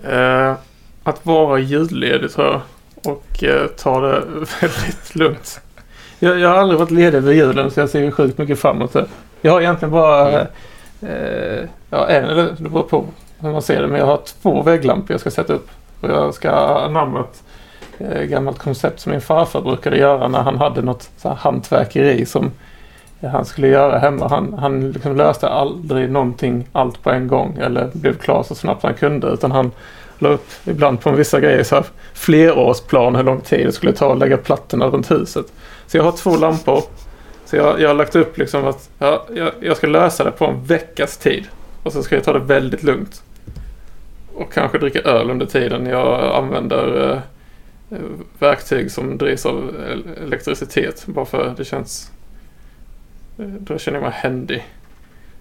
Eh, 0.04 0.54
att 1.02 1.26
vara 1.26 1.58
julledig 1.58 2.32
tror 2.32 2.46
jag. 2.46 2.60
Och 2.94 3.44
eh, 3.44 3.66
ta 3.66 4.00
det 4.00 4.20
väldigt 4.60 5.14
lugnt. 5.14 5.60
Jag, 6.18 6.38
jag 6.38 6.48
har 6.48 6.56
aldrig 6.56 6.78
varit 6.78 6.90
ledig 6.90 7.18
över 7.18 7.32
julen 7.32 7.70
så 7.70 7.80
jag 7.80 7.88
ser 7.88 8.00
ju 8.00 8.10
sjukt 8.10 8.38
mycket 8.38 8.58
fram 8.58 8.76
emot 8.76 8.92
det. 8.92 9.06
Jag 9.40 9.52
har 9.52 9.60
egentligen 9.60 9.92
bara... 9.92 10.40
Eh, 11.02 11.64
ja, 11.90 12.08
en 12.08 12.24
eller 12.24 12.54
det 12.58 12.68
beror 12.70 12.82
på 12.82 13.04
hur 13.38 13.52
man 13.52 13.62
ser 13.62 13.82
det. 13.82 13.88
Men 13.88 13.98
jag 13.98 14.06
har 14.06 14.20
två 14.42 14.62
vägglampor 14.62 15.10
jag 15.10 15.20
ska 15.20 15.30
sätta 15.30 15.52
upp. 15.52 15.68
Och 16.00 16.10
jag 16.10 16.34
ska 16.34 16.50
anamma 16.50 17.20
ett 17.20 17.42
eh, 17.98 18.22
gammalt 18.22 18.58
koncept 18.58 19.00
som 19.00 19.12
min 19.12 19.20
farfar 19.20 19.60
brukade 19.60 19.96
göra 19.96 20.28
när 20.28 20.42
han 20.42 20.56
hade 20.56 20.82
något 20.82 21.10
så 21.16 21.28
här 21.28 21.36
hantverkeri 21.36 22.26
som 22.26 22.50
han 23.20 23.44
skulle 23.44 23.68
göra 23.68 23.98
hemma. 23.98 24.28
Han, 24.28 24.54
han 24.58 24.92
liksom 24.92 25.16
löste 25.16 25.48
aldrig 25.48 26.10
någonting 26.10 26.68
allt 26.72 27.02
på 27.02 27.10
en 27.10 27.28
gång 27.28 27.58
eller 27.60 27.90
blev 27.92 28.18
klar 28.18 28.42
så 28.42 28.54
snabbt 28.54 28.82
han 28.82 28.94
kunde 28.94 29.26
utan 29.26 29.52
han 29.52 29.70
la 30.18 30.28
upp 30.28 30.46
ibland 30.64 31.00
på 31.00 31.10
vissa 31.10 31.40
grejer 31.40 31.62
så 31.62 31.74
här 31.74 31.84
flerårsplan 32.14 33.16
hur 33.16 33.22
lång 33.22 33.40
tid 33.40 33.66
det 33.66 33.72
skulle 33.72 33.92
ta 33.92 34.12
att 34.12 34.18
lägga 34.18 34.36
plattorna 34.36 34.86
runt 34.86 35.10
huset. 35.10 35.52
Så 35.86 35.96
jag 35.96 36.04
har 36.04 36.12
två 36.12 36.36
lampor. 36.36 36.82
Så 37.44 37.56
jag, 37.56 37.80
jag 37.80 37.88
har 37.88 37.94
lagt 37.94 38.16
upp 38.16 38.38
liksom 38.38 38.64
att 38.64 38.90
ja, 38.98 39.26
jag, 39.34 39.52
jag 39.60 39.76
ska 39.76 39.86
lösa 39.86 40.24
det 40.24 40.30
på 40.30 40.44
en 40.44 40.64
veckas 40.64 41.16
tid. 41.16 41.44
Och 41.82 41.92
så 41.92 42.02
ska 42.02 42.14
jag 42.14 42.24
ta 42.24 42.32
det 42.32 42.38
väldigt 42.38 42.82
lugnt. 42.82 43.22
Och 44.34 44.52
kanske 44.52 44.78
dricka 44.78 45.00
öl 45.00 45.30
under 45.30 45.46
tiden 45.46 45.86
jag 45.86 46.34
använder 46.36 47.12
eh, 47.90 47.98
verktyg 48.38 48.90
som 48.90 49.18
drivs 49.18 49.46
av 49.46 49.76
elektricitet. 50.22 51.06
Bara 51.06 51.24
för 51.24 51.54
det 51.56 51.64
känns... 51.64 52.10
Eh, 53.38 53.44
då 53.46 53.78
känner 53.78 53.98
jag 53.98 54.04
mig 54.04 54.14
händig. 54.14 54.66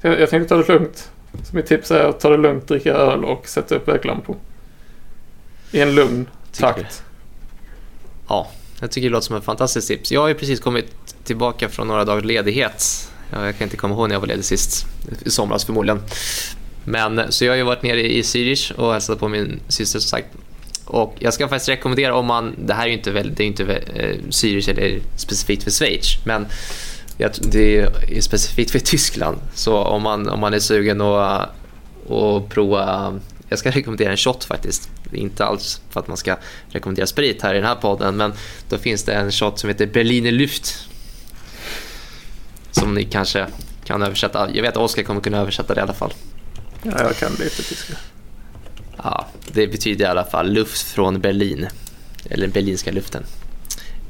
Så 0.02 0.08
jag, 0.08 0.20
jag 0.20 0.30
tänkte 0.30 0.50
ta 0.50 0.62
det 0.62 0.74
lugnt. 0.74 1.12
Så 1.44 1.56
mitt 1.56 1.66
tips 1.66 1.92
är 1.92 2.04
att 2.04 2.20
ta 2.20 2.30
det 2.30 2.38
lugnt, 2.38 2.68
dricka 2.68 2.94
öl 2.94 3.26
och 3.26 3.48
sätta 3.48 3.76
upp 3.76 3.88
väglampor. 3.88 4.36
I 5.72 5.80
en 5.82 5.96
lugn 5.96 6.30
takt. 6.52 7.04
Ja, 8.28 8.52
jag 8.80 8.92
tycker 8.92 9.08
det 9.10 9.12
låter 9.12 9.26
som 9.26 9.36
ett 9.36 9.44
fantastiskt 9.44 9.88
tips. 9.88 10.12
Jag 10.12 10.22
har 10.22 10.28
ju 10.28 10.34
precis 10.34 10.60
kommit 10.60 11.16
tillbaka 11.24 11.70
från 11.70 11.88
några 11.88 12.06
dagars 12.06 12.26
ledighet. 12.26 13.12
Ja, 13.32 13.46
Jag 13.46 13.58
kan 13.58 13.66
inte 13.66 13.78
komma 13.78 13.94
ihåg 13.96 14.08
när 14.08 14.16
jag 14.16 14.20
var 14.20 14.28
ledig 14.28 14.46
sist. 14.46 14.86
I 15.26 15.30
somras 15.30 15.66
förmodligen. 15.66 16.02
Men, 16.84 17.32
så 17.32 17.46
jag 17.46 17.52
har 17.52 17.58
ju 17.58 17.64
varit 17.64 17.84
nere 17.84 18.02
i 18.02 18.22
Zürich 18.22 18.74
och 18.74 18.94
hälsat 18.94 19.20
på 19.20 19.28
min 19.28 19.60
syster 19.68 20.00
som 20.00 20.10
sagt. 20.10 20.28
Och 20.86 21.16
jag 21.20 21.34
ska 21.34 21.48
faktiskt 21.48 21.70
rekommendera 21.70 22.16
om 22.16 22.26
man, 22.26 22.56
det 22.66 22.74
här 22.74 22.84
är 22.84 22.88
ju 22.88 22.94
inte, 22.94 23.12
väl, 23.12 23.36
det 23.36 23.44
är 23.44 23.48
inte 23.48 23.64
eh, 23.76 24.16
Zürich 24.30 24.70
eller 24.70 25.00
specifikt 25.16 25.64
för 25.64 25.72
Schweiz, 25.72 26.18
men 26.26 26.48
det 27.42 27.78
är 27.78 28.22
specifikt 28.22 28.72
för 28.72 28.80
Tyskland. 28.80 29.38
Så 29.54 29.78
om 29.78 30.02
man, 30.02 30.30
om 30.30 30.40
man 30.40 30.54
är 30.54 30.60
sugen 30.60 31.02
att 31.02 31.50
och 32.08 32.50
prova, 32.50 33.14
jag 33.50 33.60
ska 33.60 33.72
rekommendera 33.72 34.12
en 34.12 34.18
shot 34.18 34.44
faktiskt. 34.44 34.90
Inte 35.12 35.46
alls 35.46 35.82
för 35.90 36.00
att 36.00 36.08
man 36.08 36.18
ska 36.18 36.38
rekommendera 36.70 37.08
sprit 37.08 37.42
här 37.42 37.54
i 37.54 37.58
den 37.58 37.68
här 37.68 37.76
podden, 37.76 38.18
men 38.18 38.34
då 38.70 38.78
finns 38.78 39.04
det 39.04 39.14
en 39.14 39.32
shot 39.32 39.60
som 39.60 39.70
heter 39.70 39.86
Berliner 39.86 40.32
Luft. 40.32 40.90
Som 42.72 42.94
ni 42.94 43.04
kanske 43.04 43.48
kan 43.84 44.02
översätta. 44.02 44.50
Jag 44.54 44.62
vet 44.62 44.78
att 44.78 44.84
Oskar 44.84 45.04
kommer 45.04 45.22
kunna 45.22 45.38
översätta 45.38 45.74
det 45.74 45.80
i 45.80 45.84
alla 45.84 45.94
fall. 45.94 46.14
Ja, 46.84 46.92
jag 47.04 47.16
kan 47.16 47.32
lite 47.32 47.64
tyska. 47.64 47.94
Ja, 49.04 49.28
det 49.52 49.68
betyder 49.68 50.06
i 50.06 50.08
alla 50.08 50.24
fall 50.24 50.52
luft 50.52 50.88
från 50.88 51.22
Berlin. 51.22 51.68
Eller 52.30 52.48
berlinska 52.48 52.92
luften. 52.92 53.24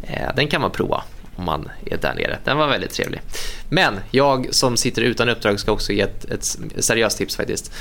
Eh, 0.02 0.36
den 0.36 0.48
kan 0.48 0.62
man 0.62 0.72
prova 0.72 1.04
om 1.38 1.45
man 1.45 1.69
är 1.85 1.97
där 1.97 2.15
nere. 2.15 2.39
Den 2.43 2.57
var 2.57 2.67
väldigt 2.67 2.91
trevlig. 2.91 3.21
Men 3.69 3.99
jag 4.11 4.47
som 4.51 4.77
sitter 4.77 5.01
utan 5.01 5.29
uppdrag 5.29 5.59
ska 5.59 5.71
också 5.71 5.93
ge 5.93 6.01
ett, 6.01 6.25
ett 6.25 6.57
seriöst 6.79 7.17
tips 7.17 7.35
faktiskt. 7.35 7.71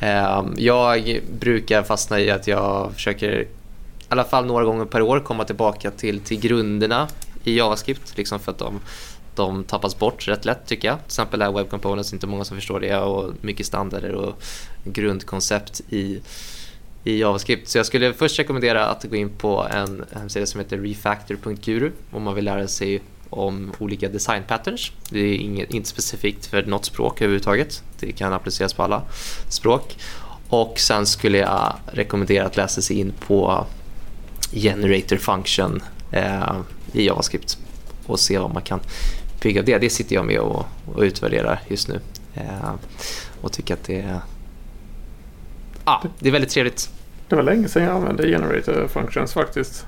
Ehm, 0.00 0.54
jag 0.56 1.20
brukar 1.40 1.82
fastna 1.82 2.20
i 2.20 2.30
att 2.30 2.46
jag 2.46 2.92
försöker 2.94 3.40
i 3.40 3.46
alla 4.08 4.24
fall 4.24 4.46
några 4.46 4.64
gånger 4.64 4.84
per 4.84 5.02
år 5.02 5.20
komma 5.20 5.44
tillbaka 5.44 5.90
till, 5.90 6.20
till 6.20 6.40
grunderna 6.40 7.08
i 7.44 7.56
JavaScript. 7.56 8.16
Liksom 8.16 8.40
för 8.40 8.52
att 8.52 8.58
de, 8.58 8.80
de 9.34 9.64
tappas 9.64 9.98
bort 9.98 10.28
rätt 10.28 10.44
lätt 10.44 10.66
tycker 10.66 10.88
jag. 10.88 10.98
Till 10.98 11.06
exempel 11.06 11.42
är 11.42 11.52
Web 11.52 11.70
Components 11.70 12.12
inte 12.12 12.26
många 12.26 12.44
som 12.44 12.56
förstår 12.56 12.80
det 12.80 12.96
och 12.96 13.32
mycket 13.40 13.66
standarder 13.66 14.12
och 14.12 14.42
grundkoncept 14.84 15.80
i 15.88 16.20
i 17.04 17.18
JavaScript. 17.18 17.68
Så 17.68 17.78
jag 17.78 17.86
skulle 17.86 18.12
först 18.12 18.38
rekommendera 18.38 18.86
att 18.86 19.04
gå 19.04 19.16
in 19.16 19.30
på 19.30 19.66
en 19.70 20.04
hemsida 20.12 20.46
som 20.46 20.60
heter 20.60 20.78
refactor.guru 20.78 21.92
om 22.10 22.22
man 22.22 22.34
vill 22.34 22.44
lära 22.44 22.68
sig 22.68 23.00
om 23.30 23.72
olika 23.78 24.08
design 24.08 24.42
patterns. 24.48 24.92
Det 25.10 25.20
är 25.20 25.34
inget, 25.34 25.70
inte 25.70 25.88
specifikt 25.88 26.46
för 26.46 26.62
något 26.62 26.84
språk 26.84 27.22
överhuvudtaget. 27.22 27.82
Det 28.00 28.12
kan 28.12 28.32
appliceras 28.32 28.72
på 28.74 28.82
alla 28.82 29.02
språk. 29.48 29.96
Och 30.48 30.78
sen 30.78 31.06
skulle 31.06 31.38
jag 31.38 31.76
rekommendera 31.86 32.46
att 32.46 32.56
läsa 32.56 32.82
sig 32.82 32.98
in 32.98 33.12
på 33.26 33.66
generator 34.52 35.16
function 35.16 35.82
eh, 36.10 36.56
i 36.92 37.06
JavaScript 37.06 37.58
och 38.06 38.20
se 38.20 38.38
vad 38.38 38.54
man 38.54 38.62
kan 38.62 38.80
bygga 39.42 39.60
av 39.60 39.66
det. 39.66 39.78
Det 39.78 39.90
sitter 39.90 40.14
jag 40.14 40.24
med 40.24 40.38
och, 40.38 40.66
och 40.94 41.02
utvärderar 41.02 41.60
just 41.68 41.88
nu 41.88 42.00
eh, 42.34 42.74
och 43.40 43.52
tycker 43.52 43.74
att 43.74 43.84
det 43.84 44.00
är 44.00 44.20
ah, 45.84 46.02
det 46.18 46.28
är 46.28 46.32
väldigt 46.32 46.50
trevligt. 46.50 46.90
Det 47.28 47.36
var 47.36 47.42
länge 47.42 47.68
sedan 47.68 47.82
jag 47.82 47.96
använde 47.96 48.28
generator 48.28 48.88
functions 48.88 49.32
faktiskt. 49.32 49.86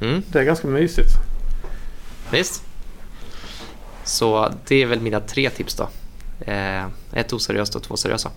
Mm. 0.00 0.22
Det 0.28 0.38
är 0.38 0.44
ganska 0.44 0.68
mysigt. 0.68 1.10
Visst. 2.32 2.62
Så 4.04 4.52
det 4.66 4.82
är 4.82 4.86
väl 4.86 5.00
mina 5.00 5.20
tre 5.20 5.50
tips 5.50 5.74
då. 5.74 5.88
Eh, 6.40 6.86
ett 7.12 7.32
oseriöst 7.32 7.76
och 7.76 7.82
två 7.82 7.96
seriösa. 7.96 8.30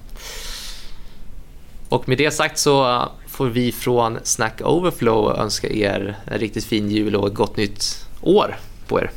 Och 1.89 2.09
med 2.09 2.17
det 2.17 2.31
sagt 2.31 2.57
så 2.57 3.07
får 3.27 3.47
vi 3.47 3.71
från 3.71 4.19
Snack 4.23 4.61
Overflow 4.61 5.39
önska 5.39 5.69
er 5.69 6.17
en 6.25 6.38
riktigt 6.38 6.65
fin 6.65 6.89
jul 6.91 7.15
och 7.15 7.27
ett 7.27 7.34
gott 7.34 7.57
nytt 7.57 8.07
år 8.21 8.55
på 8.88 8.99
er. 8.99 9.11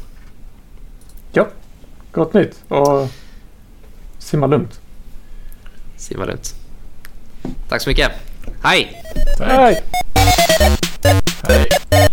Ja, 1.33 1.49
gott 2.13 2.35
nytt 2.35 2.65
och 2.69 3.09
simma 4.19 4.47
lugnt. 4.47 4.81
Simma 5.97 6.25
lugnt. 6.25 6.55
Tack 7.69 7.83
så 7.83 7.89
mycket. 7.89 8.13
Hej! 8.63 9.03
Hej! 9.39 9.83
Hej. 11.49 12.06